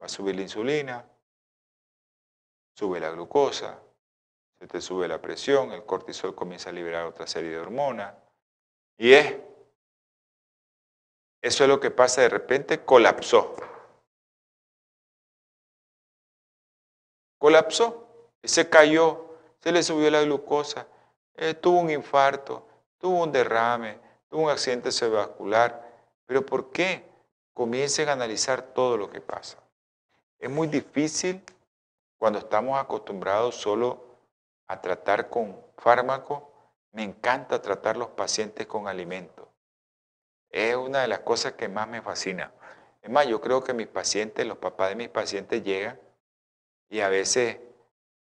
Va 0.00 0.06
a 0.06 0.08
subir 0.08 0.34
la 0.34 0.42
insulina, 0.42 1.04
sube 2.74 3.00
la 3.00 3.10
glucosa, 3.10 3.80
se 4.58 4.66
te 4.66 4.80
sube 4.80 5.08
la 5.08 5.20
presión, 5.20 5.72
el 5.72 5.84
cortisol 5.84 6.34
comienza 6.34 6.70
a 6.70 6.72
liberar 6.72 7.06
otra 7.06 7.26
serie 7.26 7.50
de 7.50 7.58
hormonas. 7.58 8.14
Y 8.96 9.12
es, 9.12 9.36
eso 11.42 11.64
es 11.64 11.68
lo 11.68 11.80
que 11.80 11.90
pasa 11.90 12.22
de 12.22 12.28
repente, 12.28 12.84
colapsó. 12.84 13.54
Colapsó, 17.38 18.30
se 18.42 18.68
cayó, 18.68 19.36
se 19.60 19.72
le 19.72 19.82
subió 19.82 20.10
la 20.10 20.22
glucosa, 20.22 20.86
eh, 21.36 21.54
tuvo 21.54 21.80
un 21.80 21.90
infarto, 21.90 22.66
tuvo 22.98 23.22
un 23.22 23.32
derrame, 23.32 23.98
tuvo 24.28 24.44
un 24.44 24.50
accidente 24.50 24.90
cerebrovascular. 24.90 25.92
¿Pero 26.26 26.46
por 26.46 26.70
qué? 26.70 27.04
Comiencen 27.52 28.08
a 28.08 28.12
analizar 28.12 28.62
todo 28.72 28.96
lo 28.96 29.10
que 29.10 29.20
pasa. 29.20 29.63
Es 30.38 30.50
muy 30.50 30.68
difícil 30.68 31.42
cuando 32.18 32.38
estamos 32.38 32.78
acostumbrados 32.80 33.56
solo 33.56 34.04
a 34.66 34.80
tratar 34.80 35.28
con 35.28 35.60
fármacos, 35.76 36.42
me 36.92 37.02
encanta 37.02 37.60
tratar 37.60 37.96
los 37.96 38.08
pacientes 38.10 38.66
con 38.66 38.88
alimentos. 38.88 39.48
Es 40.50 40.76
una 40.76 41.02
de 41.02 41.08
las 41.08 41.20
cosas 41.20 41.54
que 41.54 41.68
más 41.68 41.88
me 41.88 42.00
fascina. 42.00 42.52
Es 43.02 43.10
más, 43.10 43.26
yo 43.26 43.40
creo 43.40 43.62
que 43.62 43.74
mis 43.74 43.88
pacientes, 43.88 44.46
los 44.46 44.58
papás 44.58 44.90
de 44.90 44.96
mis 44.96 45.08
pacientes 45.08 45.62
llegan 45.62 46.00
y 46.88 47.00
a 47.00 47.08
veces 47.08 47.58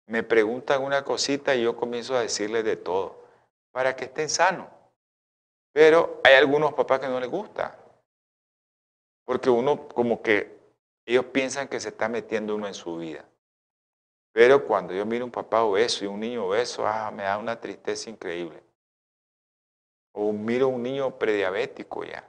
me 0.07 0.23
preguntan 0.23 0.83
una 0.83 1.05
cosita 1.05 1.55
y 1.55 1.63
yo 1.63 1.77
comienzo 1.77 2.17
a 2.17 2.21
decirles 2.23 2.65
de 2.65 2.77
todo 2.77 3.23
para 3.71 3.95
que 3.95 4.07
estén 4.07 4.29
sanos. 4.29 4.69
Pero 5.73 6.21
hay 6.25 6.35
algunos 6.35 6.75
papás 6.75 7.01
que 7.01 7.09
no 7.09 7.21
les 7.21 7.31
gusta. 7.31 7.79
Porque 9.25 9.51
uno 9.51 9.89
como 9.89 10.23
que 10.23 10.62
ellos 11.07 11.27
piensan 11.27 11.69
que 11.69 11.81
se 11.81 11.89
está 11.89 12.09
metiendo 12.09 12.55
uno 12.55 12.67
en 12.67 12.75
su 12.75 12.97
vida. 12.97 13.25
Pero 14.33 14.67
cuando 14.67 14.95
yo 14.95 15.05
miro 15.05 15.25
un 15.25 15.31
papá 15.31 15.63
obeso 15.63 16.05
y 16.05 16.09
un 16.09 16.21
niño 16.21 16.47
obeso, 16.47 16.87
ah, 16.87 17.11
me 17.11 17.25
da 17.25 17.37
una 17.39 17.61
tristeza 17.61 18.09
increíble. 18.09 18.63
O 20.13 20.33
miro 20.33 20.69
un 20.69 20.83
niño 20.83 21.19
prediabético 21.19 22.05
ya. 22.05 22.29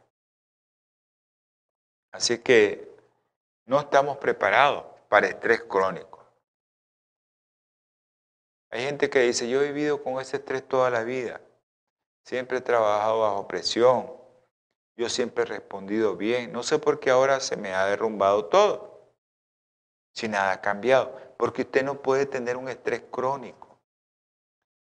Así 2.12 2.40
que 2.40 2.94
no 3.66 3.80
estamos 3.80 4.18
preparados 4.18 4.86
para 5.08 5.28
estrés 5.28 5.64
crónico. 5.64 6.14
Hay 8.70 8.86
gente 8.86 9.10
que 9.10 9.20
dice, 9.20 9.48
yo 9.48 9.62
he 9.62 9.68
vivido 9.68 10.04
con 10.04 10.20
ese 10.20 10.38
estrés 10.38 10.68
toda 10.68 10.90
la 10.90 11.04
vida. 11.04 11.40
Siempre 12.26 12.58
he 12.58 12.62
trabajado 12.62 13.22
bajo 13.22 13.48
presión. 13.48 14.23
Yo 14.96 15.10
siempre 15.10 15.44
he 15.44 15.48
respondido 15.48 16.16
bien. 16.16 16.52
No 16.52 16.64
sé 16.64 16.80
por 16.80 17.00
qué 17.00 17.10
ahora 17.10 17.40
se 17.40 17.58
me 17.58 17.74
ha 17.74 17.86
derrumbado 17.86 18.46
todo. 18.46 19.12
Si 20.14 20.28
nada 20.28 20.52
ha 20.52 20.62
cambiado. 20.62 21.18
Porque 21.38 21.64
usted 21.64 21.84
no 21.84 22.02
puede 22.02 22.26
tener 22.26 22.58
un 22.58 22.70
estrés 22.70 23.04
crónico. 23.10 23.80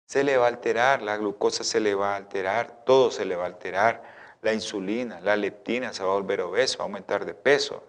Se 0.07 0.23
le 0.23 0.37
va 0.37 0.45
a 0.45 0.49
alterar, 0.49 1.03
la 1.03 1.17
glucosa 1.17 1.65
se 1.65 1.81
le 1.81 1.95
va 1.95 2.13
a 2.13 2.17
alterar, 2.17 2.85
todo 2.85 3.11
se 3.11 3.25
le 3.25 3.35
va 3.35 3.43
a 3.43 3.47
alterar. 3.47 4.15
La 4.41 4.53
insulina, 4.53 5.21
la 5.21 5.37
leptina 5.37 5.93
se 5.93 6.05
va 6.05 6.11
a 6.11 6.15
volver 6.15 6.43
obeso, 6.43 6.79
va 6.79 6.85
a 6.85 6.87
aumentar 6.87 7.25
de 7.25 7.35
peso. 7.35 7.83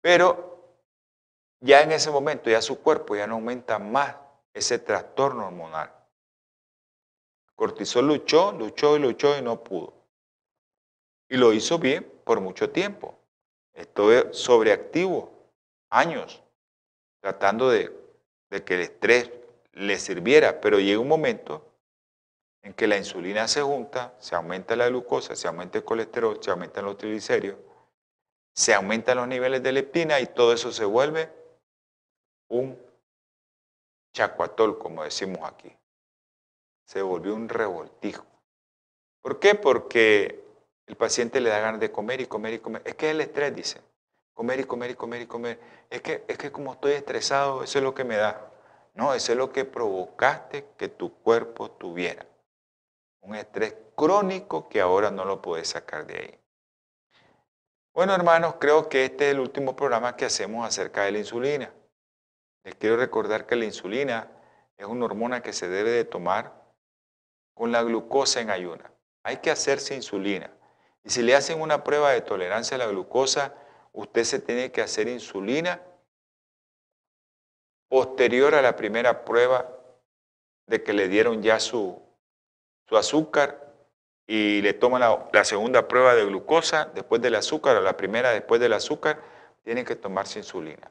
Pero 0.00 0.48
ya 1.60 1.82
en 1.82 1.90
ese 1.90 2.12
momento, 2.12 2.48
ya 2.50 2.62
su 2.62 2.80
cuerpo 2.80 3.16
ya 3.16 3.26
no 3.26 3.34
aumenta 3.34 3.80
más 3.80 4.14
ese 4.54 4.78
trastorno 4.78 5.48
hormonal. 5.48 5.92
Cortisol 7.56 8.06
luchó, 8.06 8.52
luchó 8.52 8.96
y 8.96 9.00
luchó 9.00 9.36
y 9.36 9.42
no 9.42 9.64
pudo. 9.64 9.97
Y 11.28 11.36
lo 11.36 11.52
hizo 11.52 11.78
bien 11.78 12.10
por 12.24 12.40
mucho 12.40 12.70
tiempo. 12.70 13.18
Estuve 13.74 14.32
sobreactivo 14.32 15.32
años 15.90 16.42
tratando 17.20 17.70
de, 17.70 17.92
de 18.50 18.64
que 18.64 18.74
el 18.74 18.80
estrés 18.80 19.30
le 19.72 19.98
sirviera, 19.98 20.60
pero 20.60 20.80
llega 20.80 21.00
un 21.00 21.08
momento 21.08 21.64
en 22.62 22.74
que 22.74 22.86
la 22.86 22.96
insulina 22.96 23.46
se 23.46 23.62
junta, 23.62 24.14
se 24.18 24.34
aumenta 24.34 24.74
la 24.76 24.88
glucosa, 24.88 25.36
se 25.36 25.46
aumenta 25.48 25.78
el 25.78 25.84
colesterol, 25.84 26.38
se 26.42 26.50
aumentan 26.50 26.84
los 26.84 26.96
triglicéridos, 26.96 27.58
se 28.52 28.74
aumentan 28.74 29.18
los 29.18 29.28
niveles 29.28 29.62
de 29.62 29.72
leptina 29.72 30.20
y 30.20 30.26
todo 30.26 30.52
eso 30.52 30.72
se 30.72 30.84
vuelve 30.84 31.30
un 32.48 32.78
chacuatol, 34.12 34.78
como 34.78 35.04
decimos 35.04 35.48
aquí. 35.48 35.72
Se 36.84 37.02
volvió 37.02 37.34
un 37.34 37.48
revoltijo. 37.48 38.26
¿Por 39.22 39.38
qué? 39.38 39.54
Porque 39.54 40.47
el 40.88 40.96
paciente 40.96 41.40
le 41.40 41.50
da 41.50 41.60
ganas 41.60 41.80
de 41.80 41.92
comer 41.92 42.20
y 42.22 42.26
comer 42.26 42.54
y 42.54 42.58
comer. 42.58 42.82
Es 42.84 42.94
que 42.94 43.06
es 43.06 43.12
el 43.12 43.20
estrés, 43.20 43.54
dice. 43.54 43.80
Comer 44.32 44.60
y 44.60 44.64
comer 44.64 44.90
y 44.92 44.94
comer 44.94 45.22
y 45.22 45.26
comer. 45.26 45.60
Es 45.90 46.00
que, 46.00 46.24
es 46.26 46.38
que 46.38 46.50
como 46.50 46.72
estoy 46.72 46.92
estresado, 46.92 47.62
eso 47.62 47.78
es 47.78 47.84
lo 47.84 47.94
que 47.94 48.04
me 48.04 48.16
da. 48.16 48.50
No, 48.94 49.12
eso 49.12 49.32
es 49.32 49.38
lo 49.38 49.52
que 49.52 49.64
provocaste 49.64 50.64
que 50.78 50.88
tu 50.88 51.12
cuerpo 51.22 51.70
tuviera. 51.70 52.26
Un 53.20 53.34
estrés 53.34 53.76
crónico 53.94 54.68
que 54.68 54.80
ahora 54.80 55.10
no 55.10 55.24
lo 55.24 55.42
puedes 55.42 55.68
sacar 55.68 56.06
de 56.06 56.18
ahí. 56.18 56.40
Bueno, 57.92 58.14
hermanos, 58.14 58.54
creo 58.58 58.88
que 58.88 59.04
este 59.04 59.26
es 59.26 59.34
el 59.34 59.40
último 59.40 59.76
programa 59.76 60.16
que 60.16 60.24
hacemos 60.24 60.66
acerca 60.66 61.02
de 61.02 61.12
la 61.12 61.18
insulina. 61.18 61.70
Les 62.64 62.74
quiero 62.76 62.96
recordar 62.96 63.44
que 63.44 63.56
la 63.56 63.66
insulina 63.66 64.30
es 64.76 64.86
una 64.86 65.04
hormona 65.04 65.42
que 65.42 65.52
se 65.52 65.68
debe 65.68 65.90
de 65.90 66.04
tomar 66.04 66.54
con 67.52 67.72
la 67.72 67.82
glucosa 67.82 68.40
en 68.40 68.50
ayuna. 68.50 68.90
Hay 69.22 69.38
que 69.38 69.50
hacerse 69.50 69.94
insulina. 69.94 70.50
Y 71.04 71.10
si 71.10 71.22
le 71.22 71.34
hacen 71.34 71.60
una 71.60 71.84
prueba 71.84 72.10
de 72.10 72.20
tolerancia 72.20 72.74
a 72.74 72.78
la 72.78 72.86
glucosa, 72.86 73.54
usted 73.92 74.24
se 74.24 74.38
tiene 74.40 74.72
que 74.72 74.82
hacer 74.82 75.08
insulina 75.08 75.82
posterior 77.88 78.54
a 78.54 78.62
la 78.62 78.76
primera 78.76 79.24
prueba 79.24 79.70
de 80.66 80.82
que 80.82 80.92
le 80.92 81.08
dieron 81.08 81.42
ya 81.42 81.58
su, 81.58 82.00
su 82.86 82.96
azúcar 82.96 83.68
y 84.26 84.60
le 84.60 84.74
toman 84.74 85.00
la, 85.00 85.44
segunda 85.44 85.88
prueba 85.88 86.14
de 86.14 86.26
glucosa 86.26 86.90
después 86.94 87.22
del 87.22 87.34
azúcar 87.34 87.76
o 87.76 87.80
la 87.80 87.96
primera 87.96 88.30
después 88.30 88.60
del 88.60 88.74
azúcar, 88.74 89.22
tiene 89.64 89.84
que 89.84 89.96
tomarse 89.96 90.38
insulina. 90.38 90.86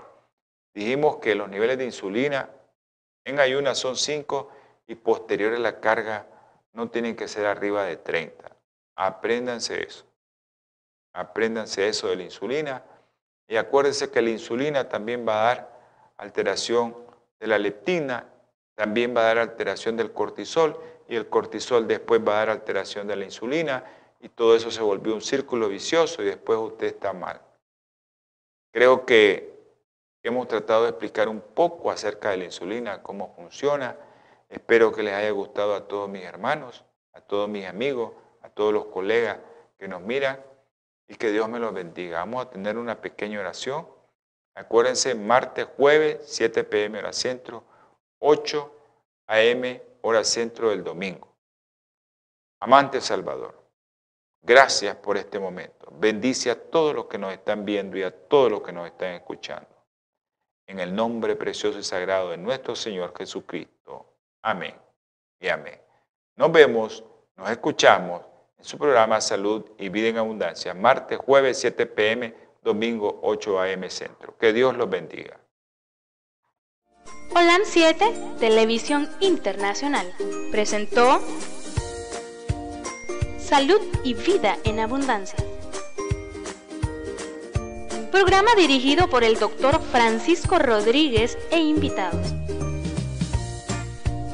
Dijimos 0.74 1.18
que 1.18 1.36
los 1.36 1.48
niveles 1.48 1.78
de 1.78 1.86
insulina 1.86 2.50
en 3.24 3.40
ayunas 3.40 3.78
son 3.78 3.96
5 3.96 4.52
y 4.88 4.96
posteriores 4.96 5.60
a 5.60 5.62
la 5.62 5.80
carga 5.80 6.26
no 6.74 6.90
tienen 6.90 7.16
que 7.16 7.28
ser 7.28 7.46
arriba 7.46 7.86
de 7.86 7.98
30. 7.98 8.57
Apréndanse 8.98 9.84
eso. 9.84 10.06
Apréndanse 11.14 11.88
eso 11.88 12.08
de 12.08 12.16
la 12.16 12.24
insulina 12.24 12.84
y 13.48 13.56
acuérdense 13.56 14.10
que 14.10 14.22
la 14.22 14.32
insulina 14.32 14.90
también 14.90 15.26
va 15.26 15.42
a 15.42 15.46
dar 15.46 15.80
alteración 16.18 16.96
de 17.40 17.48
la 17.48 17.60
leptina, 17.60 18.28
también 18.76 19.16
va 19.16 19.22
a 19.22 19.26
dar 19.26 19.38
alteración 19.38 19.98
del 19.98 20.12
cortisol 20.12 20.80
y 21.08 21.16
el 21.16 21.30
cortisol 21.30 21.88
después 21.88 22.22
va 22.28 22.34
a 22.34 22.38
dar 22.40 22.50
alteración 22.50 23.08
de 23.08 23.16
la 23.16 23.26
insulina 23.26 23.84
y 24.20 24.30
todo 24.30 24.56
eso 24.56 24.72
se 24.72 24.82
volvió 24.82 25.14
un 25.14 25.22
círculo 25.22 25.70
vicioso 25.70 26.24
y 26.24 26.26
después 26.26 26.58
usted 26.58 26.88
está 26.88 27.14
mal. 27.14 27.40
Creo 28.74 29.06
que 29.06 29.58
hemos 30.24 30.48
tratado 30.48 30.84
de 30.84 30.90
explicar 30.90 31.30
un 31.30 31.42
poco 31.42 31.92
acerca 31.92 32.32
de 32.32 32.38
la 32.38 32.46
insulina, 32.46 33.04
cómo 33.04 33.34
funciona. 33.36 33.96
Espero 34.50 34.92
que 34.92 35.04
les 35.04 35.14
haya 35.14 35.32
gustado 35.32 35.76
a 35.76 35.88
todos 35.88 36.10
mis 36.10 36.24
hermanos, 36.24 36.84
a 37.14 37.22
todos 37.22 37.48
mis 37.48 37.66
amigos, 37.66 38.12
a 38.42 38.50
todos 38.50 38.74
los 38.74 38.86
colegas 38.86 39.38
que 39.78 39.88
nos 39.88 40.02
miran 40.02 40.44
y 41.08 41.16
que 41.16 41.32
Dios 41.32 41.48
me 41.50 41.60
los 41.60 41.74
bendiga. 41.74 42.20
Vamos 42.20 42.46
a 42.46 42.50
tener 42.50 42.78
una 42.78 43.00
pequeña 43.00 43.40
oración. 43.40 43.88
Acuérdense, 44.56 45.14
martes, 45.16 45.68
jueves, 45.78 46.20
7 46.26 46.64
pm 46.64 47.00
hora 47.00 47.14
centro, 47.14 47.64
8 48.20 48.72
am 49.28 49.80
hora 50.02 50.24
centro 50.24 50.70
del 50.70 50.84
domingo. 50.84 51.28
Amante 52.60 53.02
Salvador, 53.02 53.54
gracias 54.42 54.96
por 54.96 55.18
este 55.18 55.40
momento. 55.40 55.90
Bendice 55.92 56.50
a 56.50 56.60
todos 56.70 56.96
los 56.96 57.06
que 57.06 57.20
nos 57.20 57.34
están 57.34 57.66
viendo 57.66 57.98
y 57.98 58.04
a 58.04 58.12
todos 58.12 58.52
los 58.52 58.62
que 58.62 58.72
nos 58.72 58.88
están 58.88 59.14
escuchando. 59.14 59.70
En 60.66 60.80
el 60.80 60.94
nombre 60.94 61.36
precioso 61.36 61.78
y 61.78 61.84
sagrado 61.84 62.32
de 62.32 62.38
nuestro 62.38 62.76
Señor 62.76 63.14
Jesucristo. 63.16 64.14
Amén 64.42 64.76
y 65.40 65.50
amén. 65.50 65.80
Nos 66.36 66.52
vemos, 66.52 67.04
nos 67.38 67.50
escuchamos 67.52 68.22
en 68.58 68.66
su 68.66 68.78
programa 68.78 69.22
Salud 69.22 69.64
y 69.78 69.90
Vida 69.90 70.10
en 70.10 70.18
Abundancia, 70.18 70.74
martes, 70.74 71.20
jueves, 71.20 71.60
7 71.60 71.86
pm, 71.86 72.34
domingo, 72.64 73.20
8 73.22 73.62
am 73.62 73.90
centro. 73.90 74.36
Que 74.38 74.52
Dios 74.52 74.76
los 74.76 74.90
bendiga. 74.90 75.40
Holan 77.36 77.62
7, 77.64 78.14
Televisión 78.40 79.08
Internacional, 79.20 80.12
presentó 80.52 81.22
Salud 83.38 83.82
y 84.04 84.16
Vida 84.16 84.58
en 84.64 84.80
Abundancia. 84.80 85.38
Programa 88.12 88.56
dirigido 88.56 89.08
por 89.10 89.24
el 89.24 89.38
doctor 89.38 89.80
Francisco 89.92 90.58
Rodríguez 90.58 91.38
e 91.52 91.60
invitados. 91.60 92.34